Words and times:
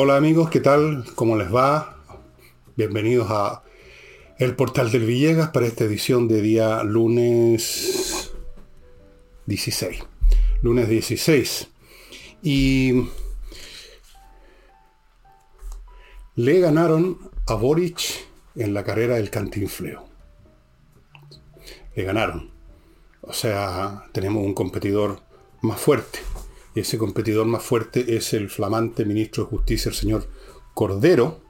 Hola 0.00 0.14
amigos, 0.14 0.48
¿qué 0.48 0.60
tal? 0.60 1.04
¿Cómo 1.16 1.34
les 1.34 1.52
va? 1.52 1.96
Bienvenidos 2.76 3.26
a 3.32 3.64
el 4.38 4.54
portal 4.54 4.92
del 4.92 5.04
Villegas 5.04 5.50
para 5.50 5.66
esta 5.66 5.82
edición 5.82 6.28
de 6.28 6.40
día 6.40 6.84
lunes 6.84 8.30
16. 9.46 9.98
Lunes 10.62 10.88
16. 10.88 11.66
Y 12.44 13.08
le 16.36 16.60
ganaron 16.60 17.18
a 17.48 17.54
Boric 17.54 18.00
en 18.54 18.74
la 18.74 18.84
carrera 18.84 19.16
del 19.16 19.30
cantinfleo. 19.30 20.08
Le 21.96 22.04
ganaron. 22.04 22.52
O 23.22 23.32
sea, 23.32 24.04
tenemos 24.12 24.44
un 24.44 24.54
competidor 24.54 25.22
más 25.60 25.80
fuerte. 25.80 26.20
Ese 26.78 26.96
competidor 26.96 27.44
más 27.46 27.64
fuerte 27.64 28.16
es 28.16 28.32
el 28.34 28.48
flamante 28.48 29.04
ministro 29.04 29.42
de 29.42 29.50
Justicia, 29.50 29.88
el 29.88 29.96
señor 29.96 30.28
Cordero, 30.74 31.40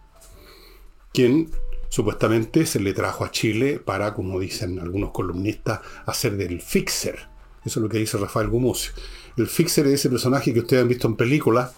quien 1.13 1.51
supuestamente 1.91 2.65
se 2.65 2.81
le 2.81 2.95
trajo 2.95 3.27
a 3.27 3.31
Chile 3.31 3.79
para, 3.79 4.15
como 4.15 4.41
dicen 4.41 4.79
algunos 4.79 5.11
columnistas, 5.11 5.81
hacer 6.07 6.39
del 6.39 6.63
fixer. 6.63 7.29
Eso 7.63 7.81
es 7.81 7.83
lo 7.83 7.91
que 7.91 7.99
dice 7.99 8.17
Rafael 8.17 8.49
Gumucio. 8.49 8.93
El 9.37 9.49
fixer 9.49 9.87
es 9.89 9.95
ese 9.95 10.09
personaje 10.09 10.55
que 10.55 10.61
ustedes 10.61 10.83
han 10.83 10.89
visto 10.89 11.09
en 11.09 11.17
películas, 11.17 11.73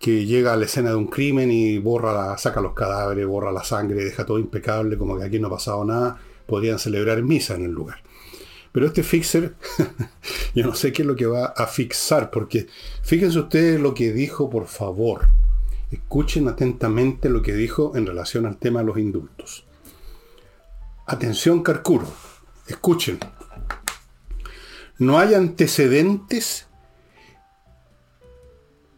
que 0.00 0.26
llega 0.26 0.52
a 0.52 0.56
la 0.56 0.64
escena 0.64 0.90
de 0.90 0.96
un 0.96 1.06
crimen 1.06 1.52
y 1.52 1.78
borra 1.78 2.36
saca 2.36 2.60
los 2.60 2.74
cadáveres, 2.74 3.24
borra 3.28 3.52
la 3.52 3.62
sangre, 3.62 4.02
deja 4.04 4.26
todo 4.26 4.40
impecable, 4.40 4.98
como 4.98 5.16
que 5.16 5.24
aquí 5.24 5.38
no 5.38 5.46
ha 5.46 5.52
pasado 5.52 5.84
nada. 5.84 6.18
Podrían 6.46 6.80
celebrar 6.80 7.22
misa 7.22 7.54
en 7.54 7.64
el 7.64 7.70
lugar. 7.70 8.02
Pero 8.72 8.86
este 8.86 9.02
fixer, 9.02 9.54
yo 10.54 10.66
no 10.66 10.74
sé 10.74 10.92
qué 10.92 11.02
es 11.02 11.08
lo 11.08 11.14
que 11.14 11.26
va 11.26 11.46
a 11.46 11.66
fixar, 11.66 12.30
porque 12.30 12.66
fíjense 13.02 13.38
ustedes 13.38 13.80
lo 13.80 13.92
que 13.94 14.12
dijo, 14.12 14.48
por 14.48 14.66
favor. 14.66 15.28
Escuchen 15.90 16.48
atentamente 16.48 17.28
lo 17.28 17.42
que 17.42 17.52
dijo 17.52 17.92
en 17.94 18.06
relación 18.06 18.46
al 18.46 18.56
tema 18.56 18.80
de 18.80 18.86
los 18.86 18.98
indultos. 18.98 19.66
Atención, 21.06 21.62
Carcuro. 21.62 22.06
Escuchen. 22.66 23.18
No 24.98 25.18
hay 25.18 25.34
antecedentes 25.34 26.66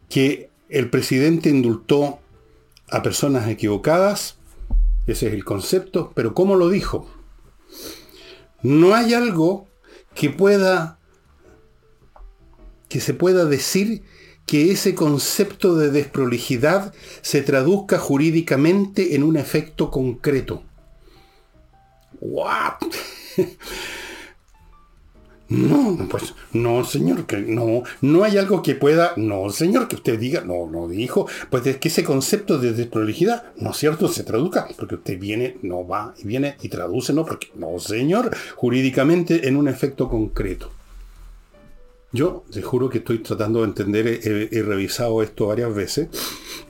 que 0.09 0.51
el 0.69 0.91
presidente 0.91 1.51
indultó 1.51 2.21
a 2.91 3.03
personas 3.03 3.49
equivocadas. 3.49 4.37
Ese 5.09 5.27
es 5.27 5.35
el 5.35 5.45
concepto. 5.45 6.13
Pero 6.15 6.35
¿cómo 6.35 6.55
lo 6.55 6.69
dijo? 6.69 7.11
No 8.65 8.95
hay 8.95 9.13
algo 9.13 9.69
que 10.15 10.31
pueda 10.31 10.99
que 12.89 13.01
se 13.01 13.13
pueda 13.13 13.45
decir 13.45 14.03
que 14.47 14.71
ese 14.71 14.95
concepto 14.95 15.75
de 15.77 15.91
desprolijidad 15.91 16.95
se 17.23 17.43
traduzca 17.43 17.99
jurídicamente 17.99 19.15
en 19.17 19.23
un 19.23 19.37
efecto 19.37 19.91
concreto. 19.91 20.63
¿What? 22.21 22.75
No, 25.49 25.99
pues 26.11 26.35
no, 26.55 26.85
señor, 26.85 27.27
que 27.27 27.37
no, 27.37 27.83
no 28.01 28.25
hay 28.25 28.39
algo 28.39 28.63
que 28.63 28.75
pueda, 28.75 29.13
no, 29.17 29.51
señor, 29.51 29.89
que 29.89 29.97
usted 29.97 30.19
diga, 30.19 30.41
no, 30.41 30.67
no 30.67 30.89
dijo, 30.89 31.29
pues 31.51 31.67
es 31.67 31.77
que 31.77 31.89
ese 31.89 32.03
concepto 32.03 32.59
de 32.59 32.73
desprolijidad, 32.73 33.53
no 33.59 33.71
es 33.71 33.77
cierto, 33.77 34.09
se 34.09 34.25
traduzca, 34.25 34.69
porque 34.79 34.95
usted 34.95 35.19
viene, 35.19 35.59
no 35.61 35.87
va 35.87 36.15
y 36.17 36.27
viene 36.27 36.57
y 36.63 36.71
traduce, 36.71 37.13
no, 37.13 37.27
porque 37.27 37.49
no, 37.57 37.79
señor, 37.79 38.35
jurídicamente 38.57 39.47
en 39.47 39.57
un 39.57 39.69
efecto 39.69 40.09
concreto. 40.09 40.71
Yo 42.11 42.45
te 42.51 42.63
juro 42.63 42.89
que 42.89 42.99
estoy 42.99 43.19
tratando 43.19 43.61
de 43.61 43.67
entender, 43.67 44.07
he, 44.07 44.63
revisado 44.63 45.23
esto 45.23 45.49
varias 45.49 45.75
veces, 45.75 46.09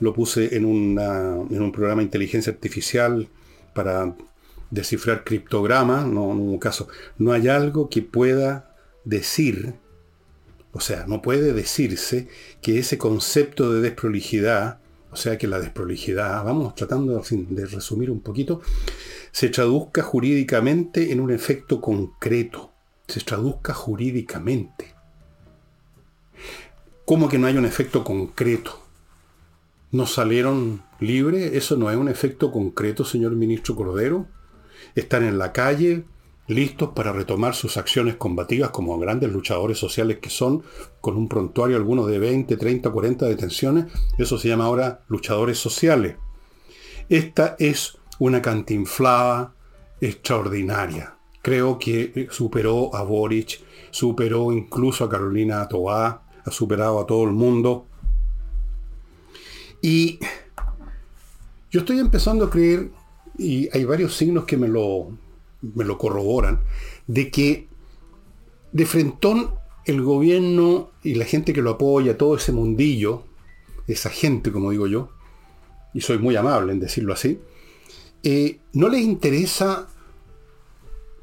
lo 0.01 0.13
puse 0.13 0.57
en, 0.57 0.65
en 0.99 1.61
un 1.61 1.71
programa 1.71 2.01
de 2.01 2.05
inteligencia 2.05 2.51
artificial 2.51 3.29
para 3.73 4.15
descifrar 4.75 5.23
criptogramas, 5.23 6.05
no, 6.05 6.31
en 6.31 6.39
un 6.39 6.59
caso, 6.59 6.87
no 7.17 7.31
hay 7.31 7.47
algo 7.47 7.89
que 7.89 8.01
pueda 8.01 8.75
decir, 9.05 9.75
o 10.73 10.81
sea, 10.81 11.05
no 11.07 11.21
puede 11.21 11.53
decirse 11.53 12.27
que 12.61 12.77
ese 12.77 12.97
concepto 12.97 13.71
de 13.71 13.81
desprolijidad, 13.81 14.79
o 15.11 15.15
sea, 15.15 15.37
que 15.37 15.47
la 15.47 15.59
desprolijidad, 15.59 16.43
vamos 16.43 16.75
tratando 16.75 17.23
de 17.23 17.65
resumir 17.65 18.11
un 18.11 18.19
poquito, 18.19 18.61
se 19.31 19.47
traduzca 19.49 20.03
jurídicamente 20.03 21.13
en 21.13 21.21
un 21.21 21.31
efecto 21.31 21.79
concreto, 21.79 22.71
se 23.07 23.21
traduzca 23.21 23.73
jurídicamente. 23.73 24.93
¿Cómo 27.05 27.29
que 27.29 27.37
no 27.37 27.47
hay 27.47 27.55
un 27.55 27.65
efecto 27.65 28.03
concreto? 28.03 28.81
¿No 29.91 30.05
salieron 30.05 30.83
libres? 30.99 31.53
¿Eso 31.53 31.77
no 31.77 31.89
es 31.89 31.95
un 31.95 32.09
efecto 32.09 32.51
concreto, 32.51 33.05
señor 33.05 33.31
ministro 33.33 33.75
Cordero? 33.75 34.27
¿Están 34.93 35.23
en 35.23 35.37
la 35.37 35.51
calle 35.51 36.05
listos 36.47 36.89
para 36.95 37.11
retomar 37.11 37.55
sus 37.55 37.77
acciones 37.77 38.15
combativas 38.15 38.69
como 38.69 38.99
grandes 38.99 39.31
luchadores 39.31 39.79
sociales 39.79 40.19
que 40.21 40.29
son, 40.29 40.63
con 41.01 41.17
un 41.17 41.27
prontuario 41.27 41.77
algunos 41.77 42.07
de 42.07 42.19
20, 42.19 42.55
30, 42.57 42.89
40 42.89 43.25
detenciones? 43.25 43.85
Eso 44.17 44.37
se 44.37 44.49
llama 44.49 44.65
ahora 44.65 45.01
luchadores 45.07 45.57
sociales. 45.57 46.15
Esta 47.09 47.55
es 47.59 47.97
una 48.19 48.41
cantinflada 48.41 49.53
extraordinaria. 50.01 51.15
Creo 51.41 51.77
que 51.77 52.27
superó 52.31 52.95
a 52.95 53.03
Boric, 53.03 53.59
superó 53.91 54.51
incluso 54.51 55.03
a 55.03 55.09
Carolina 55.09 55.67
Tobá, 55.67 56.23
ha 56.43 56.51
superado 56.51 56.99
a 56.99 57.05
todo 57.05 57.23
el 57.23 57.31
mundo. 57.31 57.85
Y 59.81 60.19
yo 61.69 61.81
estoy 61.81 61.99
empezando 61.99 62.45
a 62.45 62.49
creer, 62.49 62.89
y 63.37 63.69
hay 63.73 63.83
varios 63.85 64.15
signos 64.15 64.45
que 64.45 64.57
me 64.57 64.67
lo, 64.67 65.09
me 65.61 65.83
lo 65.83 65.97
corroboran, 65.97 66.61
de 67.07 67.29
que 67.29 67.67
de 68.71 68.85
frentón 68.85 69.51
el 69.85 70.01
gobierno 70.01 70.91
y 71.03 71.15
la 71.15 71.25
gente 71.25 71.53
que 71.53 71.61
lo 71.61 71.71
apoya, 71.71 72.17
todo 72.17 72.35
ese 72.35 72.51
mundillo, 72.51 73.23
esa 73.87 74.09
gente, 74.09 74.51
como 74.51 74.71
digo 74.71 74.87
yo, 74.87 75.09
y 75.93 76.01
soy 76.01 76.17
muy 76.17 76.35
amable 76.35 76.73
en 76.73 76.79
decirlo 76.79 77.13
así, 77.13 77.39
eh, 78.23 78.59
no 78.73 78.89
les 78.89 79.01
interesa 79.01 79.87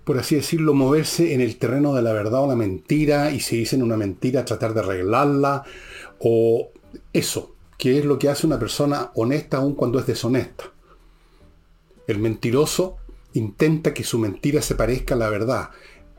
por 0.04 0.18
así 0.18 0.34
decirlo, 0.34 0.74
moverse 0.74 1.32
en 1.34 1.40
el 1.40 1.56
terreno 1.56 1.94
de 1.94 2.02
la 2.02 2.12
verdad 2.12 2.42
o 2.42 2.48
la 2.48 2.56
mentira, 2.56 3.30
y 3.30 3.40
si 3.40 3.56
dicen 3.56 3.82
una 3.82 3.96
mentira, 3.96 4.44
tratar 4.44 4.74
de 4.74 4.80
arreglarla, 4.80 5.64
o 6.18 6.70
eso, 7.12 7.54
que 7.78 7.98
es 7.98 8.04
lo 8.04 8.18
que 8.18 8.28
hace 8.28 8.46
una 8.46 8.58
persona 8.58 9.12
honesta 9.14 9.58
aun 9.58 9.74
cuando 9.74 9.98
es 9.98 10.06
deshonesta. 10.06 10.72
El 12.06 12.18
mentiroso 12.18 12.96
intenta 13.32 13.94
que 13.94 14.04
su 14.04 14.18
mentira 14.18 14.62
se 14.62 14.74
parezca 14.74 15.14
a 15.14 15.18
la 15.18 15.30
verdad. 15.30 15.70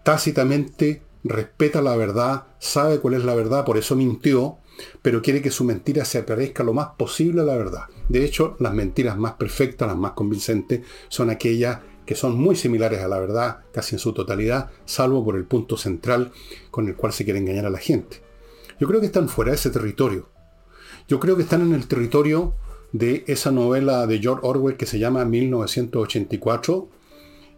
Tácitamente 0.04 1.02
respeta 1.24 1.82
la 1.82 1.96
verdad, 1.96 2.48
sabe 2.60 3.00
cuál 3.00 3.16
es 3.16 3.24
la 3.24 3.36
verdad, 3.36 3.66
por 3.66 3.78
eso 3.78 3.96
mintió, 3.96 4.58
pero 5.02 5.22
quiere 5.22 5.42
que 5.42 5.52
su 5.52 5.64
mentira 5.64 6.06
se 6.06 6.24
parezca 6.24 6.64
lo 6.64 6.74
más 6.74 6.90
posible 6.98 7.42
a 7.42 7.46
la 7.46 7.56
verdad. 7.56 7.84
De 8.10 8.26
hecho, 8.26 8.56
las 8.60 8.74
mentiras 8.74 9.18
más 9.18 9.34
perfectas, 9.34 9.88
las 9.88 9.98
más 9.98 10.12
convincentes, 10.12 10.82
son 11.10 11.30
aquellas 11.30 11.80
que 12.06 12.16
son 12.16 12.36
muy 12.36 12.56
similares 12.56 13.02
a 13.02 13.08
la 13.08 13.20
verdad 13.20 13.60
casi 13.72 13.96
en 13.96 14.00
su 14.00 14.14
totalidad, 14.14 14.72
salvo 14.86 15.24
por 15.24 15.38
el 15.38 15.46
punto 15.46 15.78
central 15.78 16.32
con 16.70 16.88
el 16.88 16.96
cual 16.96 17.14
se 17.14 17.24
quiere 17.24 17.40
engañar 17.40 17.66
a 17.66 17.70
la 17.70 17.80
gente. 17.80 18.22
Yo 18.80 18.88
creo 18.88 19.00
que 19.00 19.06
están 19.06 19.30
fuera 19.30 19.52
de 19.52 19.56
ese 19.56 19.70
territorio. 19.70 20.30
Yo 21.08 21.20
creo 21.20 21.36
que 21.36 21.44
están 21.44 21.62
en 21.62 21.74
el 21.74 21.88
territorio 21.88 22.56
de 22.94 23.26
esa 23.28 23.52
novela 23.52 24.08
de 24.08 24.20
George 24.20 24.48
Orwell 24.48 24.78
que 24.78 24.86
se 24.86 25.00
llama 25.00 25.26
1984 25.26 26.88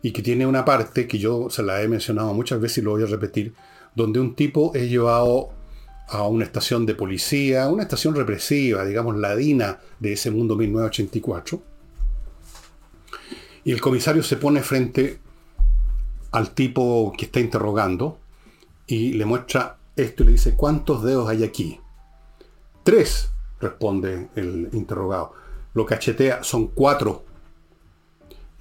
y 0.02 0.12
que 0.12 0.24
tiene 0.24 0.48
una 0.48 0.66
parte 0.66 1.08
que 1.08 1.20
yo 1.20 1.50
se 1.50 1.62
la 1.62 1.82
he 1.84 1.88
mencionado 1.88 2.34
muchas 2.34 2.60
veces 2.60 2.80
y 2.80 2.82
lo 2.82 2.92
voy 2.92 3.04
a 3.04 3.08
repetir, 3.08 3.54
donde 3.96 4.20
un 4.20 4.34
tipo 4.36 4.72
es 4.74 4.90
llevado 4.90 5.50
a 6.08 6.28
una 6.28 6.46
estación 6.46 6.86
de 6.86 6.96
policía, 6.96 7.68
una 7.68 7.84
estación 7.84 8.16
represiva, 8.16 8.86
digamos, 8.86 9.18
ladina 9.18 9.80
de 10.00 10.14
ese 10.14 10.32
mundo 10.32 10.56
1984 10.56 11.62
y 13.66 13.72
el 13.72 13.82
comisario 13.82 14.24
se 14.24 14.38
pone 14.38 14.62
frente 14.62 15.20
al 16.32 16.52
tipo 16.52 17.12
que 17.18 17.26
está 17.26 17.40
interrogando 17.40 18.20
y 18.88 19.14
le 19.14 19.26
muestra 19.26 19.78
esto 19.96 20.24
y 20.24 20.28
le 20.28 20.32
dice, 20.34 20.56
¿cuántos 20.56 21.04
dedos 21.04 21.28
hay 21.28 21.44
aquí? 21.44 21.80
Tres, 22.84 23.32
responde 23.60 24.30
el 24.36 24.70
interrogado. 24.74 25.34
Lo 25.74 25.86
cachetea, 25.86 26.44
son 26.44 26.68
cuatro. 26.68 27.26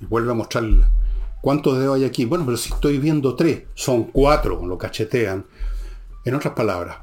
Y 0.01 0.07
vuelve 0.07 0.33
a 0.33 0.35
mostrarle, 0.35 0.85
¿cuántos 1.41 1.79
dedos 1.79 1.97
hay 1.97 2.05
aquí? 2.05 2.25
Bueno, 2.25 2.45
pero 2.45 2.57
si 2.57 2.73
estoy 2.73 2.99
viendo 2.99 3.37
tres, 3.37 3.65
son 3.75 4.05
cuatro, 4.05 4.65
lo 4.67 4.77
cachetean. 4.79 5.45
En 6.25 6.35
otras 6.35 6.55
palabras, 6.55 6.99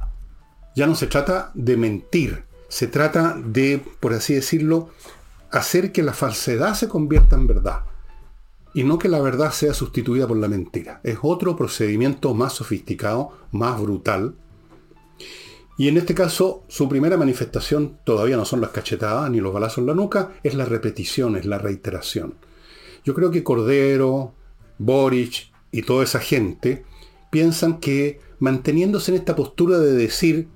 ya 0.76 0.88
no 0.88 0.96
se 0.96 1.08
trata 1.08 1.52
de 1.54 1.78
mentir, 1.78 2.44
se 2.68 2.88
trata 2.88 3.36
de, 3.38 3.84
por 4.00 4.14
así 4.14 4.34
decirlo, 4.34 4.90
hacer 5.52 5.92
que 5.92 6.04
la 6.04 6.14
falsedad 6.14 6.74
se 6.74 6.88
convierta 6.88 7.36
en 7.36 7.48
verdad 7.48 7.82
y 8.74 8.84
no 8.84 8.98
que 8.98 9.10
la 9.10 9.20
verdad 9.20 9.52
sea 9.52 9.74
sustituida 9.74 10.28
por 10.28 10.38
la 10.38 10.48
mentira. 10.48 11.02
Es 11.04 11.18
otro 11.22 11.56
procedimiento 11.56 12.34
más 12.34 12.54
sofisticado, 12.54 13.34
más 13.52 13.80
brutal. 13.82 14.36
Y 15.78 15.88
en 15.88 15.98
este 15.98 16.14
caso, 16.14 16.64
su 16.68 16.88
primera 16.88 17.18
manifestación 17.18 17.98
todavía 18.04 18.38
no 18.38 18.46
son 18.46 18.62
las 18.62 18.72
cachetadas 18.72 19.30
ni 19.32 19.40
los 19.40 19.54
balazos 19.54 19.80
en 19.80 19.88
la 19.88 19.96
nuca, 19.96 20.34
es 20.44 20.54
la 20.54 20.66
repetición, 20.66 21.36
es 21.36 21.46
la 21.46 21.58
reiteración. 21.58 22.36
Yo 23.04 23.14
creo 23.16 23.32
que 23.32 23.44
Cordero, 23.44 24.34
Boric 24.78 25.52
y 25.72 25.82
toda 25.84 26.04
esa 26.04 26.20
gente 26.20 26.84
piensan 27.32 27.80
que 27.80 28.20
manteniéndose 28.40 29.12
en 29.12 29.18
esta 29.18 29.36
postura 29.36 29.80
de 29.80 29.94
decir 29.94 30.48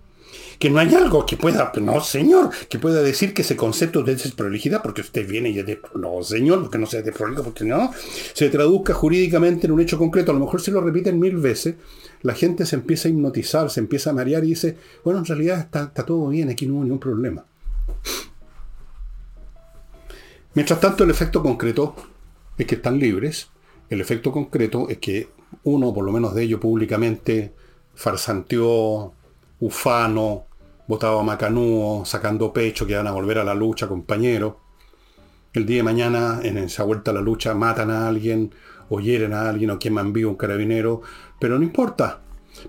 que 0.59 0.69
no 0.69 0.79
hay 0.79 0.93
algo 0.93 1.25
que 1.25 1.37
pueda, 1.37 1.71
no 1.81 2.01
señor, 2.01 2.49
que 2.69 2.79
pueda 2.79 3.01
decir 3.01 3.33
que 3.33 3.41
ese 3.41 3.55
concepto 3.55 4.03
de 4.03 4.15
desprolijidad, 4.15 4.81
porque 4.81 5.01
usted 5.01 5.27
viene 5.27 5.49
y 5.49 5.59
es 5.59 5.65
de, 5.65 5.81
no 5.95 6.23
señor, 6.23 6.61
porque 6.61 6.77
no 6.77 6.85
sea 6.85 7.01
desprolijo, 7.01 7.43
porque 7.43 7.63
no, 7.63 7.91
se 8.33 8.49
traduzca 8.49 8.93
jurídicamente 8.93 9.67
en 9.67 9.73
un 9.73 9.81
hecho 9.81 9.97
concreto, 9.97 10.31
a 10.31 10.33
lo 10.33 10.41
mejor 10.41 10.61
si 10.61 10.71
lo 10.71 10.81
repiten 10.81 11.19
mil 11.19 11.37
veces, 11.37 11.75
la 12.21 12.33
gente 12.33 12.65
se 12.65 12.75
empieza 12.75 13.07
a 13.07 13.11
hipnotizar, 13.11 13.69
se 13.69 13.79
empieza 13.79 14.09
a 14.09 14.13
marear 14.13 14.43
y 14.43 14.49
dice, 14.49 14.77
bueno, 15.03 15.19
en 15.19 15.25
realidad 15.25 15.59
está, 15.59 15.83
está 15.83 16.05
todo 16.05 16.27
bien, 16.29 16.49
aquí 16.49 16.65
no 16.65 16.75
hubo 16.75 16.83
ningún 16.83 16.99
problema. 16.99 17.45
Mientras 20.53 20.79
tanto, 20.79 21.03
el 21.03 21.09
efecto 21.09 21.43
concreto 21.43 21.95
es 22.57 22.65
que 22.65 22.75
están 22.75 22.97
libres, 22.97 23.49
el 23.89 24.01
efecto 24.01 24.31
concreto 24.31 24.87
es 24.89 24.97
que 24.99 25.27
uno, 25.63 25.93
por 25.93 26.05
lo 26.05 26.11
menos 26.11 26.33
de 26.33 26.43
ellos 26.43 26.59
públicamente, 26.59 27.53
farsanteó, 27.93 29.13
ufano, 29.65 30.45
votaba 30.87 31.23
macanúo, 31.23 32.05
sacando 32.05 32.53
pecho, 32.53 32.85
que 32.85 32.95
van 32.95 33.07
a 33.07 33.11
volver 33.11 33.39
a 33.39 33.43
la 33.43 33.53
lucha, 33.53 33.87
compañero. 33.87 34.59
El 35.53 35.65
día 35.65 35.77
de 35.77 35.83
mañana, 35.83 36.39
en 36.43 36.57
esa 36.57 36.83
vuelta 36.83 37.11
a 37.11 37.13
la 37.13 37.21
lucha, 37.21 37.53
matan 37.53 37.89
a 37.89 38.07
alguien, 38.07 38.53
o 38.89 38.99
hieren 38.99 39.33
a 39.33 39.49
alguien, 39.49 39.71
o 39.71 39.79
queman 39.79 40.13
vivo 40.13 40.29
un 40.31 40.37
carabinero, 40.37 41.01
pero 41.39 41.57
no 41.57 41.63
importa. 41.63 42.21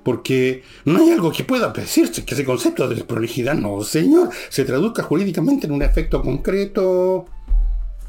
Porque 0.03 0.63
no 0.85 0.99
hay 0.99 1.11
algo 1.11 1.31
que 1.31 1.45
pueda 1.45 1.69
decirse 1.69 2.25
que 2.25 2.35
ese 2.35 2.45
concepto 2.45 2.89
de 2.89 2.97
desprolijidad, 2.97 3.55
no, 3.55 3.83
señor, 3.83 4.31
se 4.49 4.65
traduzca 4.65 5.03
jurídicamente 5.03 5.67
en 5.67 5.73
un 5.73 5.83
efecto 5.83 6.23
concreto. 6.23 7.27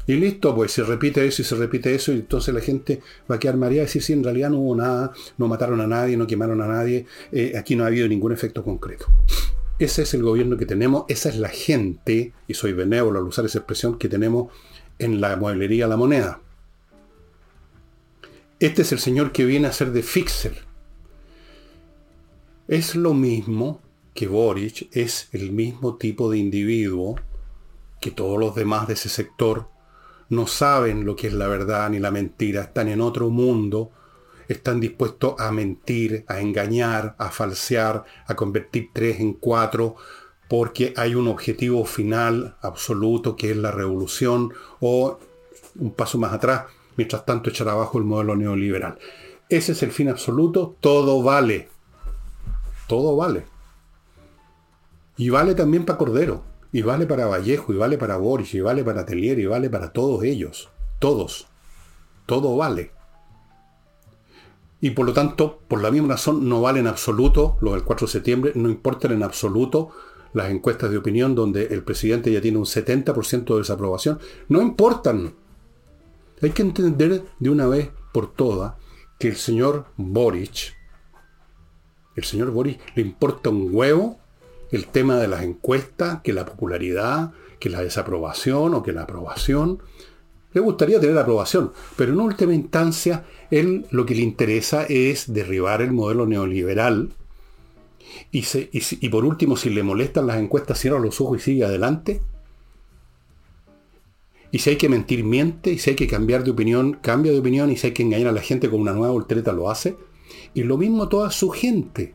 Y 0.08 0.16
listo, 0.16 0.54
pues 0.54 0.72
se 0.72 0.84
repite 0.84 1.26
eso 1.26 1.42
y 1.42 1.44
se 1.44 1.54
repite 1.54 1.94
eso, 1.94 2.12
y 2.12 2.16
entonces 2.16 2.54
la 2.54 2.62
gente 2.62 3.02
va 3.30 3.34
a 3.34 3.38
quedar 3.38 3.58
mareada 3.58 3.82
y 3.82 3.86
decir, 3.86 4.02
si 4.02 4.14
en 4.14 4.24
realidad 4.24 4.48
no 4.48 4.58
hubo 4.58 4.74
nada, 4.74 5.12
no 5.36 5.48
mataron 5.48 5.82
a 5.82 5.86
nadie, 5.86 6.16
no 6.16 6.26
quemaron 6.26 6.62
a 6.62 6.66
nadie, 6.66 7.04
eh, 7.30 7.52
aquí 7.58 7.76
no 7.76 7.84
ha 7.84 7.88
habido 7.88 8.08
ningún 8.08 8.32
efecto 8.32 8.64
concreto. 8.64 9.04
Ese 9.78 10.02
es 10.02 10.14
el 10.14 10.22
gobierno 10.22 10.56
que 10.56 10.64
tenemos, 10.64 11.04
esa 11.08 11.28
es 11.28 11.36
la 11.36 11.50
gente, 11.50 12.32
y 12.46 12.54
soy 12.54 12.72
benévolo 12.72 13.18
al 13.18 13.26
usar 13.26 13.44
esa 13.44 13.58
expresión, 13.58 13.98
que 13.98 14.08
tenemos 14.08 14.50
en 14.98 15.20
la 15.20 15.36
mueblería 15.36 15.86
La 15.86 15.98
Moneda. 15.98 16.40
Este 18.60 18.80
es 18.80 18.92
el 18.92 19.00
señor 19.00 19.30
que 19.30 19.44
viene 19.44 19.68
a 19.68 19.72
ser 19.72 19.92
de 19.92 20.02
fixer. 20.02 20.64
Es 22.66 22.96
lo 22.96 23.12
mismo 23.12 23.82
que 24.14 24.26
Boric, 24.26 24.88
es 24.90 25.28
el 25.32 25.52
mismo 25.52 25.96
tipo 25.96 26.30
de 26.30 26.38
individuo 26.38 27.16
que 28.00 28.10
todos 28.10 28.40
los 28.40 28.54
demás 28.54 28.88
de 28.88 28.94
ese 28.94 29.10
sector 29.10 29.68
no 30.28 30.46
saben 30.46 31.04
lo 31.04 31.16
que 31.16 31.28
es 31.28 31.32
la 31.32 31.48
verdad 31.48 31.88
ni 31.90 31.98
la 31.98 32.10
mentira, 32.10 32.62
están 32.62 32.88
en 32.88 33.00
otro 33.00 33.30
mundo, 33.30 33.90
están 34.48 34.80
dispuestos 34.80 35.34
a 35.38 35.52
mentir, 35.52 36.24
a 36.28 36.40
engañar, 36.40 37.14
a 37.18 37.30
falsear, 37.30 38.04
a 38.26 38.34
convertir 38.34 38.90
tres 38.92 39.20
en 39.20 39.34
cuatro, 39.34 39.96
porque 40.48 40.94
hay 40.96 41.14
un 41.14 41.28
objetivo 41.28 41.84
final 41.84 42.56
absoluto 42.62 43.36
que 43.36 43.50
es 43.50 43.56
la 43.56 43.70
revolución 43.70 44.52
o 44.80 45.18
un 45.76 45.92
paso 45.92 46.18
más 46.18 46.32
atrás, 46.32 46.64
mientras 46.96 47.24
tanto 47.24 47.50
echar 47.50 47.68
abajo 47.68 47.98
el 47.98 48.04
modelo 48.04 48.36
neoliberal. 48.36 48.98
Ese 49.48 49.72
es 49.72 49.82
el 49.82 49.92
fin 49.92 50.08
absoluto, 50.08 50.76
todo 50.80 51.22
vale. 51.22 51.68
Todo 52.86 53.16
vale. 53.16 53.44
Y 55.16 55.30
vale 55.30 55.54
también 55.54 55.84
para 55.84 55.98
Cordero. 55.98 56.42
Y 56.72 56.82
vale 56.82 57.06
para 57.06 57.26
Vallejo, 57.26 57.72
y 57.72 57.76
vale 57.76 57.96
para 57.98 58.16
Boris, 58.16 58.54
y 58.54 58.60
vale 58.60 58.84
para 58.84 59.06
Telier, 59.06 59.38
y 59.38 59.46
vale 59.46 59.70
para 59.70 59.92
todos 59.92 60.22
ellos. 60.24 60.68
Todos. 60.98 61.46
Todo 62.26 62.56
vale. 62.56 62.92
Y 64.80 64.90
por 64.90 65.06
lo 65.06 65.12
tanto, 65.12 65.60
por 65.66 65.82
la 65.82 65.90
misma 65.90 66.08
razón, 66.08 66.48
no 66.48 66.60
vale 66.60 66.80
en 66.80 66.86
absoluto 66.86 67.56
lo 67.60 67.72
del 67.72 67.84
4 67.84 68.06
de 68.06 68.12
septiembre, 68.12 68.52
no 68.54 68.68
importan 68.68 69.12
en 69.12 69.22
absoluto 69.22 69.90
las 70.34 70.50
encuestas 70.50 70.90
de 70.90 70.98
opinión 70.98 71.34
donde 71.34 71.66
el 71.66 71.82
presidente 71.82 72.30
ya 72.30 72.40
tiene 72.40 72.58
un 72.58 72.64
70% 72.64 73.44
de 73.54 73.58
desaprobación. 73.58 74.18
No 74.48 74.60
importan. 74.62 75.34
Hay 76.40 76.50
que 76.50 76.62
entender 76.62 77.24
de 77.38 77.50
una 77.50 77.66
vez 77.66 77.90
por 78.12 78.32
todas 78.32 78.74
que 79.18 79.28
el 79.28 79.36
señor 79.36 79.86
Boric, 79.96 80.76
el 82.14 82.24
señor 82.24 82.50
Boric 82.50 82.80
le 82.94 83.02
importa 83.02 83.50
un 83.50 83.68
huevo 83.72 84.18
el 84.70 84.86
tema 84.86 85.16
de 85.16 85.28
las 85.28 85.42
encuestas, 85.42 86.20
que 86.22 86.32
la 86.32 86.44
popularidad, 86.44 87.32
que 87.58 87.70
la 87.70 87.82
desaprobación 87.82 88.74
o 88.74 88.82
que 88.82 88.92
la 88.92 89.02
aprobación. 89.02 89.82
Le 90.52 90.60
gustaría 90.60 91.00
tener 91.00 91.18
aprobación, 91.18 91.72
pero 91.96 92.12
en 92.12 92.20
última 92.20 92.54
instancia, 92.54 93.24
él 93.50 93.86
lo 93.90 94.06
que 94.06 94.14
le 94.14 94.22
interesa 94.22 94.84
es 94.84 95.32
derribar 95.32 95.82
el 95.82 95.92
modelo 95.92 96.26
neoliberal. 96.26 97.10
Y, 98.32 98.44
y, 98.72 99.08
por 99.10 99.24
último, 99.24 99.56
si 99.56 99.70
le 99.70 99.82
molestan 99.82 100.26
las 100.26 100.38
encuestas, 100.38 100.78
cierra 100.78 100.98
los 100.98 101.20
ojos 101.20 101.38
y 101.38 101.42
sigue 101.42 101.64
adelante. 101.64 102.22
Y 104.50 104.60
si 104.60 104.70
hay 104.70 104.76
que 104.76 104.88
mentir, 104.88 105.24
miente. 105.24 105.70
Y 105.72 105.78
si 105.78 105.90
hay 105.90 105.96
que 105.96 106.06
cambiar 106.06 106.42
de 106.44 106.50
opinión, 106.50 106.94
cambia 107.02 107.32
de 107.32 107.38
opinión. 107.38 107.70
Y 107.70 107.76
si 107.76 107.88
hay 107.88 107.92
que 107.92 108.02
engañar 108.02 108.28
a 108.28 108.32
la 108.32 108.40
gente 108.40 108.70
con 108.70 108.80
una 108.80 108.92
nueva 108.92 109.12
voltereta, 109.12 109.52
lo 109.52 109.70
hace. 109.70 109.96
Y 110.54 110.62
lo 110.62 110.78
mismo 110.78 111.08
toda 111.08 111.30
su 111.30 111.50
gente. 111.50 112.14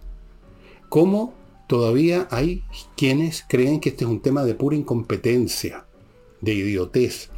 ¿Cómo 0.90 1.36
todavía 1.68 2.28
hay 2.32 2.64
quienes 2.96 3.44
creen 3.48 3.80
que 3.80 3.90
este 3.90 4.06
es 4.06 4.10
un 4.10 4.22
tema 4.22 4.44
de 4.44 4.56
pura 4.56 4.76
incompetencia, 4.76 5.86
de 6.42 6.54
idiotez. 6.54 7.30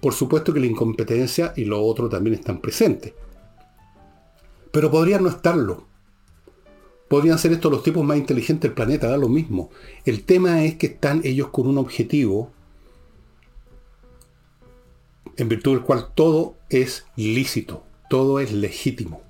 Por 0.00 0.14
supuesto 0.14 0.52
que 0.52 0.60
la 0.60 0.66
incompetencia 0.66 1.52
y 1.56 1.64
lo 1.64 1.82
otro 1.84 2.08
también 2.08 2.34
están 2.34 2.60
presentes. 2.60 3.14
Pero 4.72 4.90
podrían 4.90 5.22
no 5.22 5.28
estarlo. 5.28 5.86
Podrían 7.08 7.38
ser 7.38 7.52
estos 7.52 7.70
los 7.70 7.82
tipos 7.82 8.04
más 8.04 8.16
inteligentes 8.16 8.62
del 8.62 8.74
planeta, 8.74 9.08
da 9.08 9.16
lo 9.16 9.28
mismo. 9.28 9.70
El 10.04 10.24
tema 10.24 10.64
es 10.64 10.76
que 10.76 10.86
están 10.86 11.20
ellos 11.24 11.48
con 11.48 11.66
un 11.66 11.78
objetivo 11.78 12.50
en 15.36 15.48
virtud 15.48 15.72
del 15.72 15.82
cual 15.82 16.08
todo 16.14 16.56
es 16.68 17.06
lícito, 17.16 17.84
todo 18.08 18.40
es 18.40 18.52
legítimo. 18.52 19.22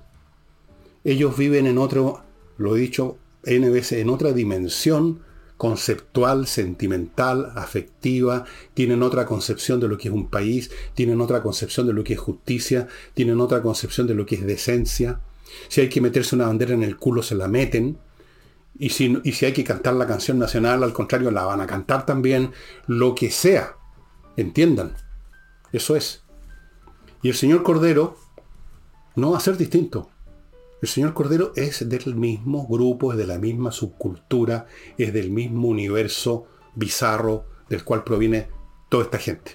Ellos 1.03 1.37
viven 1.37 1.67
en 1.67 1.77
otro, 1.77 2.21
lo 2.57 2.75
he 2.75 2.79
dicho 2.79 3.17
En 3.45 4.09
otra 4.09 4.31
dimensión 4.31 5.21
conceptual, 5.57 6.47
sentimental, 6.47 7.53
afectiva, 7.55 8.45
tienen 8.73 9.01
otra 9.01 9.25
concepción 9.25 9.79
de 9.79 9.87
lo 9.87 9.97
que 9.97 10.09
es 10.09 10.13
un 10.13 10.27
país, 10.27 10.71
tienen 10.93 11.21
otra 11.21 11.41
concepción 11.41 11.87
de 11.87 11.93
lo 11.93 12.03
que 12.03 12.13
es 12.13 12.19
justicia, 12.19 12.87
tienen 13.13 13.39
otra 13.39 13.61
concepción 13.61 14.07
de 14.07 14.13
lo 14.13 14.25
que 14.25 14.35
es 14.35 14.45
decencia. 14.45 15.21
Si 15.67 15.81
hay 15.81 15.89
que 15.89 16.01
meterse 16.01 16.35
una 16.35 16.47
bandera 16.47 16.73
en 16.73 16.83
el 16.83 16.97
culo, 16.97 17.23
se 17.23 17.35
la 17.35 17.47
meten. 17.47 17.97
Y 18.77 18.89
si, 18.89 19.17
y 19.23 19.33
si 19.33 19.45
hay 19.45 19.53
que 19.53 19.63
cantar 19.63 19.93
la 19.93 20.07
canción 20.07 20.39
nacional, 20.39 20.83
al 20.83 20.93
contrario, 20.93 21.31
la 21.31 21.45
van 21.45 21.61
a 21.61 21.67
cantar 21.67 22.05
también, 22.05 22.51
lo 22.87 23.13
que 23.15 23.29
sea. 23.29 23.75
Entiendan. 24.35 24.95
Eso 25.71 25.95
es. 25.95 26.23
Y 27.21 27.29
el 27.29 27.35
señor 27.35 27.63
Cordero 27.63 28.17
no 29.15 29.31
va 29.31 29.37
a 29.37 29.41
ser 29.41 29.57
distinto. 29.57 30.09
El 30.83 30.89
señor 30.89 31.13
Cordero 31.13 31.53
es 31.55 31.87
del 31.87 32.13
mismo 32.13 32.67
grupo, 32.67 33.13
es 33.13 33.17
de 33.17 33.25
la 33.25 33.39
misma 33.39 33.71
subcultura, 33.71 34.67
es 34.97 35.13
del 35.13 35.31
mismo 35.31 35.69
universo 35.69 36.45
bizarro 36.75 37.45
del 37.69 37.85
cual 37.85 38.03
proviene 38.03 38.49
toda 38.89 39.05
esta 39.05 39.17
gente. 39.17 39.53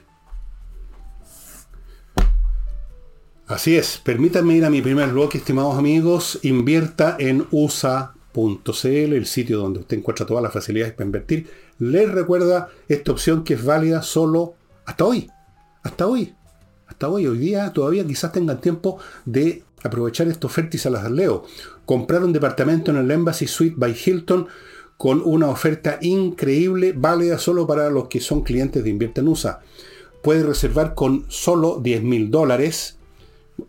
Así 3.47 3.77
es, 3.77 3.99
permítanme 3.99 4.55
ir 4.55 4.65
a 4.65 4.71
mi 4.71 4.81
primer 4.81 5.11
bloque, 5.11 5.37
estimados 5.37 5.77
amigos. 5.77 6.39
Invierta 6.45 7.17
en 7.19 7.47
usa.cl, 7.51 8.89
el 8.89 9.27
sitio 9.27 9.59
donde 9.59 9.81
usted 9.81 9.99
encuentra 9.99 10.25
todas 10.25 10.43
las 10.43 10.55
facilidades 10.55 10.95
para 10.95 11.05
invertir. 11.05 11.47
Les 11.79 12.11
recuerda 12.11 12.71
esta 12.89 13.13
opción 13.13 13.45
que 13.45 13.53
es 13.53 13.63
válida 13.63 14.01
solo 14.01 14.55
hasta 14.87 15.05
hoy. 15.05 15.31
Hasta 15.83 16.07
hoy. 16.07 16.35
Hasta 16.87 17.07
hoy. 17.11 17.27
Hoy 17.27 17.37
día 17.37 17.71
todavía 17.71 18.07
quizás 18.07 18.33
tengan 18.33 18.63
tiempo 18.63 18.99
de 19.27 19.68
aprovechar 19.83 20.29
esta 20.29 20.47
oferta 20.47 20.77
y 20.77 20.81
se 20.81 20.91
las 20.91 21.11
leo. 21.11 21.45
Comprar 21.85 22.25
un 22.25 22.33
departamento 22.33 22.91
en 22.91 22.99
el 22.99 23.11
Embassy 23.11 23.47
Suite 23.47 23.77
by 23.77 23.95
Hilton 23.95 24.49
con 24.97 25.23
una 25.25 25.49
oferta 25.49 25.99
increíble, 26.03 26.93
válida 26.95 27.39
solo 27.39 27.67
para 27.67 27.89
los 27.89 28.09
que 28.09 28.21
son 28.21 28.43
clientes 28.43 28.83
de 28.83 28.91
Invierte 28.91 29.23
USA. 29.23 29.61
Puede 30.23 30.43
reservar 30.43 30.95
con 30.95 31.25
solo 31.29 31.79
10 31.81 32.03
mil 32.03 32.31
dólares, 32.31 32.99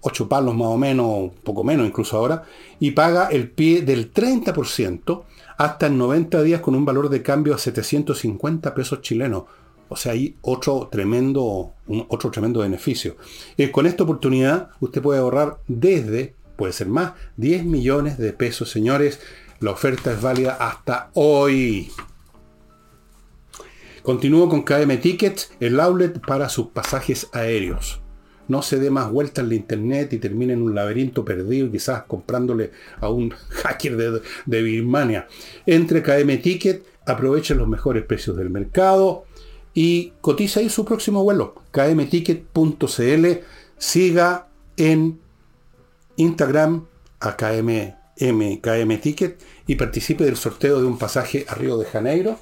8 0.02 0.28
palos 0.28 0.56
más 0.56 0.68
o 0.70 0.78
menos, 0.78 1.32
poco 1.44 1.64
menos 1.64 1.88
incluso 1.88 2.18
ahora, 2.18 2.44
y 2.80 2.92
paga 2.92 3.28
el 3.28 3.50
pie 3.50 3.84
del 3.84 4.12
30% 4.12 5.24
hasta 5.58 5.88
en 5.88 5.98
90 5.98 6.42
días 6.42 6.62
con 6.62 6.74
un 6.74 6.86
valor 6.86 7.10
de 7.10 7.22
cambio 7.22 7.54
a 7.54 7.58
750 7.58 8.74
pesos 8.74 9.02
chilenos. 9.02 9.44
O 9.90 9.96
sea, 9.96 10.12
hay 10.12 10.38
otro 10.42 10.88
tremendo, 10.92 11.74
otro 12.08 12.30
tremendo 12.30 12.60
beneficio. 12.60 13.18
Eh, 13.58 13.72
con 13.72 13.88
esta 13.88 14.04
oportunidad 14.04 14.70
usted 14.80 15.02
puede 15.02 15.20
ahorrar 15.20 15.58
desde, 15.68 16.36
puede 16.56 16.74
ser 16.74 16.88
más, 16.88 17.14
10 17.38 17.66
millones 17.66 18.20
de 18.20 18.32
pesos, 18.32 18.70
señores. 18.70 19.20
La 19.60 19.72
oferta 19.72 20.14
es 20.14 20.22
válida 20.22 20.58
hasta 20.60 21.10
hoy. 21.16 21.92
Continúo 24.04 24.48
con 24.48 24.64
KM 24.64 24.96
Tickets, 25.02 25.52
el 25.60 25.80
outlet 25.80 26.22
para 26.26 26.50
sus 26.50 26.68
pasajes 26.68 27.28
aéreos. 27.34 28.00
No 28.48 28.62
se 28.62 28.80
dé 28.80 28.90
más 28.90 29.12
vueltas 29.12 29.44
en 29.44 29.50
la 29.50 29.56
internet 29.56 30.14
y 30.14 30.20
termine 30.20 30.54
en 30.54 30.62
un 30.62 30.74
laberinto 30.74 31.26
perdido 31.26 31.68
y 31.68 31.72
quizás 31.72 32.04
comprándole 32.04 32.72
a 33.00 33.10
un 33.10 33.32
hacker 33.50 33.98
de, 33.98 34.22
de 34.46 34.62
Birmania. 34.62 35.28
Entre 35.66 36.04
KM 36.04 36.42
Ticket, 36.42 36.86
aproveche 37.06 37.56
los 37.56 37.68
mejores 37.68 38.06
precios 38.06 38.38
del 38.38 38.52
mercado 38.52 39.26
y 39.80 40.12
cotiza 40.20 40.60
ahí 40.60 40.68
su 40.68 40.84
próximo 40.84 41.24
vuelo. 41.24 41.56
kmticket.cl. 41.72 43.26
Siga 43.78 44.50
en 44.76 45.22
Instagram 46.18 46.86
a 47.22 47.38
KM, 47.38 47.96
KM 48.60 48.98
Ticket 49.00 49.42
y 49.68 49.76
participe 49.76 50.26
del 50.26 50.36
sorteo 50.36 50.82
de 50.82 50.86
un 50.86 50.98
pasaje 50.98 51.46
a 51.48 51.56
Río 51.56 51.78
de 51.78 51.86
Janeiro 51.86 52.38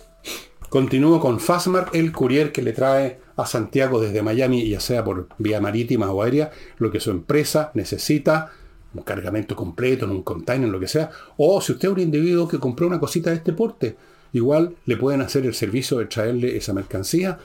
Continúo 0.70 1.20
con 1.20 1.39
Fastmark, 1.39 1.94
el 1.94 2.12
courier 2.12 2.51
que 2.51 2.63
le 2.63 2.74
trae 2.74 3.20
a 3.36 3.46
Santiago 3.46 4.01
desde 4.01 4.24
Miami, 4.24 4.67
ya 4.67 4.79
sea 4.79 5.03
por 5.03 5.27
vía 5.38 5.62
marítima 5.62 6.12
o 6.12 6.24
aérea, 6.24 6.50
lo 6.79 6.89
que 6.89 7.00
su 7.00 7.12
empresa 7.12 7.70
necesita, 7.75 8.51
un 8.96 9.03
cargamento 9.03 9.56
completo 9.56 10.06
en 10.06 10.12
un 10.12 10.24
container, 10.24 10.70
lo 10.70 10.79
que 10.79 10.88
sea. 10.88 11.12
O 11.38 11.62
si 11.62 11.74
usted 11.74 11.88
es 11.88 11.94
un 11.94 12.01
individuo 12.01 12.48
que 12.48 12.58
compró 12.58 12.88
una 12.88 13.00
cosita 13.00 13.29
de 13.29 13.36
este 13.36 13.53
porte, 13.53 13.96
igual 14.34 14.75
le 14.86 14.98
pueden 14.98 15.22
hacer 15.22 15.46
el 15.46 15.53
servicio 15.53 15.98
de 15.98 16.05
traerle 16.05 16.57
esa 16.57 16.74
mercancía 16.74 17.39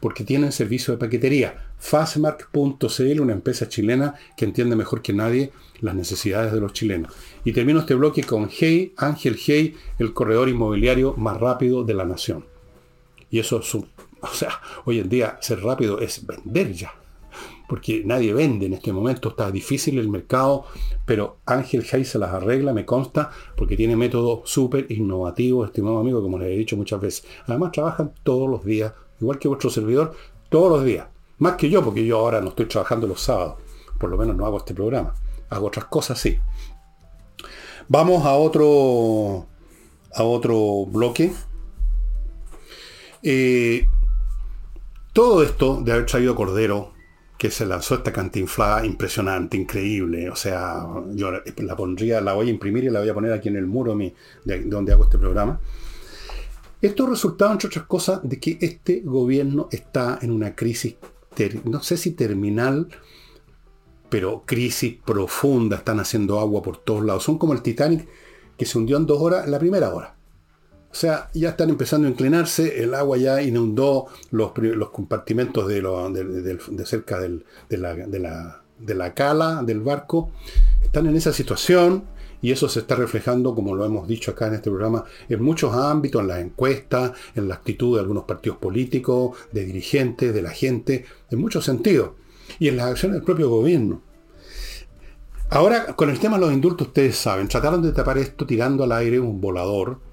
porque 0.00 0.24
tienen 0.24 0.52
servicio 0.52 0.92
de 0.92 0.98
paquetería. 0.98 1.72
Fastmark.cl, 1.78 3.20
una 3.20 3.32
empresa 3.32 3.68
chilena 3.68 4.14
que 4.36 4.44
entiende 4.44 4.76
mejor 4.76 5.02
que 5.02 5.12
nadie 5.12 5.52
las 5.80 5.94
necesidades 5.94 6.52
de 6.52 6.60
los 6.60 6.72
chilenos. 6.72 7.12
Y 7.44 7.52
termino 7.52 7.80
este 7.80 7.94
bloque 7.94 8.22
con 8.22 8.48
Hey, 8.50 8.92
Ángel 8.96 9.38
Hey, 9.44 9.74
el 9.98 10.12
corredor 10.12 10.48
inmobiliario 10.48 11.14
más 11.16 11.38
rápido 11.38 11.84
de 11.84 11.94
la 11.94 12.04
nación. 12.04 12.44
Y 13.30 13.38
eso 13.38 13.60
es 13.60 13.74
un, 13.74 13.88
o 14.20 14.28
sea, 14.28 14.60
hoy 14.84 15.00
en 15.00 15.08
día 15.08 15.38
ser 15.40 15.60
rápido 15.60 16.00
es 16.00 16.24
vender 16.26 16.72
ya. 16.72 16.92
Porque 17.68 18.02
nadie 18.04 18.32
vende 18.32 18.66
en 18.66 18.74
este 18.74 18.92
momento, 18.92 19.30
está 19.30 19.50
difícil 19.50 19.98
el 19.98 20.08
mercado, 20.08 20.64
pero 21.04 21.38
Ángel 21.46 21.84
Hay 21.92 22.04
se 22.04 22.18
las 22.18 22.32
arregla, 22.32 22.72
me 22.72 22.84
consta, 22.84 23.30
porque 23.56 23.76
tiene 23.76 23.96
método 23.96 24.42
súper 24.44 24.90
innovativo, 24.90 25.64
estimado 25.64 25.98
amigo, 25.98 26.22
como 26.22 26.38
les 26.38 26.48
he 26.48 26.56
dicho 26.56 26.76
muchas 26.76 27.00
veces. 27.00 27.26
Además 27.46 27.72
trabajan 27.72 28.12
todos 28.22 28.48
los 28.48 28.64
días, 28.64 28.92
igual 29.20 29.38
que 29.38 29.48
vuestro 29.48 29.70
servidor, 29.70 30.14
todos 30.48 30.70
los 30.70 30.84
días. 30.84 31.08
Más 31.38 31.56
que 31.56 31.68
yo, 31.68 31.84
porque 31.84 32.06
yo 32.06 32.18
ahora 32.18 32.40
no 32.40 32.48
estoy 32.48 32.66
trabajando 32.66 33.06
los 33.06 33.20
sábados. 33.20 33.56
Por 33.98 34.10
lo 34.10 34.16
menos 34.16 34.36
no 34.36 34.46
hago 34.46 34.58
este 34.58 34.74
programa. 34.74 35.14
Hago 35.50 35.66
otras 35.66 35.86
cosas, 35.86 36.18
sí. 36.18 36.38
Vamos 37.88 38.24
a 38.24 38.34
otro, 38.34 39.46
a 40.14 40.22
otro 40.22 40.86
bloque 40.86 41.32
eh, 43.28 43.88
todo 45.12 45.42
esto 45.42 45.80
de 45.82 45.90
haber 45.90 46.06
traído 46.06 46.36
Cordero, 46.36 46.92
que 47.38 47.50
se 47.50 47.66
lanzó 47.66 47.96
esta 47.96 48.12
cantinflada 48.12 48.86
impresionante, 48.86 49.56
increíble. 49.56 50.30
O 50.30 50.36
sea, 50.36 50.86
yo 51.12 51.30
la 51.30 51.76
pondría, 51.76 52.20
la 52.20 52.32
voy 52.32 52.48
a 52.48 52.50
imprimir 52.50 52.84
y 52.84 52.90
la 52.90 53.00
voy 53.00 53.08
a 53.08 53.14
poner 53.14 53.32
aquí 53.32 53.48
en 53.48 53.56
el 53.56 53.66
muro 53.66 53.96
de, 54.44 54.62
donde 54.64 54.92
hago 54.92 55.04
este 55.04 55.18
programa. 55.18 55.60
Esto 56.80 57.06
resultaba, 57.06 57.52
entre 57.52 57.68
otras 57.68 57.86
cosas, 57.86 58.20
de 58.22 58.38
que 58.38 58.58
este 58.60 59.00
gobierno 59.04 59.68
está 59.70 60.18
en 60.22 60.30
una 60.30 60.54
crisis, 60.54 60.96
no 61.64 61.82
sé 61.82 61.96
si 61.96 62.12
terminal, 62.12 62.88
pero 64.08 64.44
crisis 64.46 64.96
profunda. 65.04 65.76
Están 65.76 66.00
haciendo 66.00 66.38
agua 66.38 66.62
por 66.62 66.78
todos 66.78 67.04
lados. 67.04 67.24
Son 67.24 67.38
como 67.38 67.52
el 67.52 67.62
Titanic 67.62 68.08
que 68.56 68.64
se 68.64 68.78
hundió 68.78 68.96
en 68.96 69.06
dos 69.06 69.20
horas, 69.20 69.48
la 69.48 69.58
primera 69.58 69.92
hora. 69.92 70.15
O 70.96 70.98
sea, 70.98 71.28
ya 71.34 71.50
están 71.50 71.68
empezando 71.68 72.08
a 72.08 72.10
inclinarse, 72.10 72.82
el 72.82 72.94
agua 72.94 73.18
ya 73.18 73.42
inundó 73.42 74.06
los, 74.30 74.52
compartimentos 74.92 75.68
de, 75.68 75.82
cerca 76.86 77.20
de, 77.20 77.76
la, 77.76 79.14
cala 79.14 79.62
del 79.62 79.80
barco. 79.80 80.30
Están 80.82 81.06
en 81.06 81.14
esa 81.14 81.34
situación 81.34 82.04
y 82.40 82.50
eso 82.50 82.70
se 82.70 82.78
está 82.78 82.94
reflejando, 82.94 83.54
como 83.54 83.74
lo 83.74 83.84
hemos 83.84 84.08
dicho 84.08 84.30
acá 84.30 84.46
en 84.46 84.54
este 84.54 84.70
programa, 84.70 85.04
en 85.28 85.42
muchos 85.42 85.74
ámbitos, 85.74 86.22
en 86.22 86.28
las 86.28 86.38
encuestas, 86.38 87.12
en 87.34 87.46
la 87.46 87.56
actitud 87.56 87.96
de 87.96 88.00
algunos 88.00 88.24
partidos 88.24 88.56
políticos, 88.56 89.36
de 89.52 89.66
dirigentes, 89.66 90.32
de 90.32 90.40
la 90.40 90.50
gente, 90.50 91.04
en 91.30 91.38
muchos 91.38 91.66
sentidos. 91.66 92.12
Y 92.58 92.68
en 92.68 92.78
las 92.78 92.86
acciones 92.86 93.16
del 93.16 93.24
propio 93.24 93.50
gobierno. 93.50 94.00
Ahora, 95.50 95.94
con 95.94 96.08
el 96.08 96.18
tema 96.18 96.38
de 96.38 96.46
los 96.46 96.54
indultos, 96.54 96.88
ustedes 96.88 97.16
saben, 97.16 97.48
trataron 97.48 97.82
de 97.82 97.92
tapar 97.92 98.16
esto 98.16 98.46
tirando 98.46 98.82
al 98.82 98.92
aire 98.92 99.20
un 99.20 99.42
volador 99.42 100.05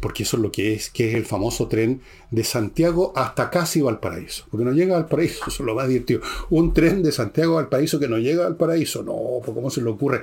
porque 0.00 0.22
eso 0.22 0.36
es 0.36 0.42
lo 0.42 0.52
que 0.52 0.74
es, 0.74 0.90
que 0.90 1.10
es 1.10 1.14
el 1.14 1.24
famoso 1.24 1.68
tren 1.68 2.00
de 2.30 2.44
Santiago 2.44 3.12
hasta 3.16 3.50
casi 3.50 3.80
Valparaíso, 3.80 4.46
porque 4.50 4.64
no 4.64 4.72
llega 4.72 4.96
al 4.96 5.06
paraíso, 5.06 5.44
eso 5.48 5.62
es 5.62 5.66
lo 5.66 5.74
más 5.74 5.88
divertido. 5.88 6.20
Un 6.50 6.72
tren 6.72 7.02
de 7.02 7.12
Santiago 7.12 7.54
a 7.54 7.62
Valparaíso 7.62 7.98
que 7.98 8.08
no 8.08 8.18
llega 8.18 8.46
al 8.46 8.56
paraíso, 8.56 9.02
no, 9.02 9.40
pues 9.44 9.54
¿cómo 9.54 9.70
se 9.70 9.82
le 9.82 9.90
ocurre? 9.90 10.22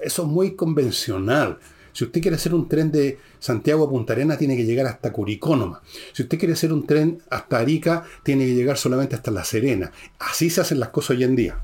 Eso 0.00 0.22
es 0.22 0.28
muy 0.28 0.52
convencional. 0.52 1.58
Si 1.92 2.04
usted 2.04 2.20
quiere 2.20 2.36
hacer 2.36 2.54
un 2.54 2.68
tren 2.68 2.92
de 2.92 3.18
Santiago 3.40 3.84
a 3.84 3.90
Punta 3.90 4.12
Arena, 4.12 4.38
tiene 4.38 4.56
que 4.56 4.64
llegar 4.64 4.86
hasta 4.86 5.12
Curicónoma. 5.12 5.82
Si 6.12 6.22
usted 6.22 6.38
quiere 6.38 6.54
hacer 6.54 6.72
un 6.72 6.86
tren 6.86 7.20
hasta 7.28 7.58
Arica, 7.58 8.04
tiene 8.22 8.46
que 8.46 8.54
llegar 8.54 8.76
solamente 8.76 9.16
hasta 9.16 9.32
La 9.32 9.42
Serena. 9.42 9.90
Así 10.20 10.48
se 10.48 10.60
hacen 10.60 10.78
las 10.78 10.90
cosas 10.90 11.16
hoy 11.16 11.24
en 11.24 11.34
día. 11.34 11.58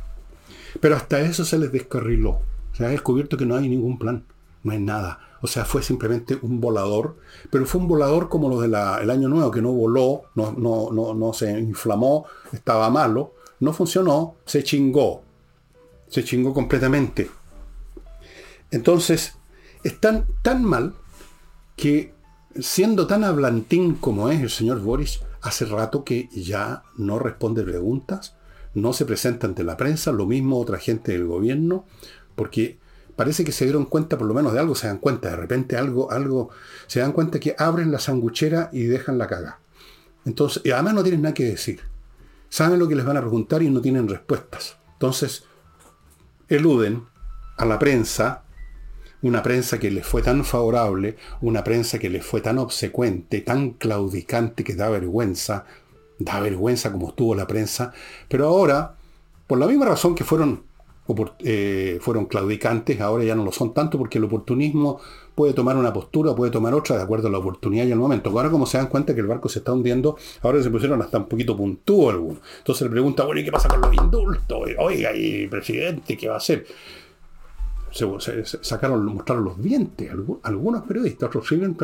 Pero 0.81 0.97
hasta 0.97 1.21
eso 1.21 1.45
se 1.45 1.57
les 1.57 1.71
descarriló. 1.71 2.41
Se 2.73 2.85
ha 2.85 2.88
descubierto 2.88 3.37
que 3.37 3.47
no 3.47 3.55
hay 3.55 3.69
ningún 3.69 3.97
plan, 3.97 4.25
no 4.64 4.73
hay 4.73 4.80
nada. 4.80 5.21
O 5.40 5.47
sea, 5.47 5.64
fue 5.64 5.83
simplemente 5.83 6.38
un 6.40 6.61
volador, 6.61 7.16
pero 7.50 7.66
fue 7.66 7.80
un 7.80 7.87
volador 7.87 8.28
como 8.28 8.49
los 8.49 8.62
del 8.62 8.75
año 8.75 9.28
nuevo, 9.28 9.50
que 9.50 9.62
no 9.62 9.73
voló, 9.73 10.23
no, 10.35 10.52
no, 10.52 11.14
no, 11.14 11.33
se 11.35 11.50
inflamó, 11.61 12.26
estaba 12.52 12.90
malo, 12.90 13.35
no 13.61 13.73
funcionó, 13.73 14.37
se 14.47 14.64
chingó. 14.64 15.23
Se 16.09 16.25
chingó 16.25 16.54
completamente. 16.54 17.30
Entonces, 18.71 19.35
es 19.83 20.00
tan, 20.00 20.26
tan 20.42 20.64
mal 20.64 20.94
que 21.76 22.14
siendo 22.59 23.06
tan 23.06 23.23
hablantín 23.23 23.94
como 23.97 24.30
es 24.30 24.40
el 24.40 24.50
señor 24.50 24.80
Boris, 24.80 25.21
hace 25.42 25.66
rato 25.66 26.04
que 26.04 26.30
ya 26.33 26.85
no 26.97 27.18
responde 27.18 27.62
preguntas, 27.64 28.37
no 28.73 28.94
se 28.94 29.04
presenta 29.04 29.47
ante 29.47 29.62
la 29.62 29.76
prensa, 29.76 30.11
lo 30.11 30.26
mismo 30.26 30.59
otra 30.59 30.78
gente 30.78 31.12
del 31.12 31.26
gobierno, 31.26 31.85
porque 32.35 32.78
parece 33.16 33.44
que 33.44 33.52
se 33.52 33.64
dieron 33.64 33.85
cuenta, 33.85 34.18
por 34.18 34.26
lo 34.26 34.35
menos 34.35 34.52
de 34.52 34.61
algo 34.61 34.75
se 34.75 34.87
dan 34.87 34.99
cuenta, 34.99 35.30
de 35.30 35.37
repente 35.37 35.76
algo, 35.76 36.11
algo, 36.11 36.50
se 36.87 37.00
dan 37.00 37.12
cuenta 37.12 37.40
que 37.40 37.54
abren 37.59 37.92
la 37.92 37.99
sanguchera 37.99 38.71
y 38.73 38.85
dejan 38.85 39.18
la 39.18 39.26
caga. 39.26 39.61
Entonces, 40.25 40.62
y 40.64 40.71
además 40.71 40.94
no 40.94 41.02
tienen 41.02 41.23
nada 41.23 41.35
que 41.35 41.44
decir. 41.44 41.80
Saben 42.49 42.78
lo 42.78 42.88
que 42.88 42.94
les 42.94 43.04
van 43.04 43.16
a 43.16 43.21
preguntar 43.21 43.62
y 43.62 43.71
no 43.71 43.80
tienen 43.80 44.09
respuestas. 44.09 44.76
Entonces, 44.92 45.44
eluden 46.49 47.04
a 47.56 47.64
la 47.64 47.78
prensa, 47.78 48.42
una 49.23 49.42
prensa 49.42 49.78
que 49.78 49.90
les 49.90 50.06
fue 50.06 50.23
tan 50.23 50.44
favorable, 50.44 51.16
una 51.40 51.64
prensa 51.64 51.99
que 51.99 52.11
les 52.11 52.25
fue 52.25 52.40
tan 52.40 52.59
obsecuente, 52.59 53.40
tan 53.40 53.71
claudicante 53.71 54.64
que 54.64 54.75
da 54.75 54.88
vergüenza, 54.88 55.64
da 56.18 56.40
vergüenza 56.40 56.92
como 56.92 57.09
estuvo 57.09 57.35
la 57.35 57.47
prensa, 57.47 57.92
pero 58.28 58.47
ahora, 58.47 58.97
por 59.47 59.59
la 59.59 59.66
misma 59.66 59.87
razón 59.87 60.14
que 60.14 60.25
fueron 60.25 60.64
eh, 61.40 61.99
fueron 62.00 62.26
claudicantes, 62.26 63.00
ahora 63.00 63.25
ya 63.25 63.34
no 63.34 63.44
lo 63.44 63.52
son 63.52 63.75
tanto 63.75 63.99
porque 63.99 64.16
el 64.18 64.25
oportunismo 64.25 65.00
puede 65.34 65.52
tomar 65.52 65.76
una 65.76 65.92
postura, 65.92 66.34
puede 66.34 66.50
tomar 66.50 66.73
otra 66.73 66.96
de 66.96 67.02
acuerdo 67.02 67.28
a 67.28 67.30
la 67.30 67.38
oportunidad 67.38 67.84
y 67.84 67.92
al 67.92 67.99
momento. 67.99 68.30
Ahora 68.30 68.50
como 68.50 68.64
se 68.64 68.78
dan 68.78 68.87
cuenta 68.87 69.14
que 69.14 69.20
el 69.20 69.26
barco 69.26 69.49
se 69.49 69.58
está 69.58 69.73
hundiendo, 69.73 70.16
ahora 70.42 70.62
se 70.62 70.70
pusieron 70.70 71.02
hasta 71.02 71.18
un 71.18 71.26
poquito 71.26 71.56
puntúo 71.56 72.11
alguno. 72.11 72.40
Entonces 72.58 72.82
le 72.82 72.90
pregunta, 72.90 73.25
bueno, 73.25 73.40
¿y 73.40 73.44
qué 73.44 73.52
pasa 73.52 73.68
con 73.68 73.80
los 73.82 73.94
indultos? 73.94 74.58
Oiga, 74.78 75.14
y 75.14 75.46
presidente, 75.46 76.16
¿qué 76.16 76.28
va 76.28 76.34
a 76.34 76.38
hacer? 76.38 76.66
Sacaron, 78.62 79.04
mostraron 79.04 79.44
los 79.44 79.62
dientes, 79.62 80.11
algunos 80.42 80.82
periodistas, 80.82 81.28
otros 81.28 81.46
siguen, 81.46 81.76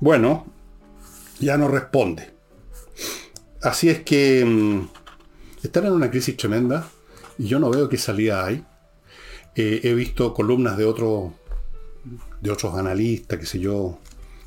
bueno, 0.00 0.46
ya 1.38 1.56
no 1.56 1.68
responde. 1.68 2.30
Así 3.62 3.90
es 3.90 4.00
que 4.00 4.44
mm, 4.44 4.88
están 5.62 5.86
en 5.86 5.92
una 5.92 6.10
crisis 6.10 6.36
tremenda 6.36 6.88
yo 7.46 7.58
no 7.58 7.70
veo 7.70 7.88
qué 7.88 7.96
salida 7.96 8.46
hay. 8.46 8.64
Eh, 9.54 9.80
he 9.84 9.94
visto 9.94 10.32
columnas 10.32 10.76
de, 10.76 10.84
otros 10.84 11.32
de 12.40 12.50
otros 12.50 12.74
analistas, 12.74 13.38
qué 13.38 13.46
sé 13.46 13.58
yo, 13.58 13.98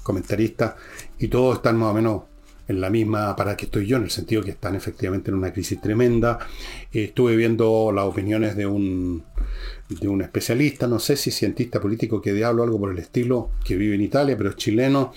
comentaristas, 0.01 0.75
y 1.19 1.27
todos 1.27 1.57
están 1.57 1.77
más 1.77 1.91
o 1.91 1.93
menos 1.93 2.21
en 2.67 2.79
la 2.79 2.89
misma 2.89 3.35
para 3.35 3.57
que 3.57 3.65
estoy 3.65 3.85
yo, 3.85 3.97
en 3.97 4.03
el 4.03 4.09
sentido 4.09 4.41
que 4.41 4.51
están 4.51 4.75
efectivamente 4.75 5.31
en 5.31 5.37
una 5.37 5.51
crisis 5.51 5.81
tremenda. 5.81 6.39
Eh, 6.91 7.05
estuve 7.05 7.35
viendo 7.35 7.91
las 7.91 8.05
opiniones 8.05 8.55
de 8.55 8.65
un, 8.65 9.23
de 9.89 10.07
un 10.07 10.21
especialista, 10.21 10.87
no 10.87 10.99
sé 10.99 11.17
si 11.17 11.31
cientista 11.31 11.81
político 11.81 12.21
que 12.21 12.33
diablo, 12.33 12.63
algo 12.63 12.79
por 12.79 12.91
el 12.91 12.99
estilo, 12.99 13.49
que 13.63 13.75
vive 13.75 13.95
en 13.95 14.01
Italia, 14.01 14.37
pero 14.37 14.51
es 14.51 14.55
chileno, 14.55 15.11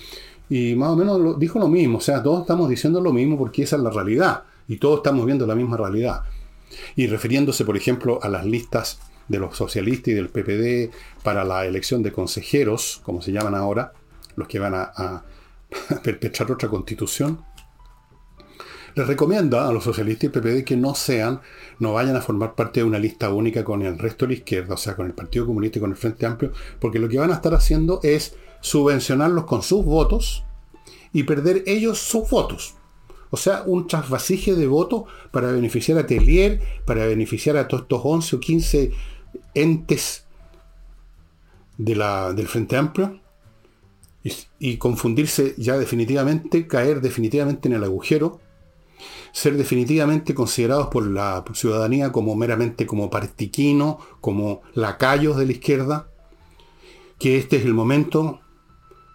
y 0.49 0.75
más 0.75 0.89
o 0.89 0.95
menos 0.95 1.39
dijo 1.39 1.59
lo 1.59 1.67
mismo, 1.67 1.97
o 1.97 2.01
sea, 2.01 2.23
todos 2.23 2.41
estamos 2.41 2.69
diciendo 2.69 3.01
lo 3.01 3.13
mismo 3.13 3.37
porque 3.37 3.63
esa 3.63 3.77
es 3.77 3.81
la 3.81 3.89
realidad, 3.89 4.43
y 4.67 4.77
todos 4.77 4.97
estamos 4.97 5.25
viendo 5.25 5.45
la 5.47 5.55
misma 5.55 5.77
realidad. 5.77 6.23
Y 6.95 7.07
refiriéndose, 7.07 7.65
por 7.65 7.77
ejemplo, 7.77 8.19
a 8.21 8.29
las 8.29 8.45
listas 8.45 8.99
de 9.27 9.39
los 9.39 9.57
socialistas 9.57 10.09
y 10.09 10.13
del 10.13 10.29
PPD 10.29 10.93
para 11.23 11.43
la 11.43 11.65
elección 11.65 12.03
de 12.03 12.11
consejeros, 12.11 13.01
como 13.03 13.21
se 13.21 13.31
llaman 13.31 13.55
ahora, 13.55 13.93
los 14.35 14.47
que 14.47 14.59
van 14.59 14.73
a, 14.75 15.23
perpetrar 16.03 16.51
otra 16.51 16.69
constitución, 16.69 17.43
les 18.95 19.05
recomienda 19.05 19.67
a 19.67 19.71
los 19.71 19.83
socialistas 19.83 20.23
y 20.25 20.29
PPD 20.29 20.63
que 20.63 20.75
no 20.75 20.95
sean, 20.95 21.41
no 21.79 21.93
vayan 21.93 22.15
a 22.15 22.21
formar 22.21 22.55
parte 22.55 22.79
de 22.79 22.83
una 22.85 22.97
lista 22.97 23.29
única 23.29 23.63
con 23.63 23.83
el 23.83 23.99
resto 23.99 24.25
de 24.25 24.33
la 24.33 24.37
izquierda, 24.39 24.73
o 24.73 24.77
sea, 24.77 24.95
con 24.95 25.05
el 25.05 25.13
Partido 25.13 25.45
Comunista 25.45 25.77
y 25.77 25.81
con 25.81 25.91
el 25.91 25.97
Frente 25.97 26.25
Amplio, 26.25 26.51
porque 26.79 26.97
lo 26.97 27.07
que 27.07 27.19
van 27.19 27.29
a 27.29 27.35
estar 27.35 27.53
haciendo 27.53 27.99
es 28.01 28.35
subvencionarlos 28.61 29.45
con 29.45 29.61
sus 29.61 29.85
votos 29.85 30.45
y 31.13 31.23
perder 31.23 31.63
ellos 31.67 31.99
sus 31.99 32.27
votos. 32.29 32.76
O 33.29 33.37
sea, 33.37 33.63
un 33.65 33.87
trasvasije 33.87 34.55
de 34.55 34.67
votos 34.67 35.03
para 35.31 35.51
beneficiar 35.51 35.97
a 35.97 36.07
Telier, 36.07 36.61
para 36.85 37.05
beneficiar 37.05 37.57
a 37.57 37.67
todos 37.67 37.83
estos 37.83 38.01
11 38.03 38.35
o 38.35 38.39
15 38.39 38.91
entes 39.53 40.25
de 41.77 41.95
la, 41.95 42.33
del 42.33 42.47
Frente 42.47 42.77
Amplio 42.77 43.19
y, 44.23 44.33
y, 44.59 44.77
confundirse 44.77 45.55
ya 45.57 45.77
definitivamente, 45.77 46.67
caer 46.67 47.01
definitivamente 47.01 47.67
en 47.67 47.75
el 47.75 47.83
agujero, 47.83 48.39
ser 49.31 49.57
definitivamente 49.57 50.33
considerados 50.33 50.87
por 50.87 51.05
la 51.05 51.43
ciudadanía 51.53 52.11
como 52.11 52.35
meramente 52.35 52.87
como 52.87 53.09
partiquino, 53.09 53.99
como 54.21 54.61
lacayos 54.73 55.37
de 55.37 55.45
la 55.45 55.51
izquierda, 55.51 56.09
que 57.19 57.37
este 57.37 57.57
es 57.57 57.65
el 57.65 57.73
momento 57.73 58.41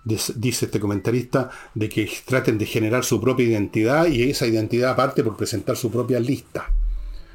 dice 0.05 0.67
este 0.67 0.81
comentarista, 0.81 1.51
de 1.75 1.89
que 1.89 2.11
traten 2.25 2.59
de 2.59 2.67
generar 2.67 3.05
su 3.05 3.21
propia 3.21 3.47
identidad 3.47 4.07
y 4.07 4.31
esa 4.31 4.47
identidad 4.47 4.91
aparte 4.91 5.23
por 5.23 5.37
presentar 5.37 5.77
su 5.77 5.91
propia 5.91 6.19
lista. 6.21 6.73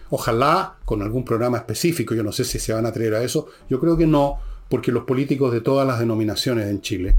Ojalá 0.09 0.77
con 0.85 1.01
algún 1.01 1.25
programa 1.25 1.57
específico, 1.57 2.15
yo 2.15 2.23
no 2.23 2.31
sé 2.31 2.45
si 2.45 2.59
se 2.59 2.73
van 2.73 2.85
a 2.85 2.89
atrever 2.89 3.15
a 3.15 3.23
eso, 3.23 3.47
yo 3.69 3.79
creo 3.79 3.97
que 3.97 4.07
no, 4.07 4.39
porque 4.69 4.91
los 4.91 5.03
políticos 5.03 5.51
de 5.51 5.61
todas 5.61 5.87
las 5.87 5.99
denominaciones 5.99 6.67
en 6.69 6.81
Chile 6.81 7.15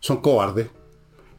son 0.00 0.20
cobardes, 0.20 0.68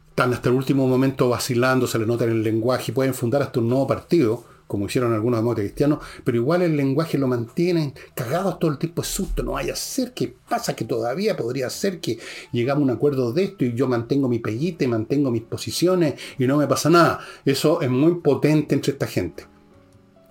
están 0.10 0.34
hasta 0.34 0.50
el 0.50 0.55
último 0.55 0.88
momento 0.88 1.29
vacilando, 1.29 1.88
se 1.88 2.00
les 2.00 2.08
nota 2.08 2.25
en 2.25 2.31
el 2.31 2.43
lenguaje, 2.43 2.93
pueden 2.93 3.13
fundar 3.13 3.41
hasta 3.41 3.60
un 3.60 3.70
nuevo 3.70 3.88
partido, 3.88 4.43
como 4.72 4.86
hicieron 4.86 5.13
algunos 5.13 5.40
demócratas 5.40 5.66
cristianos, 5.66 6.00
pero 6.24 6.38
igual 6.38 6.62
el 6.62 6.78
lenguaje 6.78 7.18
lo 7.18 7.28
mantienen 7.28 7.94
cagados 8.16 8.58
todo 8.58 8.72
el 8.72 8.78
tiempo 8.78 9.01
de 9.01 9.08
susto. 9.10 9.44
No 9.44 9.51
vaya 9.51 9.74
a 9.74 9.75
ser 9.75 10.13
que 10.13 10.34
pasa 10.48 10.78
que 10.78 10.86
todavía 10.86 11.36
podría 11.36 11.70
ser 11.70 12.00
que 12.00 12.20
llegamos 12.54 12.84
a 12.84 12.86
un 12.86 12.90
acuerdo 12.92 13.34
de 13.34 13.44
esto 13.44 13.66
y 13.66 13.74
yo 13.74 13.90
mantengo 13.90 14.30
mi 14.30 14.40
pellite, 14.40 14.88
mantengo 14.88 15.30
mis 15.30 15.42
posiciones 15.42 16.13
y 16.40 16.48
no 16.48 16.56
me 16.56 16.68
pasa 16.68 16.90
nada. 16.90 17.20
Eso 17.44 17.82
es 17.82 17.90
muy 17.90 18.22
potente 18.22 18.74
entre 18.74 18.94
esta 18.94 19.08
gente. 19.08 19.46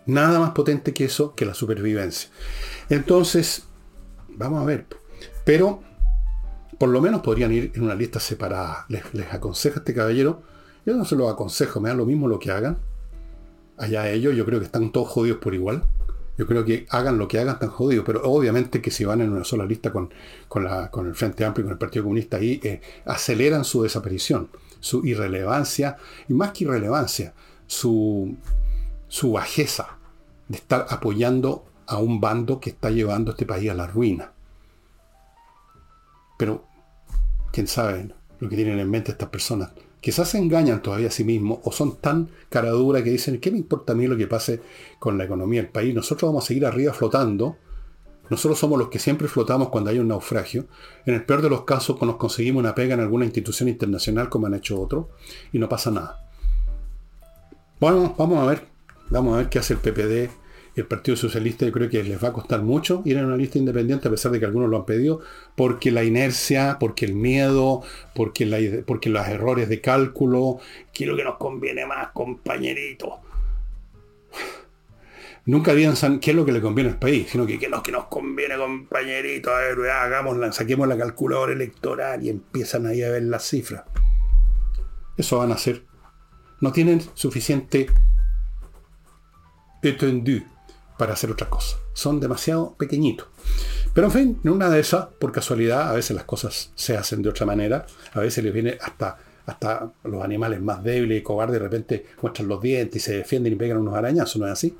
Nada 0.06 0.40
más 0.40 0.52
potente 0.52 0.94
que 0.94 1.04
eso, 1.04 1.34
que 1.34 1.44
la 1.44 1.52
supervivencia. 1.52 2.30
Entonces, 2.88 3.64
vamos 4.26 4.62
a 4.62 4.64
ver. 4.64 4.86
Pero, 5.44 5.82
por 6.78 6.88
lo 6.88 7.02
menos 7.02 7.20
podrían 7.20 7.52
ir 7.52 7.72
en 7.74 7.82
una 7.82 7.94
lista 7.94 8.18
separada. 8.20 8.86
Les, 8.88 9.02
les 9.12 9.30
aconseja 9.34 9.80
este 9.80 9.92
caballero. 9.92 10.42
Yo 10.86 10.96
no 10.96 11.04
se 11.04 11.14
lo 11.14 11.28
aconsejo, 11.28 11.78
me 11.78 11.90
da 11.90 11.94
lo 11.94 12.06
mismo 12.06 12.26
lo 12.26 12.38
que 12.38 12.50
hagan 12.50 12.78
allá 13.80 14.08
ellos, 14.10 14.36
yo 14.36 14.44
creo 14.44 14.60
que 14.60 14.66
están 14.66 14.92
todos 14.92 15.08
jodidos 15.08 15.38
por 15.38 15.54
igual. 15.54 15.84
Yo 16.38 16.46
creo 16.46 16.64
que 16.64 16.86
hagan 16.90 17.18
lo 17.18 17.28
que 17.28 17.38
hagan, 17.38 17.54
están 17.54 17.70
jodidos, 17.70 18.04
pero 18.06 18.22
obviamente 18.22 18.80
que 18.80 18.90
si 18.90 19.04
van 19.04 19.20
en 19.20 19.30
una 19.30 19.44
sola 19.44 19.66
lista 19.66 19.92
con, 19.92 20.10
con, 20.48 21.06
el 21.06 21.14
Frente 21.14 21.44
Amplio 21.44 21.62
y 21.62 21.64
con 21.64 21.72
el 21.72 21.78
Partido 21.78 22.04
Comunista 22.04 22.38
ahí, 22.38 22.60
eh, 22.62 22.80
aceleran 23.04 23.64
su 23.64 23.82
desaparición, 23.82 24.48
su 24.78 25.04
irrelevancia, 25.04 25.96
y 26.28 26.32
más 26.32 26.52
que 26.52 26.64
irrelevancia, 26.64 27.34
su, 27.66 28.36
su 29.08 29.32
bajeza 29.32 29.98
de 30.48 30.56
estar 30.56 30.86
apoyando 30.88 31.66
a 31.86 31.98
un 31.98 32.20
bando 32.20 32.58
que 32.58 32.70
está 32.70 32.90
llevando 32.90 33.32
este 33.32 33.44
país 33.44 33.70
a 33.70 33.74
la 33.74 33.86
ruina. 33.86 34.32
Pero, 36.38 36.64
quién 37.52 37.66
sabe 37.66 38.14
lo 38.38 38.48
que 38.48 38.56
tienen 38.56 38.78
en 38.78 38.88
mente 38.88 39.12
estas 39.12 39.28
personas 39.28 39.72
quizás 40.00 40.28
se 40.30 40.38
engañan 40.38 40.82
todavía 40.82 41.08
a 41.08 41.10
sí 41.10 41.24
mismos 41.24 41.60
o 41.64 41.72
son 41.72 41.96
tan 41.96 42.30
caraduras 42.48 43.02
que 43.02 43.10
dicen, 43.10 43.40
¿qué 43.40 43.50
me 43.50 43.58
importa 43.58 43.92
a 43.92 43.96
mí 43.96 44.06
lo 44.06 44.16
que 44.16 44.26
pase 44.26 44.60
con 44.98 45.18
la 45.18 45.24
economía 45.24 45.62
del 45.62 45.70
país? 45.70 45.94
Nosotros 45.94 46.30
vamos 46.30 46.44
a 46.44 46.46
seguir 46.48 46.66
arriba 46.66 46.92
flotando. 46.92 47.56
Nosotros 48.28 48.58
somos 48.58 48.78
los 48.78 48.88
que 48.88 48.98
siempre 48.98 49.28
flotamos 49.28 49.70
cuando 49.70 49.90
hay 49.90 49.98
un 49.98 50.08
naufragio. 50.08 50.66
En 51.04 51.14
el 51.14 51.24
peor 51.24 51.42
de 51.42 51.50
los 51.50 51.64
casos 51.64 52.00
nos 52.02 52.16
conseguimos 52.16 52.60
una 52.60 52.74
pega 52.74 52.94
en 52.94 53.00
alguna 53.00 53.24
institución 53.24 53.68
internacional 53.68 54.28
como 54.28 54.46
han 54.46 54.54
hecho 54.54 54.80
otros 54.80 55.06
y 55.52 55.58
no 55.58 55.68
pasa 55.68 55.90
nada. 55.90 56.28
Bueno, 57.80 58.14
vamos 58.16 58.38
a 58.38 58.46
ver. 58.46 58.68
Vamos 59.10 59.34
a 59.34 59.38
ver 59.38 59.48
qué 59.48 59.58
hace 59.58 59.74
el 59.74 59.80
PPD 59.80 60.30
el 60.76 60.86
Partido 60.86 61.16
Socialista 61.16 61.66
yo 61.66 61.72
creo 61.72 61.90
que 61.90 62.02
les 62.02 62.22
va 62.22 62.28
a 62.28 62.32
costar 62.32 62.62
mucho 62.62 63.02
ir 63.04 63.16
en 63.16 63.26
una 63.26 63.36
lista 63.36 63.58
independiente, 63.58 64.08
a 64.08 64.10
pesar 64.10 64.32
de 64.32 64.38
que 64.38 64.46
algunos 64.46 64.70
lo 64.70 64.78
han 64.78 64.86
pedido, 64.86 65.20
porque 65.56 65.90
la 65.90 66.04
inercia, 66.04 66.76
porque 66.78 67.04
el 67.06 67.14
miedo, 67.14 67.82
porque, 68.14 68.46
la, 68.46 68.58
los 68.60 69.28
errores 69.28 69.68
de 69.68 69.80
cálculo, 69.80 70.58
que 70.92 71.06
lo 71.06 71.16
que 71.16 71.24
nos 71.24 71.36
conviene 71.36 71.86
más, 71.86 72.10
compañerito. 72.12 73.20
Nunca 75.46 75.74
piensan 75.74 76.20
qué 76.20 76.30
es 76.30 76.36
lo 76.36 76.44
que 76.44 76.52
le 76.52 76.60
conviene 76.60 76.90
al 76.90 76.98
país, 76.98 77.28
sino 77.30 77.46
que 77.46 77.58
qué 77.58 77.64
es 77.64 77.70
lo 77.70 77.82
que 77.82 77.90
nos 77.90 78.04
conviene, 78.06 78.56
compañerito. 78.56 79.50
A 79.50 79.60
ver, 79.60 79.90
hagamos, 79.90 80.54
saquemos 80.54 80.86
la 80.86 80.96
calculadora 80.96 81.52
electoral 81.52 82.22
y 82.22 82.28
empiezan 82.28 82.86
ahí 82.86 83.02
a 83.02 83.10
ver 83.10 83.22
las 83.24 83.48
cifras. 83.48 83.84
Eso 85.16 85.38
van 85.38 85.50
a 85.50 85.54
hacer. 85.54 85.82
No 86.60 86.72
tienen 86.72 87.00
suficiente 87.14 87.88
étendue 89.82 90.44
para 91.00 91.14
hacer 91.14 91.30
otra 91.30 91.48
cosa. 91.48 91.78
Son 91.94 92.20
demasiado 92.20 92.74
pequeñitos. 92.74 93.26
Pero 93.94 94.08
en 94.08 94.12
fin, 94.12 94.40
en 94.44 94.50
una 94.50 94.68
de 94.68 94.80
esas, 94.80 95.06
por 95.06 95.32
casualidad, 95.32 95.88
a 95.88 95.94
veces 95.94 96.14
las 96.14 96.26
cosas 96.26 96.72
se 96.74 96.94
hacen 96.94 97.22
de 97.22 97.30
otra 97.30 97.46
manera. 97.46 97.86
A 98.12 98.20
veces 98.20 98.44
les 98.44 98.52
viene 98.52 98.76
hasta, 98.78 99.16
hasta 99.46 99.90
los 100.04 100.22
animales 100.22 100.60
más 100.60 100.84
débiles 100.84 101.18
y 101.18 101.22
cobardes, 101.22 101.54
de 101.54 101.58
repente 101.58 102.06
muestran 102.20 102.48
los 102.48 102.60
dientes 102.60 102.96
y 102.96 103.00
se 103.00 103.14
defienden 103.14 103.54
y 103.54 103.56
pegan 103.56 103.78
unos 103.78 103.94
arañazos, 103.94 104.36
¿no 104.36 104.46
es 104.46 104.52
así? 104.52 104.76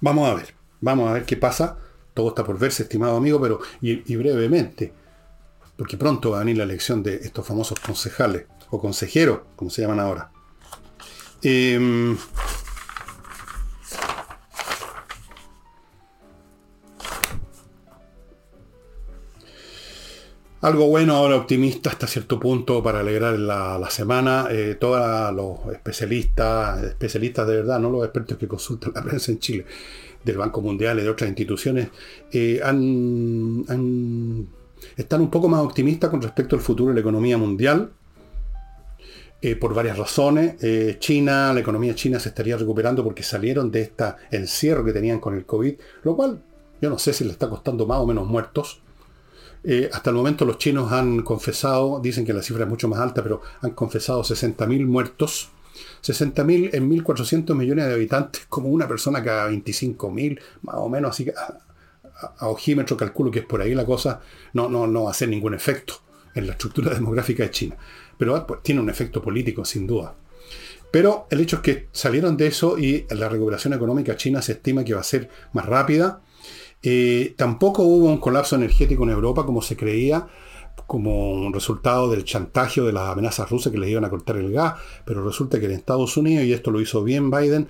Vamos 0.00 0.28
a 0.28 0.34
ver, 0.34 0.52
vamos 0.80 1.08
a 1.08 1.12
ver 1.12 1.24
qué 1.24 1.36
pasa. 1.36 1.78
Todo 2.12 2.30
está 2.30 2.42
por 2.42 2.58
verse, 2.58 2.82
estimado 2.82 3.16
amigo, 3.16 3.40
pero 3.40 3.60
y, 3.80 4.16
brevemente, 4.16 4.92
porque 5.76 5.96
pronto 5.96 6.32
va 6.32 6.38
a 6.38 6.40
venir 6.40 6.56
la 6.56 6.64
elección 6.64 7.00
de 7.04 7.14
estos 7.14 7.46
famosos 7.46 7.78
concejales, 7.78 8.46
o 8.70 8.80
consejeros, 8.80 9.42
como 9.54 9.70
se 9.70 9.82
llaman 9.82 10.00
ahora. 10.00 10.32
Eh, 11.44 12.16
Algo 20.62 20.86
bueno 20.86 21.16
ahora 21.16 21.34
optimista 21.34 21.90
hasta 21.90 22.06
cierto 22.06 22.38
punto 22.38 22.84
para 22.84 23.00
alegrar 23.00 23.36
la, 23.36 23.90
semana. 23.90 24.46
Eh, 24.48 24.76
todos 24.78 25.34
los 25.34 25.74
especialistas, 25.74 26.84
especialistas 26.84 27.48
de 27.48 27.56
verdad, 27.56 27.80
no 27.80 27.90
los 27.90 28.04
expertos 28.04 28.38
que 28.38 28.46
consultan 28.46 28.92
la 28.94 29.02
prensa 29.02 29.32
en 29.32 29.40
Chile, 29.40 29.66
del 30.22 30.36
Banco 30.36 30.60
Mundial 30.60 31.00
y 31.00 31.02
de 31.02 31.08
otras 31.08 31.26
instituciones, 31.28 31.88
eh, 32.30 32.60
están 34.96 35.20
un 35.20 35.30
poco 35.30 35.48
más 35.48 35.62
optimistas 35.62 36.10
con 36.10 36.22
respecto 36.22 36.54
al 36.54 36.62
futuro 36.62 36.90
de 36.90 36.94
la 36.94 37.00
economía 37.00 37.36
mundial. 37.36 37.90
Eh, 39.44 39.56
por 39.56 39.74
varias 39.74 39.98
razones. 39.98 40.54
China, 41.00 41.52
la 41.52 41.58
economía 41.58 41.96
china 41.96 42.20
se 42.20 42.28
estaría 42.28 42.56
recuperando 42.56 43.02
porque 43.02 43.24
salieron 43.24 43.72
de 43.72 43.80
este 43.80 44.04
encierro 44.30 44.84
que 44.84 44.92
tenían 44.92 45.18
con 45.18 45.34
el 45.34 45.44
COVID, 45.44 45.74
lo 46.04 46.14
cual 46.14 46.40
yo 46.80 46.88
no 46.88 46.96
sé 47.00 47.12
si 47.12 47.24
le 47.24 47.32
está 47.32 47.50
costando 47.50 47.84
más 47.84 47.98
o 47.98 48.06
menos 48.06 48.28
muertos. 48.28 48.80
Eh, 49.64 49.88
hasta 49.92 50.10
el 50.10 50.16
momento 50.16 50.44
los 50.44 50.58
chinos 50.58 50.90
han 50.90 51.22
confesado, 51.22 52.00
dicen 52.00 52.24
que 52.24 52.32
la 52.32 52.42
cifra 52.42 52.64
es 52.64 52.68
mucho 52.68 52.88
más 52.88 53.00
alta, 53.00 53.22
pero 53.22 53.42
han 53.60 53.70
confesado 53.70 54.22
60.000 54.22 54.86
muertos. 54.86 55.50
60.000 56.02 56.70
en 56.72 56.90
1.400 56.90 57.54
millones 57.54 57.86
de 57.86 57.94
habitantes, 57.94 58.46
como 58.48 58.68
una 58.68 58.88
persona 58.88 59.22
cada 59.22 59.50
25.000, 59.50 60.40
más 60.62 60.76
o 60.76 60.88
menos, 60.88 61.10
así 61.10 61.24
que 61.24 61.32
a, 61.32 62.48
ojímetro 62.48 62.96
calculo 62.96 63.30
que 63.30 63.40
es 63.40 63.44
por 63.44 63.60
ahí 63.60 63.74
la 63.74 63.84
cosa, 63.84 64.20
no, 64.52 64.68
no, 64.68 64.86
no 64.86 65.04
va 65.04 65.08
a 65.08 65.10
hacer 65.12 65.28
ningún 65.28 65.54
efecto 65.54 65.94
en 66.34 66.46
la 66.46 66.52
estructura 66.52 66.92
demográfica 66.94 67.44
de 67.44 67.50
China. 67.50 67.76
Pero 68.18 68.46
pues, 68.46 68.62
tiene 68.62 68.80
un 68.80 68.90
efecto 68.90 69.22
político, 69.22 69.64
sin 69.64 69.86
duda. 69.86 70.14
Pero 70.90 71.26
el 71.30 71.40
hecho 71.40 71.56
es 71.56 71.62
que 71.62 71.88
salieron 71.92 72.36
de 72.36 72.48
eso 72.48 72.76
y 72.78 73.06
la 73.10 73.28
recuperación 73.28 73.72
económica 73.72 74.14
china 74.14 74.42
se 74.42 74.52
estima 74.52 74.84
que 74.84 74.92
va 74.92 75.00
a 75.00 75.04
ser 75.04 75.30
más 75.54 75.64
rápida 75.64 76.20
eh, 76.82 77.34
tampoco 77.36 77.82
hubo 77.82 78.06
un 78.06 78.18
colapso 78.18 78.56
energético 78.56 79.04
en 79.04 79.10
Europa 79.10 79.46
como 79.46 79.62
se 79.62 79.76
creía, 79.76 80.26
como 80.86 81.32
un 81.32 81.52
resultado 81.52 82.10
del 82.10 82.24
chantaje 82.24 82.80
de 82.80 82.92
las 82.92 83.08
amenazas 83.08 83.48
rusas 83.50 83.72
que 83.72 83.78
les 83.78 83.90
iban 83.90 84.04
a 84.04 84.10
cortar 84.10 84.36
el 84.36 84.52
gas, 84.52 84.74
pero 85.04 85.24
resulta 85.24 85.58
que 85.58 85.66
en 85.66 85.72
Estados 85.72 86.16
Unidos, 86.16 86.44
y 86.44 86.52
esto 86.52 86.70
lo 86.70 86.80
hizo 86.80 87.02
bien 87.04 87.30
Biden, 87.30 87.68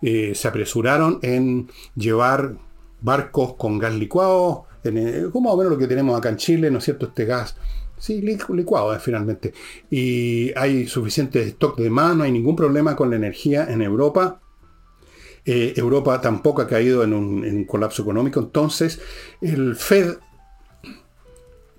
eh, 0.00 0.32
se 0.34 0.48
apresuraron 0.48 1.18
en 1.22 1.70
llevar 1.96 2.56
barcos 3.00 3.54
con 3.54 3.78
gas 3.78 3.94
licuado, 3.94 4.66
en, 4.84 5.30
como 5.30 5.48
más 5.48 5.54
o 5.54 5.56
menos 5.58 5.72
lo 5.72 5.78
que 5.78 5.86
tenemos 5.86 6.16
acá 6.16 6.28
en 6.28 6.36
Chile, 6.36 6.70
¿no 6.70 6.78
es 6.78 6.84
cierto? 6.84 7.06
Este 7.06 7.24
gas, 7.24 7.56
sí, 7.98 8.20
licuado 8.20 8.94
eh, 8.94 8.98
finalmente. 8.98 9.52
Y 9.90 10.52
hay 10.56 10.86
suficiente 10.86 11.42
stock 11.42 11.78
de 11.78 11.90
más, 11.90 12.16
no 12.16 12.24
hay 12.24 12.32
ningún 12.32 12.56
problema 12.56 12.96
con 12.96 13.10
la 13.10 13.16
energía 13.16 13.70
en 13.70 13.82
Europa. 13.82 14.40
Eh, 15.44 15.74
Europa 15.76 16.20
tampoco 16.20 16.62
ha 16.62 16.68
caído 16.68 17.02
en 17.02 17.12
un, 17.12 17.64
colapso 17.64 18.02
económico. 18.02 18.40
Entonces, 18.40 19.00
el 19.40 19.74
Fed, 19.76 20.16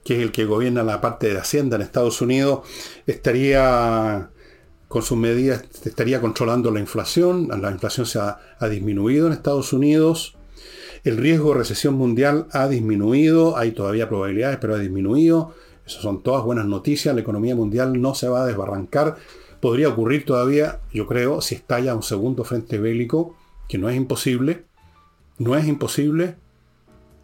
que 0.03 0.17
es 0.17 0.21
el 0.21 0.31
que 0.31 0.45
gobierna 0.45 0.83
la 0.83 0.99
parte 0.99 1.27
de 1.33 1.39
Hacienda 1.39 1.77
en 1.77 1.81
Estados 1.81 2.21
Unidos, 2.21 2.67
estaría 3.07 4.29
con 4.89 5.01
sus 5.01 5.17
medidas, 5.17 5.63
estaría 5.85 6.19
controlando 6.19 6.71
la 6.71 6.79
inflación. 6.79 7.47
La 7.61 7.71
inflación 7.71 8.05
se 8.05 8.19
ha, 8.19 8.37
ha 8.59 8.67
disminuido 8.67 9.27
en 9.27 9.33
Estados 9.33 9.71
Unidos. 9.71 10.35
El 11.03 11.17
riesgo 11.17 11.53
de 11.53 11.59
recesión 11.59 11.95
mundial 11.95 12.47
ha 12.51 12.67
disminuido. 12.67 13.57
Hay 13.57 13.71
todavía 13.71 14.09
probabilidades, 14.09 14.57
pero 14.59 14.75
ha 14.75 14.79
disminuido. 14.79 15.53
Esas 15.85 16.01
son 16.01 16.21
todas 16.21 16.43
buenas 16.43 16.65
noticias. 16.65 17.15
La 17.15 17.21
economía 17.21 17.55
mundial 17.55 18.01
no 18.01 18.13
se 18.13 18.27
va 18.27 18.43
a 18.43 18.45
desbarrancar. 18.45 19.15
Podría 19.61 19.87
ocurrir 19.87 20.25
todavía, 20.25 20.81
yo 20.93 21.07
creo, 21.07 21.39
si 21.41 21.55
estalla 21.55 21.95
un 21.95 22.03
segundo 22.03 22.43
frente 22.43 22.77
bélico, 22.77 23.37
que 23.67 23.77
no 23.77 23.89
es 23.89 23.95
imposible. 23.95 24.65
No 25.37 25.55
es 25.55 25.67
imposible. 25.67 26.35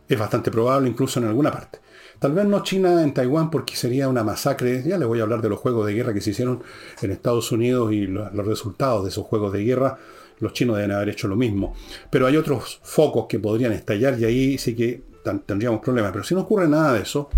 Es 0.07 0.17
bastante 0.17 0.51
probable 0.51 0.89
incluso 0.89 1.19
en 1.19 1.27
alguna 1.27 1.51
parte. 1.51 1.79
Tal 2.19 2.33
vez 2.33 2.45
no 2.45 2.63
China 2.63 3.01
en 3.01 3.13
Taiwán 3.13 3.49
porque 3.49 3.75
sería 3.75 4.09
una 4.09 4.23
masacre. 4.23 4.83
Ya 4.83 4.97
les 4.97 5.07
voy 5.07 5.19
a 5.19 5.23
hablar 5.23 5.41
de 5.41 5.49
los 5.49 5.59
juegos 5.59 5.85
de 5.85 5.93
guerra 5.93 6.13
que 6.13 6.21
se 6.21 6.31
hicieron 6.31 6.63
en 7.01 7.11
Estados 7.11 7.51
Unidos 7.51 7.93
y 7.93 8.07
los 8.07 8.45
resultados 8.45 9.03
de 9.03 9.09
esos 9.09 9.25
juegos 9.25 9.53
de 9.53 9.63
guerra. 9.63 9.97
Los 10.39 10.53
chinos 10.53 10.77
deben 10.77 10.91
haber 10.91 11.09
hecho 11.09 11.27
lo 11.27 11.35
mismo. 11.35 11.75
Pero 12.09 12.27
hay 12.27 12.35
otros 12.35 12.79
focos 12.83 13.27
que 13.27 13.39
podrían 13.39 13.71
estallar 13.71 14.19
y 14.19 14.25
ahí 14.25 14.57
sí 14.57 14.75
que 14.75 15.03
tendríamos 15.45 15.79
problemas. 15.81 16.11
Pero 16.11 16.23
si 16.23 16.35
no 16.35 16.41
ocurre 16.41 16.67
nada 16.67 16.93
de 16.93 17.01
eso, 17.01 17.29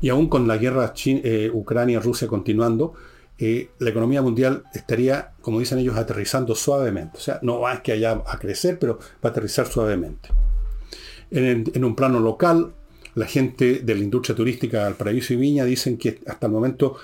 y 0.00 0.08
aún 0.08 0.28
con 0.28 0.48
la 0.48 0.58
guerra 0.58 0.92
eh, 1.06 1.50
Ucrania-Rusia 1.52 2.26
continuando, 2.26 2.94
la 3.78 3.90
economía 3.90 4.22
mundial 4.22 4.62
estaría, 4.72 5.32
como 5.40 5.58
dicen 5.58 5.80
ellos, 5.80 5.96
aterrizando 5.96 6.54
suavemente. 6.54 7.18
O 7.18 7.20
sea, 7.20 7.40
no 7.42 7.66
a 7.66 7.82
que 7.82 7.90
haya 7.90 8.22
a 8.24 8.38
crecer, 8.38 8.78
pero 8.78 8.98
va 8.98 9.24
a 9.24 9.28
aterrizar 9.28 9.66
suavemente. 9.66 10.28
En, 11.30 11.84
un 11.84 11.96
plano 11.96 12.20
local, 12.20 12.72
la 13.16 13.26
gente 13.26 13.80
de 13.80 13.94
la 13.94 14.00
industria 14.00 14.36
turística 14.36 14.86
al 14.86 14.94
Paraíso 14.94 15.32
y 15.32 15.36
Viña 15.36 15.64
dicen 15.64 15.96
que 15.98 16.20
hasta 16.26 16.46
el 16.46 16.52
momento 16.52 16.96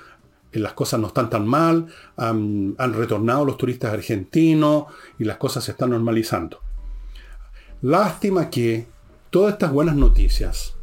eh, 0.53 0.61
las 0.61 0.75
cosas 0.75 1.01
no 1.01 1.09
están 1.09 1.29
tan 1.29 1.45
mal, 1.45 1.87
han, 2.17 2.77
han 2.79 2.93
retornado 2.93 3.45
los 3.45 3.57
turistas 3.57 3.93
argentinos 3.93 4.85
y 5.19 5.25
las 5.25 5.39
cosas 5.39 5.65
se 5.65 5.73
están 5.73 5.91
normalizando. 5.91 6.61
Lástima 7.83 8.49
que 8.49 8.87
todas 9.31 9.55
estas 9.55 9.73
buenas 9.73 9.97
noticias 9.97 10.78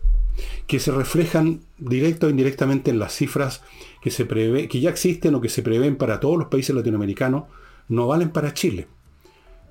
que 0.68 0.80
se 0.80 0.92
reflejan 0.92 1.62
directa 1.78 2.28
o 2.28 2.30
indirectamente 2.30 2.92
en 2.92 3.00
las 3.00 3.14
cifras 3.14 3.62
que, 4.02 4.12
se 4.12 4.26
prevé, 4.26 4.68
que 4.68 4.80
ya 4.80 4.90
existen 4.90 5.36
o 5.36 5.42
que 5.42 5.50
se 5.50 5.62
prevén 5.62 5.96
para 5.96 6.20
todos 6.20 6.38
los 6.38 6.48
países 6.48 6.76
latinoamericanos, 6.76 7.46
no 7.88 8.08
valen 8.08 8.30
para 8.30 8.54
Chile. 8.54 8.88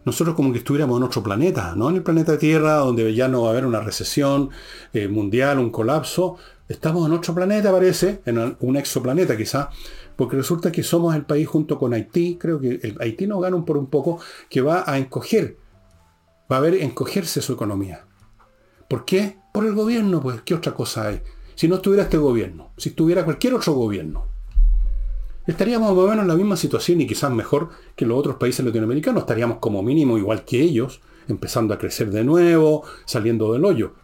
Nosotros 0.05 0.37
como 0.37 0.53
que 0.53 0.59
estuviéramos 0.59 0.98
en 0.98 1.05
otro 1.05 1.22
planeta, 1.22 1.74
no 1.77 1.88
en 1.88 1.96
el 1.96 2.03
planeta 2.03 2.38
Tierra, 2.38 2.74
donde 2.74 3.14
ya 3.14 3.29
no 3.29 3.42
va 3.42 3.48
a 3.48 3.50
haber 3.53 3.64
una 3.64 3.81
recesión 3.81 4.50
eh, 4.92 5.09
mundial, 5.09 5.59
un 5.59 5.70
colapso. 5.70 6.37
Estamos 6.68 7.07
en 7.07 7.14
otro 7.14 7.35
planeta, 7.35 7.72
parece, 7.72 8.20
en 8.27 8.57
un 8.61 8.77
exoplaneta 8.77 9.37
quizá, 9.37 9.70
porque 10.16 10.37
resulta 10.37 10.70
que 10.70 10.83
somos 10.83 11.14
el 11.14 11.24
país 11.24 11.48
junto 11.48 11.79
con 11.79 11.94
Haití, 11.94 12.37
creo 12.38 12.61
que 12.61 12.94
Haití 13.00 13.27
nos 13.27 13.40
gana 13.40 13.64
por 13.64 13.79
un 13.79 13.87
poco, 13.87 14.18
que 14.50 14.61
va 14.61 14.85
a 14.87 14.98
encoger, 14.98 15.57
va 16.50 16.59
a 16.59 16.61
ver 16.61 16.74
encogerse 16.74 17.40
su 17.40 17.55
economía. 17.55 18.05
¿Por 18.88 19.05
qué? 19.05 19.38
Por 19.53 19.66
el 19.66 19.75
gobierno, 19.75 20.20
pues, 20.20 20.42
¿qué 20.42 20.55
otra 20.55 20.75
cosa 20.75 21.09
hay? 21.09 21.23
Si 21.55 21.68
no 21.68 21.77
estuviera 21.77 22.05
este 22.05 22.18
gobierno, 22.18 22.73
si 22.77 22.90
estuviera 22.90 23.25
cualquier 23.25 23.55
otro 23.55 23.73
gobierno, 23.73 24.27
estaríamos 25.47 25.90
más 25.90 25.99
o 25.99 26.09
menos 26.09 26.23
en 26.23 26.29
la 26.29 26.35
misma 26.35 26.57
situación 26.57 27.01
y 27.01 27.07
quizás 27.07 27.31
mejor 27.31 27.70
que 27.94 28.07
los 28.07 28.18
otros 28.18 28.37
países 28.37 28.64
latinoamericanos. 28.64 29.23
Estaríamos 29.23 29.59
como 29.59 29.83
mínimo 29.83 30.18
igual 30.18 30.44
que 30.44 30.61
ellos, 30.61 31.01
empezando 31.29 31.73
a 31.73 31.79
crecer 31.79 32.11
de 32.11 32.25
nuevo, 32.25 32.85
saliendo 33.05 33.53
del 33.53 33.64
hoyo. 33.64 33.94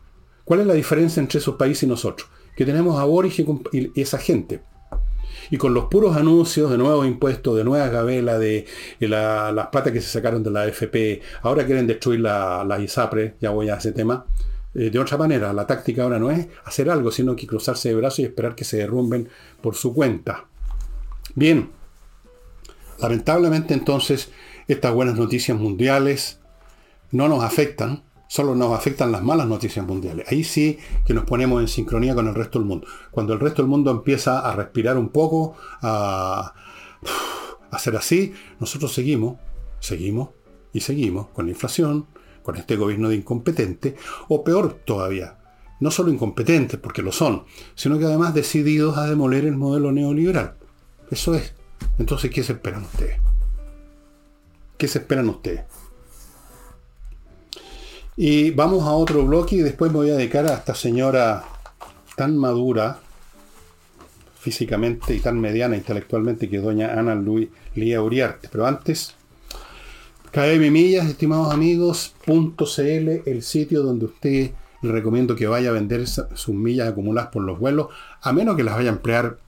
¿Cuál 0.45 0.61
es 0.61 0.67
la 0.67 0.75
diferencia 0.75 1.21
entre 1.21 1.39
esos 1.39 1.57
países 1.57 1.85
y 1.85 1.87
nosotros? 1.87 2.29
Que 2.57 2.65
tenemos 2.65 2.99
a 3.01 3.05
Boris 3.05 3.39
y 3.39 4.01
esa 4.01 4.19
gente. 4.19 4.63
Y 5.51 5.57
con 5.57 5.75
los 5.75 5.87
puros 5.87 6.17
anuncios 6.17 6.71
de 6.71 6.79
nuevos 6.79 7.07
impuestos, 7.07 7.57
de 7.57 7.65
nuevas 7.65 7.91
gabelas, 7.91 8.39
de, 8.39 8.67
las 9.01 9.67
patas 9.69 9.93
que 9.93 10.01
se 10.01 10.09
sacaron 10.09 10.43
de 10.43 10.51
la 10.51 10.63
AFP, 10.63 11.23
ahora 11.43 11.67
quieren 11.67 11.87
destruir 11.87 12.21
la, 12.21 12.65
la 12.65 12.79
ISAPRE, 12.79 13.37
ya 13.41 13.51
voy 13.51 13.69
a 13.69 13.77
ese 13.77 13.93
tema, 13.93 14.27
eh, 14.75 14.91
de 14.91 14.99
otra 14.99 15.17
manera. 15.17 15.53
La 15.53 15.67
táctica 15.67 16.05
ahora 16.05 16.19
no 16.19 16.31
es 16.31 16.47
hacer 16.65 16.91
algo, 16.91 17.11
sino 17.11 17.35
que 17.35 17.47
cruzarse 17.47 17.89
de 17.89 17.97
brazos 17.97 18.21
y 18.21 18.25
esperar 18.25 18.55
que 18.55 18.65
se 18.65 18.77
derrumben 18.77 19.29
por 19.61 19.75
su 19.75 19.93
cuenta. 19.93 20.47
Bien, 21.35 21.71
lamentablemente 22.99 23.75
entonces 23.75 24.31
estas 24.69 24.93
buenas 24.95 25.17
noticias 25.17 25.59
mundiales 25.59 26.41
no 27.11 27.29
nos 27.29 27.43
afectan, 27.43 28.05
solo 28.29 28.55
nos 28.55 28.73
afectan 28.73 29.11
las 29.11 29.23
malas 29.23 29.49
noticias 29.49 29.85
mundiales. 29.85 30.27
Ahí 30.31 30.45
sí 30.45 30.79
que 31.05 31.15
nos 31.15 31.25
ponemos 31.25 31.61
en 31.61 31.67
sincronía 31.67 32.15
con 32.15 32.29
el 32.29 32.35
resto 32.35 32.61
del 32.61 32.69
mundo. 32.69 32.87
Cuando 33.11 33.33
el 33.33 33.41
resto 33.41 33.63
del 33.63 33.69
mundo 33.69 33.91
empieza 33.91 34.39
a 34.39 34.55
respirar 34.55 34.97
un 34.97 35.09
poco, 35.09 35.57
a, 35.83 36.55
a 37.71 37.77
hacer 37.77 37.97
así, 37.97 38.33
nosotros 38.61 38.93
seguimos, 38.93 39.39
seguimos 39.81 40.29
y 40.73 40.81
seguimos 40.81 41.29
con 41.29 41.47
la 41.47 41.53
inflación, 41.53 42.07
con 42.43 42.57
este 42.57 42.77
gobierno 42.77 43.09
de 43.09 43.17
incompetente, 43.17 43.97
o 44.29 44.45
peor 44.45 44.81
todavía, 44.85 45.39
no 45.81 45.91
solo 45.91 46.11
incompetentes, 46.11 46.79
porque 46.79 47.03
lo 47.03 47.13
son, 47.13 47.45
sino 47.75 47.99
que 47.99 48.05
además 48.05 48.35
decididos 48.35 48.97
a 48.99 49.07
demoler 49.07 49.45
el 49.45 49.57
modelo 49.57 49.93
neoliberal. 49.93 50.55
Eso 51.11 51.35
es. 51.35 51.55
Entonces, 51.99 52.31
¿qué 52.31 52.43
se 52.43 52.53
esperan 52.53 52.83
ustedes? 52.83 53.19
¿Qué 54.77 54.89
se 54.89 54.99
esperan 54.99 55.29
ustedes? 55.29 55.65
Y 58.17 58.51
vamos 58.51 58.85
a 58.85 58.93
otro 58.93 59.25
bloque 59.25 59.57
y 59.57 59.61
después 59.61 59.91
me 59.91 59.99
voy 59.99 60.11
a 60.11 60.17
dedicar 60.17 60.47
a 60.47 60.55
esta 60.55 60.75
señora 60.75 61.45
tan 62.17 62.37
madura 62.37 63.01
físicamente 64.39 65.15
y 65.15 65.21
tan 65.21 65.41
mediana 65.41 65.77
intelectualmente 65.77 66.49
que 66.49 66.57
es 66.57 66.63
doña 66.63 66.99
Ana 66.99 67.15
Luis 67.15 67.49
Lía 67.75 68.03
Uriarte. 68.03 68.49
Pero 68.51 68.67
antes, 68.67 69.15
KM 70.33 70.77
estimados 70.77 71.53
amigos, 71.53 72.15
.cl, 72.25 73.23
el 73.27 73.43
sitio 73.43 73.83
donde 73.83 74.05
usted 74.05 74.53
le 74.81 74.93
recomiendo 74.93 75.35
que 75.35 75.49
vaya 75.49 75.71
a 75.71 75.73
vender 75.73 76.07
sus 76.07 76.55
millas 76.55 76.89
acumuladas 76.89 77.31
por 77.33 77.43
los 77.43 77.59
vuelos, 77.59 77.89
a 78.23 78.33
menos 78.33 78.57
que 78.57 78.63
las 78.63 78.77
vaya 78.77 78.91
a 78.91 78.93
emplear 78.93 79.39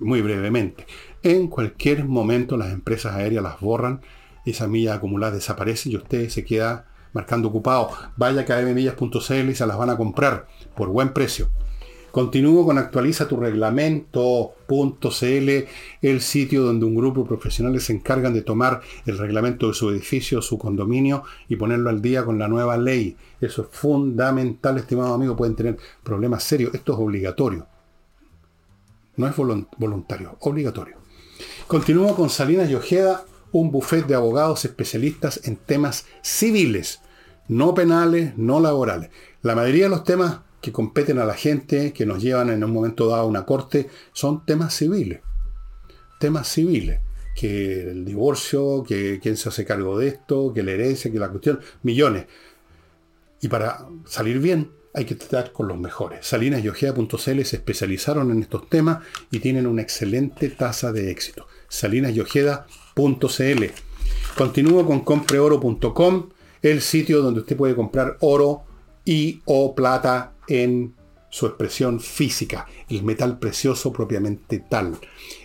muy 0.00 0.20
brevemente. 0.20 0.84
En 1.22 1.46
cualquier 1.46 2.06
momento 2.06 2.56
las 2.56 2.72
empresas 2.72 3.14
aéreas 3.14 3.44
las 3.44 3.60
borran, 3.60 4.00
esa 4.44 4.66
milla 4.66 4.94
acumulada 4.94 5.36
desaparece 5.36 5.90
y 5.90 5.96
usted 5.96 6.28
se 6.28 6.44
queda 6.44 6.86
marcando 7.12 7.46
ocupado. 7.46 7.90
Vaya 8.16 8.40
a 8.40 8.44
kmmillas.cl 8.44 9.48
y 9.48 9.54
se 9.54 9.66
las 9.66 9.78
van 9.78 9.90
a 9.90 9.96
comprar 9.96 10.48
por 10.74 10.88
buen 10.88 11.12
precio. 11.12 11.50
Continúo 12.12 12.66
con 12.66 12.76
actualiza 12.76 13.26
tu 13.26 13.38
reglamento.cl, 13.38 15.50
el 16.02 16.20
sitio 16.20 16.62
donde 16.62 16.84
un 16.84 16.94
grupo 16.94 17.22
de 17.22 17.28
profesionales 17.28 17.84
se 17.84 17.94
encargan 17.94 18.34
de 18.34 18.42
tomar 18.42 18.82
el 19.06 19.16
reglamento 19.16 19.68
de 19.68 19.72
su 19.72 19.88
edificio, 19.88 20.42
su 20.42 20.58
condominio 20.58 21.24
y 21.48 21.56
ponerlo 21.56 21.88
al 21.88 22.02
día 22.02 22.22
con 22.22 22.38
la 22.38 22.48
nueva 22.48 22.76
ley. 22.76 23.16
Eso 23.40 23.62
es 23.62 23.68
fundamental, 23.70 24.76
estimado 24.76 25.14
amigo. 25.14 25.34
Pueden 25.34 25.56
tener 25.56 25.78
problemas 26.02 26.44
serios. 26.44 26.74
Esto 26.74 26.92
es 26.92 26.98
obligatorio. 26.98 27.66
No 29.16 29.26
es 29.26 29.34
voluntario, 29.34 30.36
obligatorio. 30.40 30.96
Continúo 31.66 32.14
con 32.14 32.28
Salinas 32.28 32.68
y 32.68 32.74
Ojeda, 32.74 33.24
un 33.52 33.70
buffet 33.70 34.06
de 34.06 34.16
abogados 34.16 34.66
especialistas 34.66 35.40
en 35.44 35.56
temas 35.56 36.04
civiles, 36.20 37.00
no 37.48 37.72
penales, 37.72 38.36
no 38.36 38.60
laborales. 38.60 39.08
La 39.40 39.54
mayoría 39.54 39.84
de 39.84 39.90
los 39.90 40.04
temas 40.04 40.40
que 40.62 40.72
competen 40.72 41.18
a 41.18 41.24
la 41.24 41.34
gente, 41.34 41.92
que 41.92 42.06
nos 42.06 42.22
llevan 42.22 42.48
en 42.48 42.62
un 42.62 42.72
momento 42.72 43.08
dado 43.08 43.22
a 43.22 43.26
una 43.26 43.44
corte, 43.44 43.90
son 44.12 44.46
temas 44.46 44.72
civiles. 44.74 45.20
Temas 46.20 46.48
civiles. 46.48 47.00
Que 47.34 47.90
el 47.90 48.04
divorcio, 48.04 48.84
que 48.86 49.18
quién 49.20 49.36
se 49.36 49.48
hace 49.48 49.64
cargo 49.64 49.98
de 49.98 50.08
esto, 50.08 50.52
que 50.54 50.62
la 50.62 50.70
herencia, 50.70 51.10
que 51.10 51.18
la 51.18 51.30
cuestión, 51.30 51.58
millones. 51.82 52.26
Y 53.40 53.48
para 53.48 53.86
salir 54.06 54.38
bien 54.38 54.70
hay 54.94 55.04
que 55.04 55.16
tratar 55.16 55.52
con 55.52 55.66
los 55.66 55.78
mejores. 55.78 56.24
Salinas 56.24 56.62
y 56.62 56.68
Ojeda.cl 56.68 57.44
se 57.44 57.56
especializaron 57.56 58.30
en 58.30 58.42
estos 58.42 58.68
temas 58.68 58.98
y 59.32 59.40
tienen 59.40 59.66
una 59.66 59.82
excelente 59.82 60.48
tasa 60.48 60.92
de 60.92 61.10
éxito. 61.10 61.48
Salinas 61.68 62.12
y 62.12 62.20
Ojeda.cl. 62.20 63.64
Continúo 64.36 64.86
con 64.86 65.00
compreoro.com, 65.00 66.28
el 66.62 66.80
sitio 66.82 67.20
donde 67.20 67.40
usted 67.40 67.56
puede 67.56 67.74
comprar 67.74 68.16
oro 68.20 68.62
y 69.04 69.42
o 69.46 69.74
plata 69.74 70.31
en 70.48 70.94
su 71.28 71.46
expresión 71.46 72.00
física, 72.00 72.66
el 72.88 73.02
metal 73.02 73.38
precioso 73.38 73.92
propiamente 73.92 74.58
tal, 74.58 74.98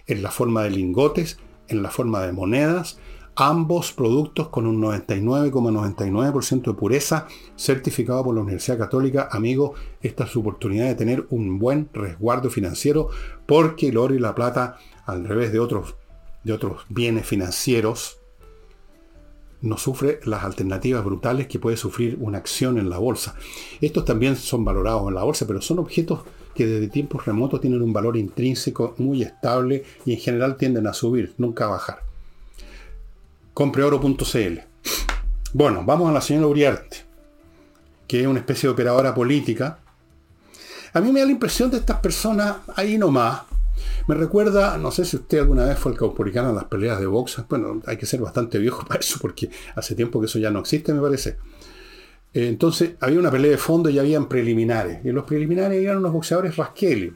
en 0.06 0.22
la 0.22 0.32
forma 0.32 0.64
de 0.64 0.72
lingotes, 0.72 1.38
en 1.70 1.82
la 1.82 1.90
forma 1.90 2.22
de 2.24 2.34
monedas, 2.34 3.00
ambos 3.38 3.94
productos 3.94 4.50
con 4.50 4.66
un 4.66 4.82
99,99% 4.82 6.64
de 6.64 6.74
pureza, 6.74 7.28
certificado 7.56 8.24
por 8.24 8.36
la 8.36 8.42
Universidad 8.42 8.80
Católica. 8.80 9.30
Amigo, 9.32 9.76
esta 10.02 10.24
es 10.24 10.32
su 10.32 10.40
oportunidad 10.42 10.88
de 10.88 10.96
tener 10.96 11.28
un 11.30 11.60
buen 11.60 11.88
resguardo 11.94 12.50
financiero, 12.50 13.10
porque 13.46 13.90
el 13.90 13.98
oro 13.98 14.16
y 14.16 14.20
la 14.20 14.34
plata, 14.34 14.78
al 15.06 15.26
revés 15.26 15.52
de 15.54 15.60
otros, 15.60 15.96
de 16.44 16.54
otros 16.54 16.86
bienes 16.90 17.28
financieros, 17.28 18.17
no 19.62 19.78
sufre 19.78 20.20
las 20.26 20.44
alternativas 20.44 21.04
brutales 21.04 21.48
que 21.48 21.60
puede 21.60 21.78
sufrir 21.78 22.18
una 22.20 22.38
acción 22.38 22.78
en 22.78 22.90
la 22.90 22.98
bolsa. 22.98 23.36
Estos 23.82 24.06
también 24.06 24.36
son 24.36 24.64
valorados 24.64 25.08
en 25.08 25.16
la 25.16 25.24
bolsa, 25.24 25.48
pero 25.48 25.62
son 25.62 25.80
objetos 25.80 26.22
que 26.54 26.66
desde 26.66 26.88
tiempos 26.88 27.26
remotos 27.26 27.62
tienen 27.62 27.82
un 27.82 27.94
valor 27.94 28.18
intrínseco 28.18 28.96
muy 28.98 29.22
estable 29.22 29.84
y 30.06 30.14
en 30.14 30.20
general 30.20 30.58
tienden 30.58 30.88
a 30.88 30.94
subir, 30.94 31.34
nunca 31.38 31.66
a 31.66 31.70
bajar. 31.70 32.00
Compreoro.cl. 33.54 34.60
Bueno, 35.54 35.84
vamos 35.86 36.10
a 36.10 36.14
la 36.14 36.22
señora 36.22 36.48
Uriarte, 36.48 36.98
que 38.08 38.22
es 38.22 38.28
una 38.28 38.40
especie 38.40 38.68
de 38.68 38.74
operadora 38.74 39.14
política. 39.14 39.80
A 40.94 41.00
mí 41.00 41.12
me 41.12 41.20
da 41.20 41.26
la 41.26 41.32
impresión 41.32 41.70
de 41.70 41.78
estas 41.78 42.00
personas 42.00 42.58
ahí 42.76 42.98
nomás, 42.98 43.42
me 44.08 44.16
recuerda, 44.16 44.78
no 44.78 44.90
sé 44.92 45.04
si 45.04 45.18
usted 45.18 45.40
alguna 45.40 45.66
vez 45.66 45.78
fue 45.78 45.92
el 45.92 45.98
caupolicano 45.98 46.50
en 46.50 46.56
las 46.56 46.66
peleas 46.66 47.00
de 47.00 47.06
box. 47.06 47.44
Bueno, 47.50 47.82
hay 47.86 47.98
que 47.98 48.06
ser 48.06 48.22
bastante 48.22 48.58
viejo 48.58 48.86
para 48.88 49.02
eso, 49.02 49.20
porque 49.22 49.50
hace 49.76 49.96
tiempo 49.96 50.20
que 50.20 50.28
eso 50.28 50.40
ya 50.40 50.50
no 50.50 50.60
existe, 50.60 50.94
me 50.94 51.02
parece. 51.02 51.38
Entonces, 52.34 52.92
había 53.00 53.20
una 53.20 53.32
pelea 53.32 53.52
de 53.52 53.58
fondo 53.58 53.90
y 53.90 54.00
habían 54.00 54.30
preliminares. 54.30 55.04
Y 55.04 55.10
en 55.10 55.16
los 55.16 55.26
preliminares 55.26 55.84
eran 55.84 55.98
unos 55.98 56.14
boxeadores 56.14 56.56
rasqueles. 56.56 57.14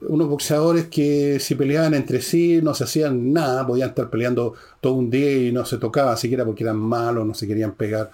Unos 0.00 0.28
boxeadores 0.28 0.88
que 0.88 1.38
si 1.38 1.54
peleaban 1.54 1.94
entre 1.94 2.20
sí 2.20 2.60
no 2.60 2.74
se 2.74 2.84
hacían 2.84 3.32
nada, 3.32 3.64
podían 3.64 3.90
estar 3.90 4.10
peleando 4.10 4.54
todo 4.80 4.94
un 4.94 5.08
día 5.10 5.48
y 5.48 5.52
no 5.52 5.64
se 5.64 5.78
tocaban 5.78 6.16
siquiera 6.16 6.44
porque 6.44 6.64
eran 6.64 6.78
malos, 6.78 7.24
no 7.24 7.34
se 7.34 7.46
querían 7.46 7.72
pegar. 7.72 8.10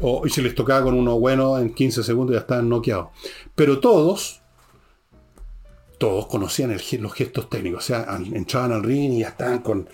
O, 0.00 0.26
y 0.26 0.30
si 0.30 0.42
les 0.42 0.54
tocaba 0.54 0.82
con 0.82 0.94
uno 0.94 1.20
bueno, 1.20 1.58
en 1.58 1.72
15 1.72 2.02
segundos 2.02 2.34
ya 2.34 2.40
estaban 2.40 2.68
noqueados. 2.68 3.08
Pero 3.54 3.78
todos, 3.78 4.42
todos 5.98 6.26
conocían 6.26 6.76
los 7.00 7.14
gestos 7.14 7.48
técnicos, 7.48 7.84
o 7.84 7.86
sea, 7.86 8.18
entraban 8.32 8.72
al 8.72 8.82
ring 8.82 9.14
y 9.14 9.20
ya 9.20 9.28
estaban 9.28 9.60
con, 9.60 9.88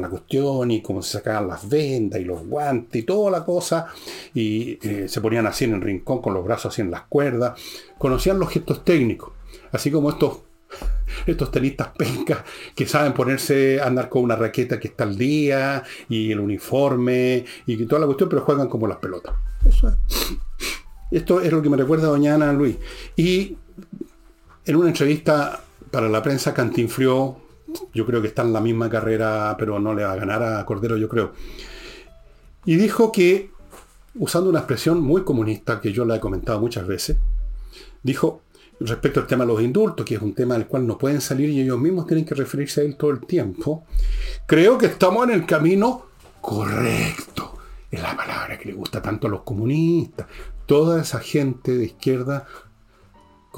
la 0.00 0.08
cuestión 0.08 0.70
y 0.70 0.82
cómo 0.82 1.02
se 1.02 1.18
sacaban 1.18 1.48
las 1.48 1.68
vendas 1.68 2.20
y 2.20 2.24
los 2.24 2.46
guantes 2.46 3.02
y 3.02 3.04
toda 3.04 3.30
la 3.30 3.44
cosa, 3.44 3.86
y 4.34 4.78
eh, 4.86 5.08
se 5.08 5.20
ponían 5.20 5.46
así 5.46 5.64
en 5.64 5.74
el 5.74 5.80
rincón 5.80 6.22
con 6.22 6.34
los 6.34 6.44
brazos 6.44 6.72
así 6.72 6.82
en 6.82 6.90
las 6.90 7.02
cuerdas, 7.02 7.60
conocían 7.98 8.38
los 8.38 8.50
gestos 8.50 8.84
técnicos, 8.84 9.32
así 9.72 9.90
como 9.90 10.10
estos, 10.10 10.42
estos 11.26 11.50
tenistas 11.50 11.88
pencas 11.88 12.44
que 12.76 12.86
saben 12.86 13.12
ponerse, 13.12 13.80
andar 13.80 14.08
con 14.08 14.22
una 14.22 14.36
raqueta 14.36 14.78
que 14.78 14.88
está 14.88 15.04
al 15.04 15.18
día 15.18 15.82
y 16.08 16.30
el 16.30 16.38
uniforme 16.38 17.44
y 17.66 17.84
toda 17.86 18.00
la 18.00 18.06
cuestión, 18.06 18.28
pero 18.28 18.42
juegan 18.42 18.68
como 18.68 18.86
las 18.86 18.98
pelotas. 18.98 19.34
Eso 19.64 19.88
es. 19.88 19.96
Esto 21.10 21.40
es 21.40 21.50
lo 21.50 21.62
que 21.62 21.70
me 21.70 21.76
recuerda 21.76 22.06
a 22.06 22.10
Doña 22.10 22.34
Ana 22.34 22.52
Luis. 22.52 22.76
Y 23.16 23.56
en 24.68 24.76
una 24.76 24.88
entrevista 24.88 25.60
para 25.90 26.10
la 26.10 26.22
prensa 26.22 26.52
cantinfrió, 26.52 27.38
yo 27.94 28.04
creo 28.04 28.20
que 28.20 28.28
está 28.28 28.42
en 28.42 28.52
la 28.52 28.60
misma 28.60 28.90
carrera, 28.90 29.56
pero 29.58 29.80
no 29.80 29.94
le 29.94 30.04
va 30.04 30.12
a 30.12 30.16
ganar 30.16 30.42
a 30.42 30.64
Cordero, 30.66 30.98
yo 30.98 31.08
creo. 31.08 31.32
Y 32.66 32.76
dijo 32.76 33.10
que, 33.10 33.50
usando 34.16 34.50
una 34.50 34.58
expresión 34.58 35.00
muy 35.00 35.24
comunista, 35.24 35.80
que 35.80 35.90
yo 35.90 36.04
la 36.04 36.16
he 36.16 36.20
comentado 36.20 36.60
muchas 36.60 36.86
veces, 36.86 37.16
dijo, 38.02 38.42
respecto 38.80 39.20
al 39.20 39.26
tema 39.26 39.44
de 39.44 39.52
los 39.54 39.62
indultos, 39.62 40.04
que 40.04 40.16
es 40.16 40.20
un 40.20 40.34
tema 40.34 40.52
del 40.52 40.66
cual 40.66 40.86
no 40.86 40.98
pueden 40.98 41.22
salir 41.22 41.48
y 41.48 41.62
ellos 41.62 41.78
mismos 41.78 42.06
tienen 42.06 42.26
que 42.26 42.34
referirse 42.34 42.82
a 42.82 42.84
él 42.84 42.96
todo 42.96 43.10
el 43.10 43.20
tiempo, 43.20 43.86
creo 44.44 44.76
que 44.76 44.84
estamos 44.84 45.26
en 45.26 45.34
el 45.34 45.46
camino 45.46 46.08
correcto. 46.42 47.56
Es 47.90 48.02
la 48.02 48.14
palabra 48.14 48.58
que 48.58 48.68
le 48.68 48.74
gusta 48.74 49.00
tanto 49.00 49.28
a 49.28 49.30
los 49.30 49.44
comunistas. 49.44 50.26
Toda 50.66 51.00
esa 51.00 51.20
gente 51.20 51.74
de 51.74 51.86
izquierda 51.86 52.46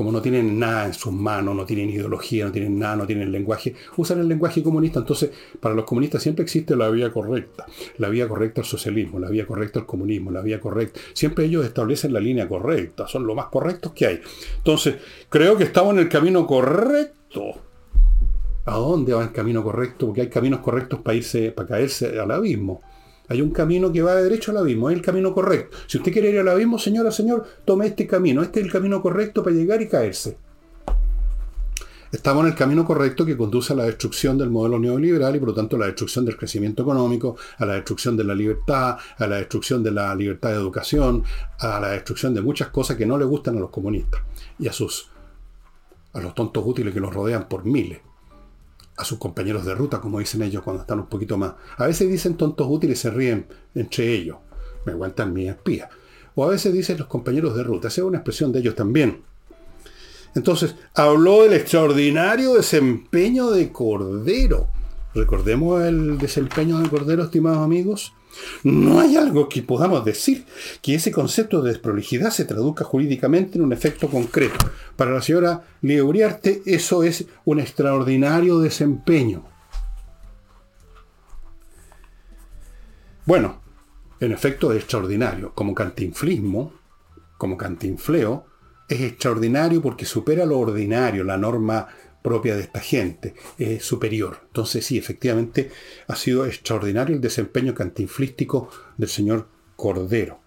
como 0.00 0.12
no 0.12 0.22
tienen 0.22 0.58
nada 0.58 0.86
en 0.86 0.94
sus 0.94 1.12
manos, 1.12 1.54
no 1.54 1.66
tienen 1.66 1.90
ideología, 1.90 2.46
no 2.46 2.52
tienen 2.52 2.78
nada, 2.78 2.96
no 2.96 3.06
tienen 3.06 3.30
lenguaje, 3.30 3.74
usan 3.98 4.18
el 4.20 4.28
lenguaje 4.28 4.62
comunista. 4.62 5.00
Entonces, 5.00 5.30
para 5.60 5.74
los 5.74 5.84
comunistas 5.84 6.22
siempre 6.22 6.42
existe 6.42 6.74
la 6.74 6.88
vía 6.88 7.12
correcta, 7.12 7.66
la 7.98 8.08
vía 8.08 8.26
correcta 8.26 8.62
al 8.62 8.66
socialismo, 8.66 9.18
la 9.18 9.28
vía 9.28 9.46
correcta 9.46 9.80
al 9.80 9.84
comunismo, 9.84 10.30
la 10.30 10.40
vía 10.40 10.58
correcta. 10.58 10.98
Siempre 11.12 11.44
ellos 11.44 11.66
establecen 11.66 12.14
la 12.14 12.20
línea 12.20 12.48
correcta, 12.48 13.06
son 13.06 13.26
lo 13.26 13.34
más 13.34 13.48
correctos 13.48 13.92
que 13.92 14.06
hay. 14.06 14.20
Entonces, 14.56 14.94
creo 15.28 15.58
que 15.58 15.64
estamos 15.64 15.92
en 15.92 15.98
el 15.98 16.08
camino 16.08 16.46
correcto. 16.46 17.60
¿A 18.64 18.76
dónde 18.76 19.12
va 19.12 19.22
el 19.22 19.32
camino 19.32 19.62
correcto? 19.62 20.06
Porque 20.06 20.22
hay 20.22 20.30
caminos 20.30 20.60
correctos 20.60 21.00
para 21.00 21.14
irse, 21.14 21.52
para 21.52 21.68
caerse 21.68 22.18
al 22.18 22.30
abismo. 22.30 22.80
Hay 23.30 23.40
un 23.40 23.50
camino 23.50 23.92
que 23.92 24.02
va 24.02 24.16
de 24.16 24.24
derecho 24.24 24.50
al 24.50 24.56
abismo, 24.56 24.90
es 24.90 24.96
el 24.96 25.02
camino 25.02 25.32
correcto. 25.32 25.76
Si 25.86 25.98
usted 25.98 26.12
quiere 26.12 26.30
ir 26.30 26.40
al 26.40 26.48
abismo, 26.48 26.80
señora, 26.80 27.12
señor, 27.12 27.46
tome 27.64 27.86
este 27.86 28.04
camino. 28.04 28.42
Este 28.42 28.58
es 28.58 28.66
el 28.66 28.72
camino 28.72 29.00
correcto 29.00 29.44
para 29.44 29.54
llegar 29.54 29.80
y 29.80 29.86
caerse. 29.86 30.36
Estamos 32.10 32.42
en 32.42 32.48
el 32.48 32.56
camino 32.56 32.84
correcto 32.84 33.24
que 33.24 33.36
conduce 33.36 33.72
a 33.72 33.76
la 33.76 33.84
destrucción 33.84 34.36
del 34.36 34.50
modelo 34.50 34.80
neoliberal 34.80 35.36
y 35.36 35.38
por 35.38 35.50
lo 35.50 35.54
tanto 35.54 35.76
a 35.76 35.78
la 35.78 35.86
destrucción 35.86 36.24
del 36.24 36.36
crecimiento 36.36 36.82
económico, 36.82 37.36
a 37.58 37.66
la 37.66 37.74
destrucción 37.74 38.16
de 38.16 38.24
la 38.24 38.34
libertad, 38.34 38.98
a 39.16 39.26
la 39.28 39.36
destrucción 39.36 39.84
de 39.84 39.92
la 39.92 40.12
libertad 40.16 40.48
de 40.48 40.56
educación, 40.56 41.22
a 41.60 41.78
la 41.78 41.90
destrucción 41.90 42.34
de 42.34 42.40
muchas 42.40 42.70
cosas 42.70 42.96
que 42.96 43.06
no 43.06 43.16
le 43.16 43.26
gustan 43.26 43.56
a 43.58 43.60
los 43.60 43.70
comunistas 43.70 44.22
y 44.58 44.66
a 44.66 44.72
sus 44.72 45.08
a 46.12 46.20
los 46.20 46.34
tontos 46.34 46.64
útiles 46.66 46.92
que 46.92 46.98
los 46.98 47.14
rodean 47.14 47.48
por 47.48 47.64
miles 47.64 48.00
a 49.00 49.04
sus 49.04 49.18
compañeros 49.18 49.64
de 49.64 49.74
ruta, 49.74 49.98
como 49.98 50.18
dicen 50.18 50.42
ellos 50.42 50.62
cuando 50.62 50.82
están 50.82 51.00
un 51.00 51.06
poquito 51.06 51.38
más. 51.38 51.54
A 51.78 51.86
veces 51.86 52.10
dicen 52.10 52.36
tontos 52.36 52.66
útiles 52.68 52.98
y 52.98 53.02
se 53.02 53.10
ríen 53.10 53.46
entre 53.74 54.12
ellos. 54.12 54.36
Me 54.84 54.92
aguantan 54.92 55.32
mi 55.32 55.48
espía. 55.48 55.88
O 56.34 56.44
a 56.44 56.48
veces 56.48 56.72
dicen 56.74 56.98
los 56.98 57.06
compañeros 57.06 57.56
de 57.56 57.62
ruta. 57.62 57.88
Esa 57.88 58.02
es 58.02 58.06
una 58.06 58.18
expresión 58.18 58.52
de 58.52 58.58
ellos 58.58 58.74
también. 58.74 59.22
Entonces, 60.34 60.74
habló 60.94 61.42
del 61.42 61.54
extraordinario 61.54 62.54
desempeño 62.54 63.50
de 63.50 63.72
Cordero. 63.72 64.68
Recordemos 65.14 65.82
el 65.82 66.18
desempeño 66.18 66.78
de 66.78 66.88
Cordero, 66.90 67.24
estimados 67.24 67.58
amigos. 67.58 68.12
No 68.64 69.00
hay 69.00 69.16
algo 69.16 69.48
que 69.48 69.62
podamos 69.62 70.04
decir 70.04 70.46
que 70.82 70.94
ese 70.94 71.10
concepto 71.10 71.62
de 71.62 71.70
desprolijidad 71.70 72.30
se 72.30 72.44
traduzca 72.44 72.84
jurídicamente 72.84 73.58
en 73.58 73.64
un 73.64 73.72
efecto 73.72 74.08
concreto. 74.08 74.70
Para 74.96 75.12
la 75.12 75.22
señora 75.22 75.62
Uriarte, 75.82 76.62
eso 76.66 77.02
es 77.02 77.26
un 77.44 77.60
extraordinario 77.60 78.58
desempeño. 78.58 79.44
Bueno, 83.26 83.60
en 84.20 84.32
efecto 84.32 84.72
es 84.72 84.78
extraordinario. 84.78 85.52
Como 85.54 85.74
cantinflismo, 85.74 86.72
como 87.38 87.56
cantinfleo, 87.56 88.46
es 88.88 89.00
extraordinario 89.02 89.80
porque 89.80 90.04
supera 90.04 90.44
lo 90.44 90.58
ordinario, 90.58 91.22
la 91.24 91.36
norma 91.36 91.86
propia 92.22 92.56
de 92.56 92.62
esta 92.62 92.80
gente, 92.80 93.35
es 93.59 93.85
superior. 93.85 94.38
Entonces 94.46 94.85
sí, 94.85 94.98
efectivamente 94.98 95.70
ha 96.06 96.16
sido 96.16 96.46
extraordinario 96.46 97.16
el 97.16 97.20
desempeño 97.20 97.74
cantinflístico 97.74 98.70
del 98.96 99.09
señor 99.09 99.48
Cordero. 99.76 100.40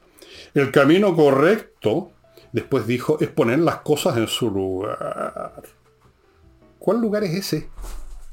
El 0.53 0.71
camino 0.71 1.15
correcto, 1.15 2.11
después 2.51 2.87
dijo, 2.87 3.17
es 3.19 3.29
poner 3.29 3.59
las 3.59 3.77
cosas 3.77 4.17
en 4.17 4.27
su 4.27 4.49
lugar. 4.49 5.63
¿Cuál 6.79 7.01
lugar 7.01 7.23
es 7.23 7.33
ese? 7.35 7.69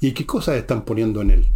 ¿Y 0.00 0.12
qué 0.12 0.26
cosas 0.26 0.56
están 0.56 0.84
poniendo 0.84 1.20
en 1.20 1.30
él? 1.30 1.48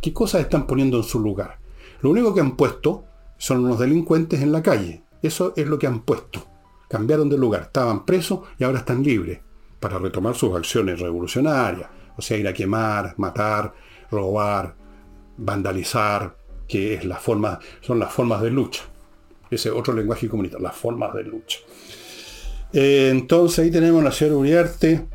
¿Qué 0.00 0.12
cosas 0.12 0.42
están 0.42 0.66
poniendo 0.66 0.98
en 0.98 1.04
su 1.04 1.20
lugar? 1.20 1.58
Lo 2.00 2.10
único 2.10 2.34
que 2.34 2.40
han 2.40 2.56
puesto 2.56 3.04
son 3.38 3.64
unos 3.64 3.78
delincuentes 3.78 4.40
en 4.40 4.52
la 4.52 4.62
calle. 4.62 5.02
Eso 5.22 5.52
es 5.56 5.66
lo 5.66 5.78
que 5.78 5.86
han 5.86 6.02
puesto. 6.02 6.46
Cambiaron 6.88 7.28
de 7.28 7.36
lugar. 7.36 7.62
Estaban 7.62 8.06
presos 8.06 8.40
y 8.58 8.64
ahora 8.64 8.78
están 8.78 9.02
libres 9.02 9.40
para 9.80 9.98
retomar 9.98 10.34
sus 10.34 10.54
acciones 10.56 11.00
revolucionarias, 11.00 11.88
o 12.16 12.22
sea, 12.22 12.36
ir 12.36 12.48
a 12.48 12.52
quemar, 12.52 13.14
matar, 13.16 13.72
robar, 14.10 14.74
vandalizar, 15.36 16.36
que 16.66 16.94
es 16.94 17.02
son 17.80 17.98
las 17.98 18.12
formas 18.12 18.42
de 18.42 18.50
lucha. 18.50 18.82
Ese 19.50 19.70
otro 19.70 19.94
lenguaje 19.94 20.28
comunitario, 20.28 20.66
las 20.66 20.76
formas 20.76 21.14
de 21.14 21.24
lucha. 21.24 21.58
Eh, 22.72 23.08
entonces 23.10 23.60
ahí 23.60 23.70
tenemos 23.70 24.02
a 24.02 24.04
la 24.04 24.12
señora 24.12 24.36
Uriarte 24.36 25.06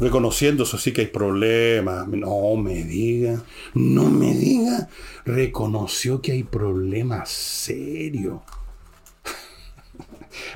reconociendo 0.00 0.64
eso 0.64 0.78
sí 0.78 0.92
que 0.92 1.02
hay 1.02 1.06
problemas. 1.08 2.06
No 2.08 2.56
me 2.56 2.84
diga, 2.84 3.42
no 3.74 4.10
me 4.10 4.34
diga. 4.34 4.88
Reconoció 5.24 6.20
que 6.20 6.32
hay 6.32 6.44
problemas 6.44 7.30
serios. 7.30 8.40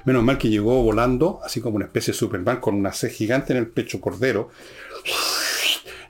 Menos 0.04 0.22
mal 0.24 0.38
que 0.38 0.48
llegó 0.48 0.82
volando, 0.82 1.40
así 1.44 1.60
como 1.60 1.76
una 1.76 1.86
especie 1.86 2.12
de 2.12 2.18
Superman 2.18 2.60
con 2.60 2.74
una 2.74 2.92
C 2.92 3.10
gigante 3.10 3.52
en 3.52 3.58
el 3.58 3.66
pecho 3.66 4.00
Cordero. 4.00 4.50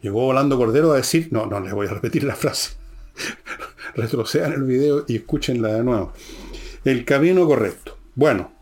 Llegó 0.02 0.22
volando 0.22 0.56
Cordero 0.56 0.92
a 0.92 0.96
decir, 0.96 1.28
no, 1.30 1.46
no 1.46 1.60
les 1.60 1.72
voy 1.72 1.86
a 1.86 1.90
repetir 1.90 2.24
la 2.24 2.36
frase. 2.36 2.72
Retrocedan 3.94 4.52
el 4.52 4.62
video 4.62 5.04
y 5.08 5.16
escúchenla 5.16 5.74
de 5.74 5.82
nuevo. 5.82 6.12
El 6.84 7.04
camino 7.04 7.46
correcto. 7.46 7.96
Bueno, 8.14 8.52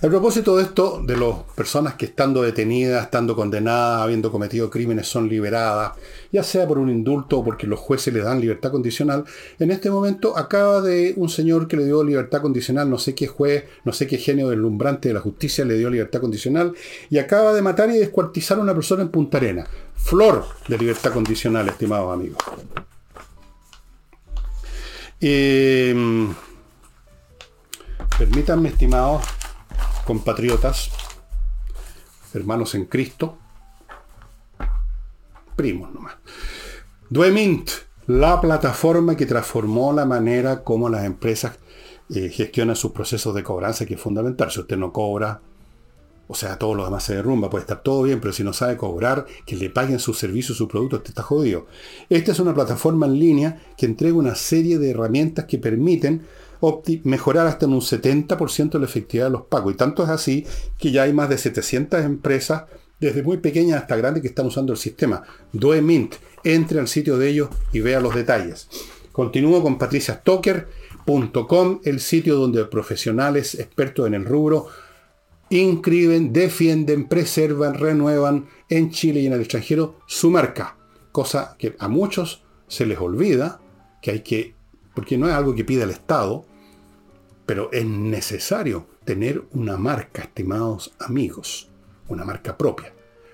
a 0.00 0.06
propósito 0.06 0.56
de 0.56 0.62
esto, 0.62 1.02
de 1.04 1.16
las 1.16 1.34
personas 1.56 1.94
que 1.94 2.04
estando 2.04 2.42
detenidas, 2.42 3.02
estando 3.02 3.34
condenadas, 3.34 4.02
habiendo 4.02 4.30
cometido 4.30 4.70
crímenes, 4.70 5.08
son 5.08 5.28
liberadas, 5.28 5.94
ya 6.30 6.44
sea 6.44 6.68
por 6.68 6.78
un 6.78 6.88
indulto 6.88 7.38
o 7.38 7.44
porque 7.44 7.66
los 7.66 7.80
jueces 7.80 8.14
le 8.14 8.20
dan 8.20 8.40
libertad 8.40 8.70
condicional, 8.70 9.24
en 9.58 9.72
este 9.72 9.90
momento 9.90 10.38
acaba 10.38 10.80
de 10.82 11.14
un 11.16 11.28
señor 11.28 11.66
que 11.66 11.76
le 11.76 11.84
dio 11.84 12.04
libertad 12.04 12.40
condicional, 12.40 12.88
no 12.88 12.98
sé 12.98 13.16
qué 13.16 13.26
juez, 13.26 13.64
no 13.84 13.92
sé 13.92 14.06
qué 14.06 14.18
genio 14.18 14.50
deslumbrante 14.50 15.08
de 15.08 15.14
la 15.14 15.20
justicia 15.20 15.64
le 15.64 15.76
dio 15.76 15.90
libertad 15.90 16.20
condicional, 16.20 16.74
y 17.10 17.18
acaba 17.18 17.52
de 17.52 17.62
matar 17.62 17.90
y 17.90 17.98
descuartizar 17.98 18.58
a 18.58 18.60
una 18.60 18.74
persona 18.74 19.02
en 19.02 19.08
Punta 19.08 19.38
Arena. 19.38 19.66
Flor 19.96 20.44
de 20.68 20.78
libertad 20.78 21.12
condicional, 21.12 21.68
estimados 21.68 22.14
amigos. 22.14 22.38
Eh, 25.20 25.92
permítanme, 28.16 28.68
estimados 28.68 29.22
compatriotas, 30.08 30.88
hermanos 32.32 32.74
en 32.74 32.86
Cristo, 32.86 33.36
primos 35.54 35.92
nomás. 35.92 36.14
Duemint, 37.10 37.68
la 38.06 38.40
plataforma 38.40 39.18
que 39.18 39.26
transformó 39.26 39.92
la 39.92 40.06
manera 40.06 40.64
como 40.64 40.88
las 40.88 41.04
empresas 41.04 41.58
eh, 42.08 42.30
gestionan 42.30 42.74
sus 42.74 42.92
procesos 42.92 43.34
de 43.34 43.42
cobranza, 43.42 43.84
que 43.84 43.96
es 43.96 44.00
fundamental. 44.00 44.50
Si 44.50 44.60
usted 44.60 44.78
no 44.78 44.94
cobra, 44.94 45.42
o 46.26 46.34
sea, 46.34 46.58
todo 46.58 46.74
lo 46.74 46.86
demás 46.86 47.04
se 47.04 47.16
derrumba, 47.16 47.50
puede 47.50 47.64
estar 47.64 47.82
todo 47.82 48.04
bien, 48.04 48.18
pero 48.18 48.32
si 48.32 48.42
no 48.42 48.54
sabe 48.54 48.78
cobrar, 48.78 49.26
que 49.44 49.56
le 49.56 49.68
paguen 49.68 49.98
sus 49.98 50.16
servicios, 50.16 50.56
sus 50.56 50.70
productos, 50.70 51.00
usted 51.00 51.10
está 51.10 51.22
jodido. 51.22 51.66
Esta 52.08 52.32
es 52.32 52.40
una 52.40 52.54
plataforma 52.54 53.04
en 53.04 53.18
línea 53.18 53.62
que 53.76 53.84
entrega 53.84 54.16
una 54.16 54.36
serie 54.36 54.78
de 54.78 54.92
herramientas 54.92 55.44
que 55.44 55.58
permiten 55.58 56.26
mejorar 57.04 57.46
hasta 57.46 57.66
en 57.66 57.72
un 57.72 57.80
70% 57.80 58.78
la 58.78 58.84
efectividad 58.84 59.26
de 59.26 59.32
los 59.32 59.42
pagos. 59.42 59.74
Y 59.74 59.76
tanto 59.76 60.04
es 60.04 60.10
así 60.10 60.46
que 60.78 60.90
ya 60.90 61.02
hay 61.02 61.12
más 61.12 61.28
de 61.28 61.38
700 61.38 62.04
empresas, 62.04 62.64
desde 63.00 63.22
muy 63.22 63.38
pequeñas 63.38 63.82
hasta 63.82 63.96
grandes, 63.96 64.22
que 64.22 64.28
están 64.28 64.46
usando 64.46 64.72
el 64.72 64.78
sistema. 64.78 65.22
Doemint, 65.52 66.14
entre 66.44 66.80
al 66.80 66.88
sitio 66.88 67.18
de 67.18 67.28
ellos 67.28 67.48
y 67.72 67.80
vea 67.80 68.00
los 68.00 68.14
detalles. 68.14 68.68
Continúo 69.12 69.62
con 69.62 69.78
patriciastocker.com, 69.78 71.80
el 71.84 72.00
sitio 72.00 72.36
donde 72.36 72.64
profesionales 72.64 73.54
expertos 73.54 74.06
en 74.06 74.14
el 74.14 74.24
rubro 74.24 74.68
inscriben, 75.50 76.32
defienden, 76.32 77.08
preservan, 77.08 77.74
renuevan 77.74 78.48
en 78.68 78.90
Chile 78.90 79.20
y 79.20 79.26
en 79.26 79.32
el 79.32 79.40
extranjero 79.40 79.96
su 80.06 80.30
marca. 80.30 80.76
Cosa 81.12 81.56
que 81.58 81.74
a 81.78 81.88
muchos 81.88 82.42
se 82.66 82.86
les 82.86 82.98
olvida, 82.98 83.60
que 84.02 84.10
hay 84.10 84.20
que, 84.20 84.54
porque 84.94 85.16
no 85.16 85.28
es 85.28 85.34
algo 85.34 85.54
que 85.54 85.64
pide 85.64 85.84
el 85.84 85.90
Estado, 85.90 86.44
pero 87.48 87.70
es 87.72 87.86
necesario 87.86 88.88
tener 89.06 89.42
una 89.52 89.78
marca, 89.78 90.20
estimados 90.20 90.92
amigos, 90.98 91.70
una 92.06 92.22
marca 92.22 92.58
propia, 92.58 92.92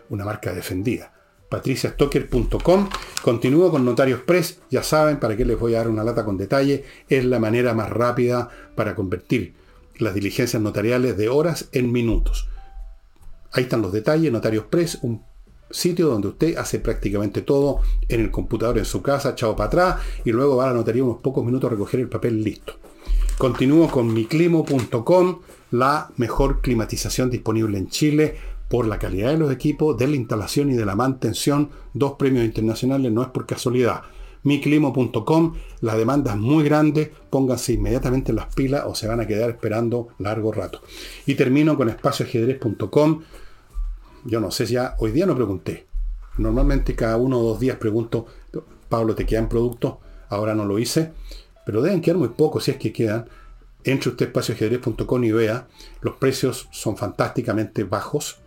una 0.09 0.25
marca 0.25 0.55
defendida. 0.55 1.13
patriciastocker.com. 1.49 2.91
Continúo 3.23 3.73
con 3.73 3.85
Notarios 3.85 4.21
Press. 4.21 4.61
Ya 4.71 4.85
saben, 4.85 5.19
para 5.19 5.37
qué 5.37 5.45
les 5.45 5.59
voy 5.59 5.75
a 5.75 5.79
dar 5.79 5.89
una 5.89 6.05
lata 6.05 6.25
con 6.25 6.37
detalle. 6.37 6.85
Es 7.09 7.25
la 7.25 7.41
manera 7.41 7.75
más 7.75 7.91
rápida 7.91 8.49
para 8.77 8.95
convertir 8.95 9.55
las 9.97 10.15
diligencias 10.15 10.63
notariales 10.63 11.17
de 11.17 11.29
horas 11.29 11.69
en 11.73 11.91
minutos. 11.91 12.49
Ahí 13.51 13.65
están 13.65 13.83
los 13.83 13.93
detalles, 13.93 14.31
Notarios 14.31 14.67
Press, 14.67 15.01
un 15.03 15.25
sitio 15.71 16.07
donde 16.07 16.29
usted 16.29 16.57
hace 16.57 16.79
prácticamente 16.79 17.43
todo 17.43 17.81
en 18.09 18.21
el 18.21 18.31
computador 18.31 18.79
en 18.79 18.85
su 18.85 19.03
casa, 19.03 19.31
echado 19.31 19.57
para 19.57 19.67
atrás, 19.67 19.97
y 20.25 20.31
luego 20.31 20.59
va 20.59 20.67
a 20.67 20.69
la 20.69 20.75
notaría 20.75 21.03
unos 21.03 21.19
pocos 21.21 21.45
minutos 21.45 21.67
a 21.67 21.73
recoger 21.73 21.99
el 21.99 22.09
papel 22.09 22.45
listo. 22.45 22.84
Continúo 23.39 23.91
con 23.91 24.13
miclimo.com, 24.13 25.41
la 25.73 26.11
mejor 26.17 26.61
climatización 26.61 27.31
disponible 27.31 27.79
en 27.79 27.89
Chile 27.89 28.37
por 28.69 28.87
la 28.87 28.99
calidad 28.99 29.31
de 29.31 29.39
los 29.39 29.53
equipos, 29.53 29.99
de 29.99 30.07
la 30.07 30.17
instalación 30.17 30.71
y 30.71 30.75
de 30.75 30.85
la 30.85 30.95
mantención. 30.95 31.71
Dos 31.93 32.13
premios 32.13 32.45
internacionales 32.45 33.13
no 33.13 33.23
es 33.23 33.29
por 33.29 33.47
casualidad 33.47 34.03
miclimo.com, 34.45 35.55
la 35.81 35.97
demanda 35.97 36.33
es 36.33 36.39
muy 36.39 36.65
grande, 36.65 37.13
pónganse 37.31 37.73
inmediatamente 37.73 38.33
las 38.33 38.55
pilas 38.55 38.85
o 38.87 38.95
se 38.95 39.09
van 39.09 39.21
a 39.21 39.27
quedar 39.27 39.51
esperando 39.51 40.09
largo 40.19 40.53
rato. 40.53 40.81
Y 41.27 41.35
termino 41.35 41.77
con 41.77 41.89
espacioajedrez.com. 41.89 43.23
Yo 44.27 44.41
no 44.41 44.51
sé 44.51 44.67
si 44.67 44.75
ya, 44.75 44.95
hoy 44.99 45.11
día 45.11 45.27
no 45.27 45.35
pregunté. 45.35 45.87
Normalmente 46.39 46.95
cada 46.95 47.17
uno 47.17 47.41
o 47.41 47.43
dos 47.43 47.61
días 47.61 47.79
pregunto, 47.79 48.27
Pablo, 48.89 49.15
¿te 49.15 49.27
quedan 49.27 49.49
productos? 49.49 49.97
Ahora 50.29 50.55
no 50.55 50.65
lo 50.65 50.79
hice, 50.79 51.13
pero 51.65 51.83
deben 51.83 52.01
quedar 52.01 52.19
muy 52.19 52.29
pocos 52.29 52.65
si 52.65 52.71
es 52.71 52.77
que 52.77 52.93
quedan. 52.93 53.29
Entre 53.85 54.09
usted 54.09 54.27
espacioajedrez.com 54.27 55.25
y 55.25 55.33
vea, 55.33 55.67
los 56.01 56.17
precios 56.17 56.69
son 56.73 56.97
fantásticamente 56.97 57.85
bajos 57.85 58.39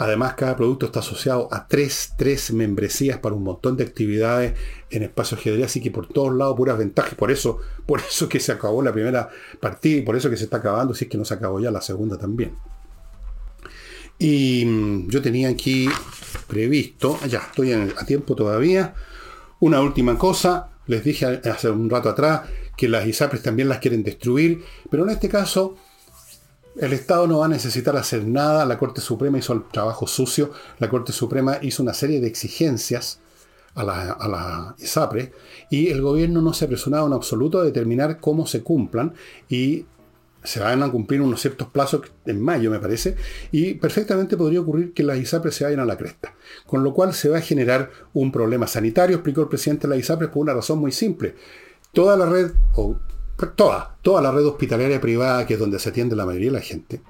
Además, 0.00 0.32
cada 0.32 0.56
producto 0.56 0.86
está 0.86 1.00
asociado 1.00 1.46
a 1.52 1.68
tres, 1.68 2.14
tres 2.16 2.54
membresías 2.54 3.18
para 3.18 3.34
un 3.34 3.42
montón 3.42 3.76
de 3.76 3.84
actividades 3.84 4.54
en 4.88 5.02
espacio 5.02 5.36
ajedrez, 5.36 5.66
así 5.66 5.82
que 5.82 5.90
por 5.90 6.06
todos 6.06 6.34
lados 6.34 6.56
puras 6.56 6.78
ventajas. 6.78 7.14
Por 7.16 7.30
eso, 7.30 7.58
por 7.84 8.00
eso 8.00 8.26
que 8.26 8.40
se 8.40 8.50
acabó 8.50 8.80
la 8.80 8.94
primera 8.94 9.28
partida 9.60 9.98
y 9.98 10.00
por 10.00 10.16
eso 10.16 10.30
que 10.30 10.38
se 10.38 10.44
está 10.44 10.56
acabando, 10.56 10.94
si 10.94 11.04
es 11.04 11.10
que 11.10 11.18
no 11.18 11.26
se 11.26 11.34
acabó 11.34 11.60
ya 11.60 11.70
la 11.70 11.82
segunda 11.82 12.16
también. 12.16 12.56
Y 14.18 14.64
mm, 14.64 15.10
yo 15.10 15.20
tenía 15.20 15.50
aquí 15.50 15.90
previsto, 16.46 17.18
ya 17.28 17.40
estoy 17.40 17.72
a 17.72 18.06
tiempo 18.06 18.34
todavía, 18.34 18.94
una 19.58 19.82
última 19.82 20.16
cosa. 20.16 20.69
Les 20.90 21.04
dije 21.04 21.40
hace 21.44 21.70
un 21.70 21.88
rato 21.88 22.08
atrás 22.08 22.40
que 22.76 22.88
las 22.88 23.06
ISAPRES 23.06 23.44
también 23.44 23.68
las 23.68 23.78
quieren 23.78 24.02
destruir, 24.02 24.64
pero 24.90 25.04
en 25.04 25.10
este 25.10 25.28
caso 25.28 25.76
el 26.76 26.92
Estado 26.92 27.28
no 27.28 27.38
va 27.38 27.46
a 27.46 27.48
necesitar 27.48 27.96
hacer 27.96 28.26
nada, 28.26 28.66
la 28.66 28.76
Corte 28.76 29.00
Suprema 29.00 29.38
hizo 29.38 29.52
el 29.52 29.68
trabajo 29.68 30.08
sucio, 30.08 30.50
la 30.80 30.90
Corte 30.90 31.12
Suprema 31.12 31.58
hizo 31.62 31.84
una 31.84 31.94
serie 31.94 32.20
de 32.20 32.26
exigencias 32.26 33.20
a 33.76 33.84
la, 33.84 34.16
a 34.18 34.74
ISAPRE 34.80 35.32
y 35.70 35.90
el 35.90 36.02
gobierno 36.02 36.42
no 36.42 36.52
se 36.52 36.64
ha 36.64 36.66
apresurado 36.66 37.06
en 37.06 37.12
absoluto 37.12 37.60
a 37.60 37.64
determinar 37.64 38.18
cómo 38.18 38.48
se 38.48 38.64
cumplan 38.64 39.14
y 39.48 39.86
se 40.42 40.60
van 40.60 40.82
a 40.82 40.90
cumplir 40.90 41.20
unos 41.20 41.40
ciertos 41.40 41.68
plazos 41.68 42.02
en 42.24 42.40
mayo, 42.40 42.70
me 42.70 42.78
parece, 42.78 43.16
y 43.52 43.74
perfectamente 43.74 44.36
podría 44.36 44.60
ocurrir 44.60 44.94
que 44.94 45.02
las 45.02 45.18
ISAPRES 45.18 45.54
se 45.54 45.64
vayan 45.64 45.80
a 45.80 45.84
la 45.84 45.98
cresta. 45.98 46.34
Con 46.66 46.82
lo 46.82 46.94
cual 46.94 47.12
se 47.12 47.28
va 47.28 47.38
a 47.38 47.42
generar 47.42 47.90
un 48.14 48.32
problema 48.32 48.66
sanitario, 48.66 49.16
explicó 49.16 49.42
el 49.42 49.48
presidente 49.48 49.86
de 49.86 49.94
la 49.94 50.00
ISAPRES 50.00 50.30
por 50.30 50.42
una 50.42 50.54
razón 50.54 50.78
muy 50.78 50.92
simple. 50.92 51.34
Toda 51.92 52.16
la 52.16 52.26
red, 52.26 52.52
o 52.74 52.96
toda, 53.56 53.96
toda 54.02 54.22
la 54.22 54.32
red 54.32 54.46
hospitalaria 54.46 55.00
privada, 55.00 55.46
que 55.46 55.54
es 55.54 55.60
donde 55.60 55.78
se 55.78 55.90
atiende 55.90 56.16
la 56.16 56.26
mayoría 56.26 56.48
de 56.48 56.58
la 56.58 56.64
gente, 56.64 57.02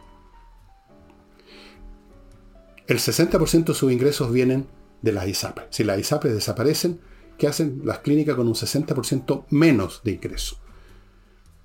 el 2.87 2.99
60% 2.99 3.67
de 3.67 3.75
sus 3.75 3.93
ingresos 3.93 4.33
vienen 4.33 4.67
de 5.03 5.13
las 5.13 5.29
ISAPRES. 5.29 5.67
Si 5.71 5.85
las 5.85 6.01
ISAPRES 6.01 6.35
desaparecen, 6.35 7.01
¿qué 7.39 7.47
hacen 7.47 7.83
las 7.85 8.01
clínicas 8.01 8.35
con 8.35 8.49
un 8.49 8.55
60% 8.55 9.45
menos 9.51 10.03
de 10.03 10.13
ingresos? 10.13 10.61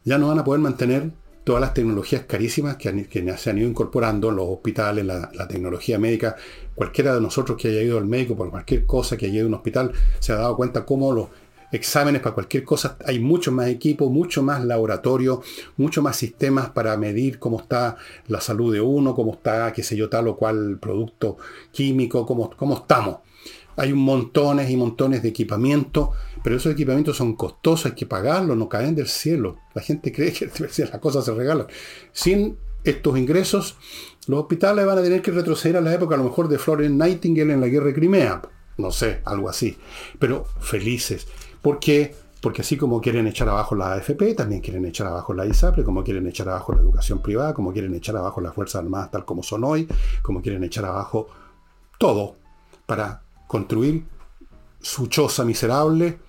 Ya 0.03 0.19
no 0.19 0.27
van 0.27 0.37
a 0.37 0.43
poder 0.43 0.61
mantener 0.61 1.11
todas 1.45 1.61
las 1.61 1.73
tecnologías 1.75 2.23
carísimas 2.23 2.75
que, 2.75 2.89
se 3.37 3.49
han 3.49 3.57
ido 3.59 3.69
incorporando 3.69 4.29
en 4.29 4.35
los 4.35 4.47
hospitales, 4.49 5.05
la, 5.05 5.47
tecnología 5.47 5.97
médica. 5.99 6.35
Cualquiera 6.73 7.13
de 7.13 7.21
nosotros 7.21 7.57
que 7.57 7.69
haya 7.69 7.81
ido 7.81 7.99
al 7.99 8.05
médico 8.05 8.35
por 8.35 8.49
cualquier 8.49 8.85
cosa, 8.85 9.15
que 9.15 9.27
haya 9.27 9.35
ido 9.35 9.45
a 9.45 9.49
un 9.49 9.53
hospital, 9.53 9.93
se 10.19 10.33
ha 10.33 10.37
dado 10.37 10.57
cuenta 10.57 10.83
cómo 10.85 11.13
los 11.13 11.27
exámenes 11.71 12.21
para 12.21 12.33
cualquier 12.33 12.63
cosa, 12.63 12.97
hay 13.05 13.19
mucho 13.19 13.51
más 13.51 13.67
equipo, 13.67 14.09
mucho 14.09 14.41
más 14.41 14.65
laboratorio, 14.65 15.43
mucho 15.77 16.01
más 16.01 16.17
sistemas 16.17 16.69
para 16.69 16.97
medir 16.97 17.37
cómo 17.37 17.59
está 17.59 17.95
la 18.27 18.41
salud 18.41 18.73
de 18.73 18.81
uno, 18.81 19.13
cómo 19.13 19.33
está, 19.33 19.71
qué 19.71 19.83
sé 19.83 19.95
yo, 19.95 20.09
tal 20.09 20.27
o 20.27 20.35
cual 20.35 20.79
producto 20.79 21.37
químico, 21.71 22.25
cómo, 22.25 22.49
cómo 22.57 22.75
estamos. 22.75 23.17
Hay 23.77 23.93
montones 23.93 24.69
y 24.71 24.77
montones 24.77 25.21
de 25.21 25.29
equipamiento, 25.29 26.11
pero 26.45 26.57
esos 26.57 26.73
equipamientos 26.73 27.17
son 27.17 27.35
costosos, 27.35 27.87
hay 27.87 27.93
que 27.93 28.05
pagarlos, 28.05 28.55
no 28.55 28.69
caen 28.69 28.93
del 28.93 29.07
cielo. 29.07 29.57
La 29.73 29.81
gente 29.81 30.11
cree 30.11 30.31
que 30.31 30.45
las 30.91 30.99
cosas 30.99 31.25
se 31.25 31.33
regalan. 31.33 31.65
Sin 32.11 32.55
estos 32.83 33.17
ingresos, 33.17 33.77
los 34.27 34.41
hospitales 34.41 34.85
van 34.85 34.99
a 34.99 35.01
tener 35.01 35.23
que 35.23 35.31
retroceder 35.31 35.77
a 35.77 35.81
la 35.81 35.91
época 35.91 36.13
a 36.13 36.19
lo 36.19 36.23
mejor 36.23 36.47
de 36.47 36.59
Florence 36.59 36.95
Nightingale 36.95 37.51
en 37.51 37.61
la 37.61 37.67
guerra 37.67 37.87
de 37.87 37.95
Crimea. 37.95 38.43
No 38.77 38.91
sé, 38.91 39.21
algo 39.25 39.49
así. 39.49 39.75
Pero 40.19 40.45
felices. 40.59 41.27
¿Por 41.63 41.79
qué? 41.79 42.13
Porque 42.41 42.61
así 42.61 42.77
como 42.77 43.01
quieren 43.01 43.25
echar 43.25 43.49
abajo 43.49 43.73
la 43.73 43.93
AFP, 43.93 44.35
también 44.35 44.61
quieren 44.61 44.85
echar 44.85 45.07
abajo 45.07 45.33
la 45.33 45.47
ISAPRE, 45.47 45.83
como 45.83 46.03
quieren 46.03 46.27
echar 46.27 46.47
abajo 46.47 46.73
la 46.73 46.81
educación 46.81 47.23
privada, 47.23 47.55
como 47.55 47.73
quieren 47.73 47.95
echar 47.95 48.17
abajo 48.17 48.39
las 48.39 48.53
Fuerzas 48.53 48.83
Armadas 48.83 49.09
tal 49.09 49.25
como 49.25 49.41
son 49.41 49.63
hoy, 49.63 49.87
como 50.21 50.43
quieren 50.43 50.63
echar 50.63 50.85
abajo 50.85 51.27
todo 51.97 52.35
para 52.85 53.23
construir 53.47 54.05
su 54.79 55.07
choza 55.07 55.43
miserable, 55.43 56.19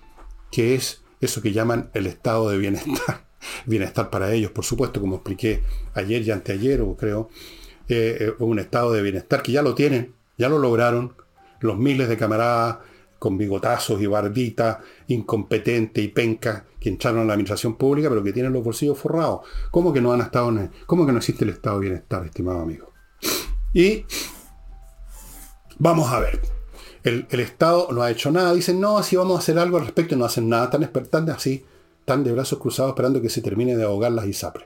que 0.51 0.75
es 0.75 1.03
eso 1.21 1.41
que 1.41 1.51
llaman 1.51 1.89
el 1.93 2.07
estado 2.07 2.49
de 2.49 2.57
bienestar. 2.57 3.25
bienestar 3.65 4.09
para 4.09 4.33
ellos, 4.33 4.51
por 4.51 4.65
supuesto, 4.65 4.99
como 4.99 5.15
expliqué 5.15 5.63
ayer 5.93 6.21
y 6.21 6.31
anteayer, 6.31 6.81
o 6.81 6.95
creo, 6.95 7.29
eh, 7.87 8.17
eh, 8.19 8.33
un 8.39 8.59
estado 8.59 8.91
de 8.91 9.01
bienestar 9.01 9.41
que 9.41 9.51
ya 9.51 9.61
lo 9.61 9.75
tienen, 9.75 10.13
ya 10.37 10.49
lo 10.49 10.59
lograron, 10.59 11.15
los 11.59 11.77
miles 11.77 12.09
de 12.09 12.17
camaradas 12.17 12.77
con 13.19 13.37
bigotazos 13.37 14.01
y 14.01 14.05
barbitas, 14.05 14.77
incompetente 15.07 16.01
y 16.01 16.09
penca, 16.09 16.65
que 16.79 16.89
entraron 16.89 17.21
a 17.21 17.25
la 17.25 17.33
administración 17.33 17.75
pública, 17.75 18.09
pero 18.09 18.23
que 18.23 18.31
tienen 18.31 18.53
los 18.53 18.63
bolsillos 18.63 18.97
forrados. 18.97 19.41
¿Cómo 19.71 19.91
que 19.91 20.01
no 20.01 20.13
han 20.13 20.21
estado 20.21 20.49
en 20.49 20.71
¿Cómo 20.85 21.05
que 21.05 21.11
no 21.11 21.17
existe 21.17 21.43
el 21.43 21.51
estado 21.51 21.79
de 21.79 21.87
bienestar, 21.87 22.25
estimado 22.25 22.61
amigo? 22.61 22.93
Y 23.73 24.05
vamos 25.79 26.11
a 26.11 26.19
ver. 26.19 26.56
El, 27.07 27.39
Estado 27.39 27.87
no 27.91 28.01
ha 28.01 28.11
hecho 28.11 28.31
nada. 28.31 28.53
Dicen, 28.53 28.79
no, 28.79 29.01
si 29.01 29.15
vamos 29.15 29.37
a 29.37 29.39
hacer 29.39 29.57
algo 29.57 29.77
al 29.77 29.83
respecto, 29.83 30.15
no 30.15 30.25
hacen 30.25 30.49
nada. 30.49 30.69
Tan 30.69 30.83
esperando 30.83 31.31
así, 31.31 31.63
tan 32.05 32.23
de 32.23 32.31
brazos 32.31 32.59
cruzados 32.59 32.91
esperando 32.91 33.21
que 33.21 33.29
se 33.29 33.41
termine 33.41 33.75
de 33.75 33.83
ahogar 33.83 34.11
las 34.11 34.25
ISAPRE. 34.25 34.65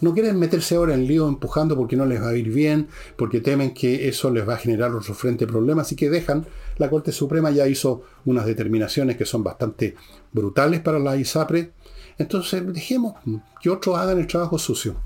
No 0.00 0.12
quieren 0.14 0.36
meterse 0.38 0.74
ahora 0.74 0.94
en 0.94 1.06
lío 1.06 1.28
empujando 1.28 1.76
porque 1.76 1.96
no 1.96 2.04
les 2.04 2.20
va 2.20 2.30
a 2.30 2.36
ir 2.36 2.48
bien, 2.48 2.88
porque 3.16 3.40
temen 3.40 3.72
que 3.72 4.08
eso 4.08 4.30
les 4.30 4.48
va 4.48 4.54
a 4.54 4.58
generar 4.58 4.92
otro 4.92 5.14
frente 5.14 5.46
problemas, 5.46 5.86
así 5.86 5.94
que 5.94 6.10
dejan. 6.10 6.44
La 6.76 6.90
Corte 6.90 7.12
Suprema 7.12 7.50
ya 7.50 7.68
hizo 7.68 8.02
unas 8.24 8.46
determinaciones 8.46 9.16
que 9.16 9.24
son 9.24 9.44
bastante 9.44 9.94
brutales 10.32 10.80
para 10.80 10.98
la 10.98 11.16
ISAPRE, 11.16 11.70
Entonces 12.18 12.62
dejemos 12.74 13.14
que 13.62 13.70
otros 13.70 13.96
hagan 13.96 14.18
el 14.18 14.26
trabajo 14.26 14.58
sucio. 14.58 14.96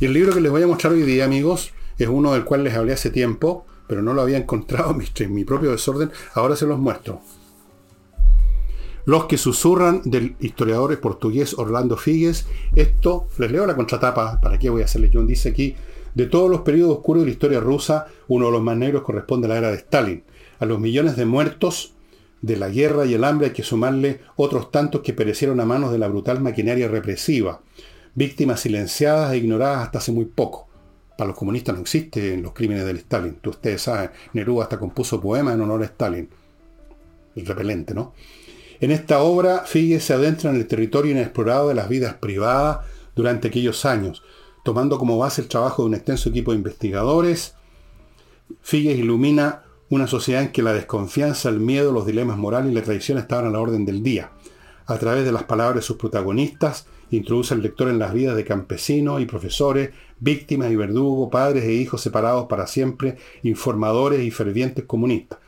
Y 0.00 0.04
el 0.04 0.12
libro 0.12 0.32
que 0.32 0.40
les 0.40 0.52
voy 0.52 0.62
a 0.62 0.66
mostrar 0.68 0.92
hoy 0.92 1.02
día, 1.02 1.24
amigos, 1.24 1.72
es 1.98 2.08
uno 2.08 2.34
del 2.34 2.44
cual 2.44 2.62
les 2.62 2.74
hablé 2.74 2.92
hace 2.92 3.10
tiempo, 3.10 3.66
pero 3.88 4.02
no 4.02 4.14
lo 4.14 4.22
había 4.22 4.38
encontrado 4.38 4.96
en 5.18 5.34
mi 5.34 5.44
propio 5.44 5.72
desorden. 5.72 6.12
Ahora 6.34 6.54
se 6.54 6.66
los 6.66 6.78
muestro. 6.78 7.20
Los 9.04 9.24
que 9.24 9.38
susurran 9.38 10.02
del 10.04 10.36
historiador 10.38 11.00
portugués 11.00 11.54
Orlando 11.58 11.96
Figues. 11.96 12.46
Esto, 12.76 13.26
les 13.38 13.50
leo 13.50 13.66
la 13.66 13.74
contratapa, 13.74 14.38
¿para 14.40 14.58
qué 14.58 14.68
voy 14.68 14.82
a 14.82 14.84
hacerle 14.84 15.08
yo? 15.08 15.24
Dice 15.24 15.48
aquí, 15.48 15.74
de 16.14 16.26
todos 16.26 16.50
los 16.50 16.60
periodos 16.60 16.98
oscuros 16.98 17.22
de 17.22 17.28
la 17.28 17.32
historia 17.32 17.60
rusa, 17.60 18.06
uno 18.28 18.46
de 18.46 18.52
los 18.52 18.62
más 18.62 18.76
negros 18.76 19.02
corresponde 19.04 19.46
a 19.46 19.48
la 19.48 19.58
era 19.58 19.70
de 19.70 19.76
Stalin. 19.76 20.24
A 20.58 20.66
los 20.66 20.78
millones 20.78 21.16
de 21.16 21.24
muertos 21.24 21.94
de 22.42 22.56
la 22.56 22.68
guerra 22.68 23.06
y 23.06 23.14
el 23.14 23.24
hambre 23.24 23.46
hay 23.46 23.52
que 23.52 23.62
sumarle 23.62 24.20
otros 24.36 24.70
tantos 24.70 25.00
que 25.00 25.12
perecieron 25.14 25.58
a 25.60 25.64
manos 25.64 25.90
de 25.90 25.98
la 25.98 26.08
brutal 26.08 26.40
maquinaria 26.40 26.88
represiva, 26.88 27.62
víctimas 28.14 28.60
silenciadas 28.60 29.32
e 29.32 29.38
ignoradas 29.38 29.84
hasta 29.84 29.98
hace 29.98 30.12
muy 30.12 30.26
poco. 30.26 30.67
Para 31.18 31.30
los 31.30 31.36
comunistas 31.36 31.74
no 31.74 31.80
existen 31.80 32.42
los 32.42 32.52
crímenes 32.52 32.86
del 32.86 32.98
Stalin. 32.98 33.40
Ustedes 33.44 33.82
saben, 33.82 34.10
Neruda 34.34 34.62
hasta 34.62 34.78
compuso 34.78 35.20
poemas 35.20 35.54
en 35.54 35.62
honor 35.62 35.82
a 35.82 35.86
Stalin. 35.86 36.28
El 37.34 37.44
repelente, 37.44 37.92
¿no? 37.92 38.14
En 38.78 38.92
esta 38.92 39.18
obra, 39.18 39.64
Figue 39.66 39.98
se 39.98 40.14
adentra 40.14 40.50
en 40.50 40.54
el 40.54 40.68
territorio 40.68 41.10
inexplorado 41.10 41.66
de 41.66 41.74
las 41.74 41.88
vidas 41.88 42.14
privadas 42.14 42.86
durante 43.16 43.48
aquellos 43.48 43.84
años, 43.84 44.22
tomando 44.64 44.96
como 44.96 45.18
base 45.18 45.42
el 45.42 45.48
trabajo 45.48 45.82
de 45.82 45.88
un 45.88 45.94
extenso 45.96 46.28
equipo 46.28 46.52
de 46.52 46.58
investigadores. 46.58 47.56
Figue 48.60 48.92
ilumina 48.92 49.64
una 49.90 50.06
sociedad 50.06 50.42
en 50.42 50.52
que 50.52 50.62
la 50.62 50.72
desconfianza, 50.72 51.48
el 51.48 51.58
miedo, 51.58 51.90
los 51.90 52.06
dilemas 52.06 52.38
morales 52.38 52.70
y 52.70 52.76
la 52.76 52.82
traición 52.84 53.18
estaban 53.18 53.46
a 53.46 53.50
la 53.50 53.58
orden 53.58 53.84
del 53.84 54.04
día. 54.04 54.30
A 54.86 54.96
través 54.98 55.24
de 55.24 55.32
las 55.32 55.42
palabras 55.42 55.74
de 55.74 55.82
sus 55.82 55.96
protagonistas, 55.96 56.86
introduce 57.10 57.54
al 57.54 57.62
lector 57.62 57.88
en 57.88 57.98
las 57.98 58.12
vidas 58.12 58.36
de 58.36 58.44
campesinos 58.44 59.20
y 59.20 59.26
profesores, 59.26 59.90
víctimas 60.20 60.70
y 60.70 60.76
verdugos, 60.76 61.30
padres 61.30 61.64
e 61.64 61.72
hijos 61.72 62.00
separados 62.00 62.46
para 62.46 62.66
siempre, 62.66 63.16
informadores 63.42 64.20
y 64.20 64.30
fervientes 64.30 64.84
comunistas. 64.84 65.38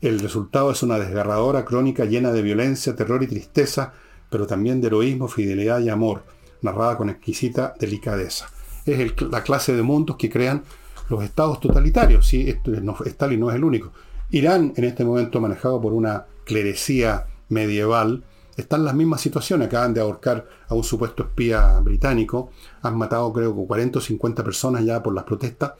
El 0.00 0.18
resultado 0.20 0.70
es 0.70 0.82
una 0.82 0.98
desgarradora 0.98 1.64
crónica 1.64 2.06
llena 2.06 2.32
de 2.32 2.42
violencia, 2.42 2.96
terror 2.96 3.22
y 3.22 3.26
tristeza, 3.26 3.92
pero 4.30 4.46
también 4.46 4.80
de 4.80 4.86
heroísmo, 4.86 5.28
fidelidad 5.28 5.80
y 5.80 5.90
amor, 5.90 6.22
narrada 6.62 6.96
con 6.96 7.10
exquisita 7.10 7.74
delicadeza. 7.78 8.48
Es 8.86 9.20
la 9.20 9.42
clase 9.42 9.74
de 9.74 9.82
mundos 9.82 10.16
que 10.16 10.30
crean 10.30 10.62
los 11.10 11.22
estados 11.22 11.60
totalitarios. 11.60 12.26
¿sí? 12.26 12.48
Esto, 12.48 12.70
no, 12.70 12.96
Stalin 13.04 13.40
no 13.40 13.50
es 13.50 13.56
el 13.56 13.64
único. 13.64 13.92
Irán, 14.30 14.72
en 14.76 14.84
este 14.84 15.04
momento 15.04 15.40
manejado 15.40 15.80
por 15.80 15.92
una 15.92 16.26
clerecía 16.44 17.26
medieval, 17.48 18.24
está 18.60 18.76
en 18.76 18.84
las 18.84 18.94
mismas 18.94 19.20
situaciones. 19.20 19.68
Acaban 19.68 19.94
de 19.94 20.00
ahorcar 20.00 20.46
a 20.68 20.74
un 20.74 20.84
supuesto 20.84 21.24
espía 21.24 21.78
británico. 21.80 22.50
Han 22.82 22.96
matado 22.96 23.32
creo 23.32 23.54
que 23.54 23.66
40 23.66 23.98
o 23.98 24.02
50 24.02 24.44
personas 24.44 24.84
ya 24.84 25.02
por 25.02 25.14
las 25.14 25.24
protestas. 25.24 25.72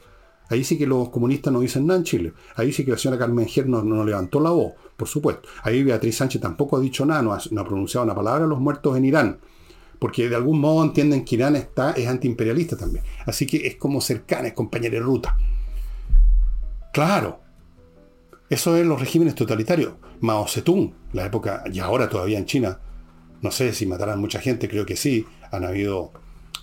Ahí 0.49 0.65
sí 0.65 0.77
que 0.77 0.85
los 0.85 1.09
comunistas 1.09 1.53
no 1.53 1.61
dicen 1.61 1.87
nada 1.87 1.99
en 1.99 2.03
Chile. 2.03 2.33
Ahí 2.55 2.73
sí 2.73 2.83
que 2.83 2.91
la 2.91 2.97
señora 2.97 3.17
Carmen 3.17 3.45
Gier 3.45 3.67
no, 3.67 4.03
levantó 4.03 4.41
la 4.41 4.49
voz, 4.49 4.73
por 4.97 5.07
supuesto. 5.07 5.47
Ahí 5.63 5.81
Beatriz 5.81 6.17
Sánchez 6.17 6.41
tampoco 6.41 6.75
ha 6.75 6.81
dicho 6.81 7.05
nada, 7.05 7.21
no 7.21 7.33
ha, 7.33 7.65
pronunciado 7.65 8.03
una 8.03 8.13
palabra 8.13 8.43
a 8.43 8.47
los 8.47 8.59
muertos 8.59 8.97
en 8.97 9.05
Irán. 9.05 9.39
Porque 9.97 10.27
de 10.27 10.35
algún 10.35 10.59
modo 10.59 10.83
entienden 10.83 11.23
que 11.23 11.35
Irán 11.35 11.55
está, 11.55 11.91
es 11.91 12.05
antiimperialista 12.05 12.75
también. 12.75 13.05
Así 13.25 13.47
que 13.47 13.65
es 13.65 13.77
como 13.77 14.01
cercana, 14.01 14.49
es 14.49 14.53
compañera 14.53 14.95
de 14.95 14.99
ruta. 14.99 15.37
Claro, 16.91 17.40
eso 18.51 18.75
es 18.75 18.85
los 18.85 18.99
regímenes 18.99 19.33
totalitarios. 19.33 19.93
Mao 20.19 20.45
Zedong, 20.45 20.93
la 21.13 21.25
época, 21.25 21.63
y 21.71 21.79
ahora 21.79 22.09
todavía 22.09 22.37
en 22.37 22.45
China, 22.45 22.79
no 23.41 23.49
sé 23.49 23.71
si 23.71 23.85
matarán 23.85 24.19
mucha 24.19 24.41
gente, 24.41 24.67
creo 24.67 24.85
que 24.85 24.97
sí. 24.97 25.25
Han 25.51 25.63
habido 25.63 26.11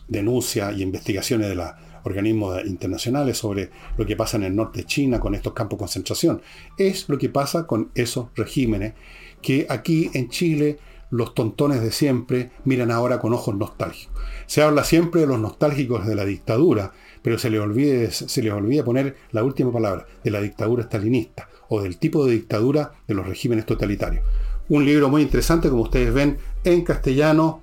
denuncias 0.06 0.76
y 0.76 0.82
investigaciones 0.82 1.48
de 1.48 1.54
la 1.54 1.78
organismos 2.04 2.62
internacionales 2.66 3.38
sobre 3.38 3.70
lo 3.96 4.04
que 4.04 4.16
pasa 4.16 4.36
en 4.36 4.42
el 4.44 4.54
norte 4.54 4.80
de 4.80 4.86
China 4.86 5.18
con 5.18 5.34
estos 5.34 5.54
campos 5.54 5.78
de 5.78 5.80
concentración. 5.80 6.42
Es 6.76 7.08
lo 7.08 7.16
que 7.16 7.30
pasa 7.30 7.66
con 7.66 7.90
esos 7.94 8.28
regímenes 8.36 8.92
que 9.40 9.66
aquí 9.70 10.10
en 10.12 10.28
Chile 10.28 10.78
los 11.10 11.34
tontones 11.34 11.80
de 11.80 11.90
siempre 11.90 12.50
miran 12.64 12.90
ahora 12.90 13.18
con 13.18 13.32
ojos 13.32 13.54
nostálgicos. 13.54 14.14
Se 14.46 14.62
habla 14.62 14.84
siempre 14.84 15.22
de 15.22 15.26
los 15.26 15.40
nostálgicos 15.40 16.06
de 16.06 16.14
la 16.14 16.26
dictadura, 16.26 16.92
pero 17.22 17.38
se 17.38 17.48
les, 17.48 18.14
se 18.14 18.42
les 18.42 18.52
olvida 18.52 18.84
poner 18.84 19.16
la 19.32 19.42
última 19.42 19.72
palabra, 19.72 20.06
de 20.22 20.30
la 20.30 20.42
dictadura 20.42 20.84
stalinista 20.84 21.48
o 21.68 21.82
del 21.82 21.98
tipo 21.98 22.24
de 22.24 22.32
dictadura 22.32 22.92
de 23.06 23.14
los 23.14 23.26
regímenes 23.26 23.66
totalitarios. 23.66 24.24
Un 24.68 24.84
libro 24.84 25.08
muy 25.08 25.22
interesante, 25.22 25.70
como 25.70 25.82
ustedes 25.82 26.12
ven, 26.12 26.38
en 26.64 26.82
castellano, 26.82 27.62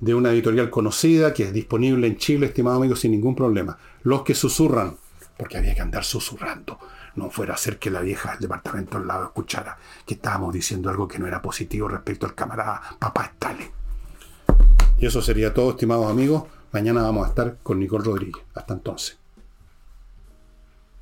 de 0.00 0.14
una 0.14 0.30
editorial 0.30 0.70
conocida 0.70 1.32
que 1.32 1.44
es 1.44 1.52
disponible 1.52 2.06
en 2.06 2.16
Chile, 2.16 2.46
estimado 2.46 2.76
amigo, 2.76 2.96
sin 2.96 3.12
ningún 3.12 3.34
problema. 3.34 3.78
Los 4.02 4.22
que 4.22 4.34
susurran, 4.34 4.96
porque 5.36 5.58
había 5.58 5.74
que 5.74 5.80
andar 5.80 6.04
susurrando. 6.04 6.78
No 7.14 7.30
fuera 7.30 7.54
a 7.54 7.56
ser 7.56 7.78
que 7.78 7.90
la 7.90 8.00
vieja 8.00 8.32
del 8.32 8.40
departamento 8.40 8.98
al 8.98 9.06
lado 9.06 9.24
escuchara 9.24 9.78
que 10.04 10.14
estábamos 10.14 10.52
diciendo 10.52 10.90
algo 10.90 11.08
que 11.08 11.18
no 11.18 11.26
era 11.26 11.40
positivo 11.40 11.88
respecto 11.88 12.26
al 12.26 12.34
camarada 12.34 12.82
papá 12.98 13.24
Stalin. 13.34 13.70
Y 14.98 15.06
eso 15.06 15.22
sería 15.22 15.52
todo, 15.52 15.70
estimados 15.70 16.10
amigos. 16.10 16.44
Mañana 16.72 17.02
vamos 17.02 17.26
a 17.26 17.28
estar 17.28 17.56
con 17.62 17.80
Nicole 17.80 18.04
Rodríguez. 18.04 18.44
Hasta 18.54 18.74
entonces. 18.74 19.18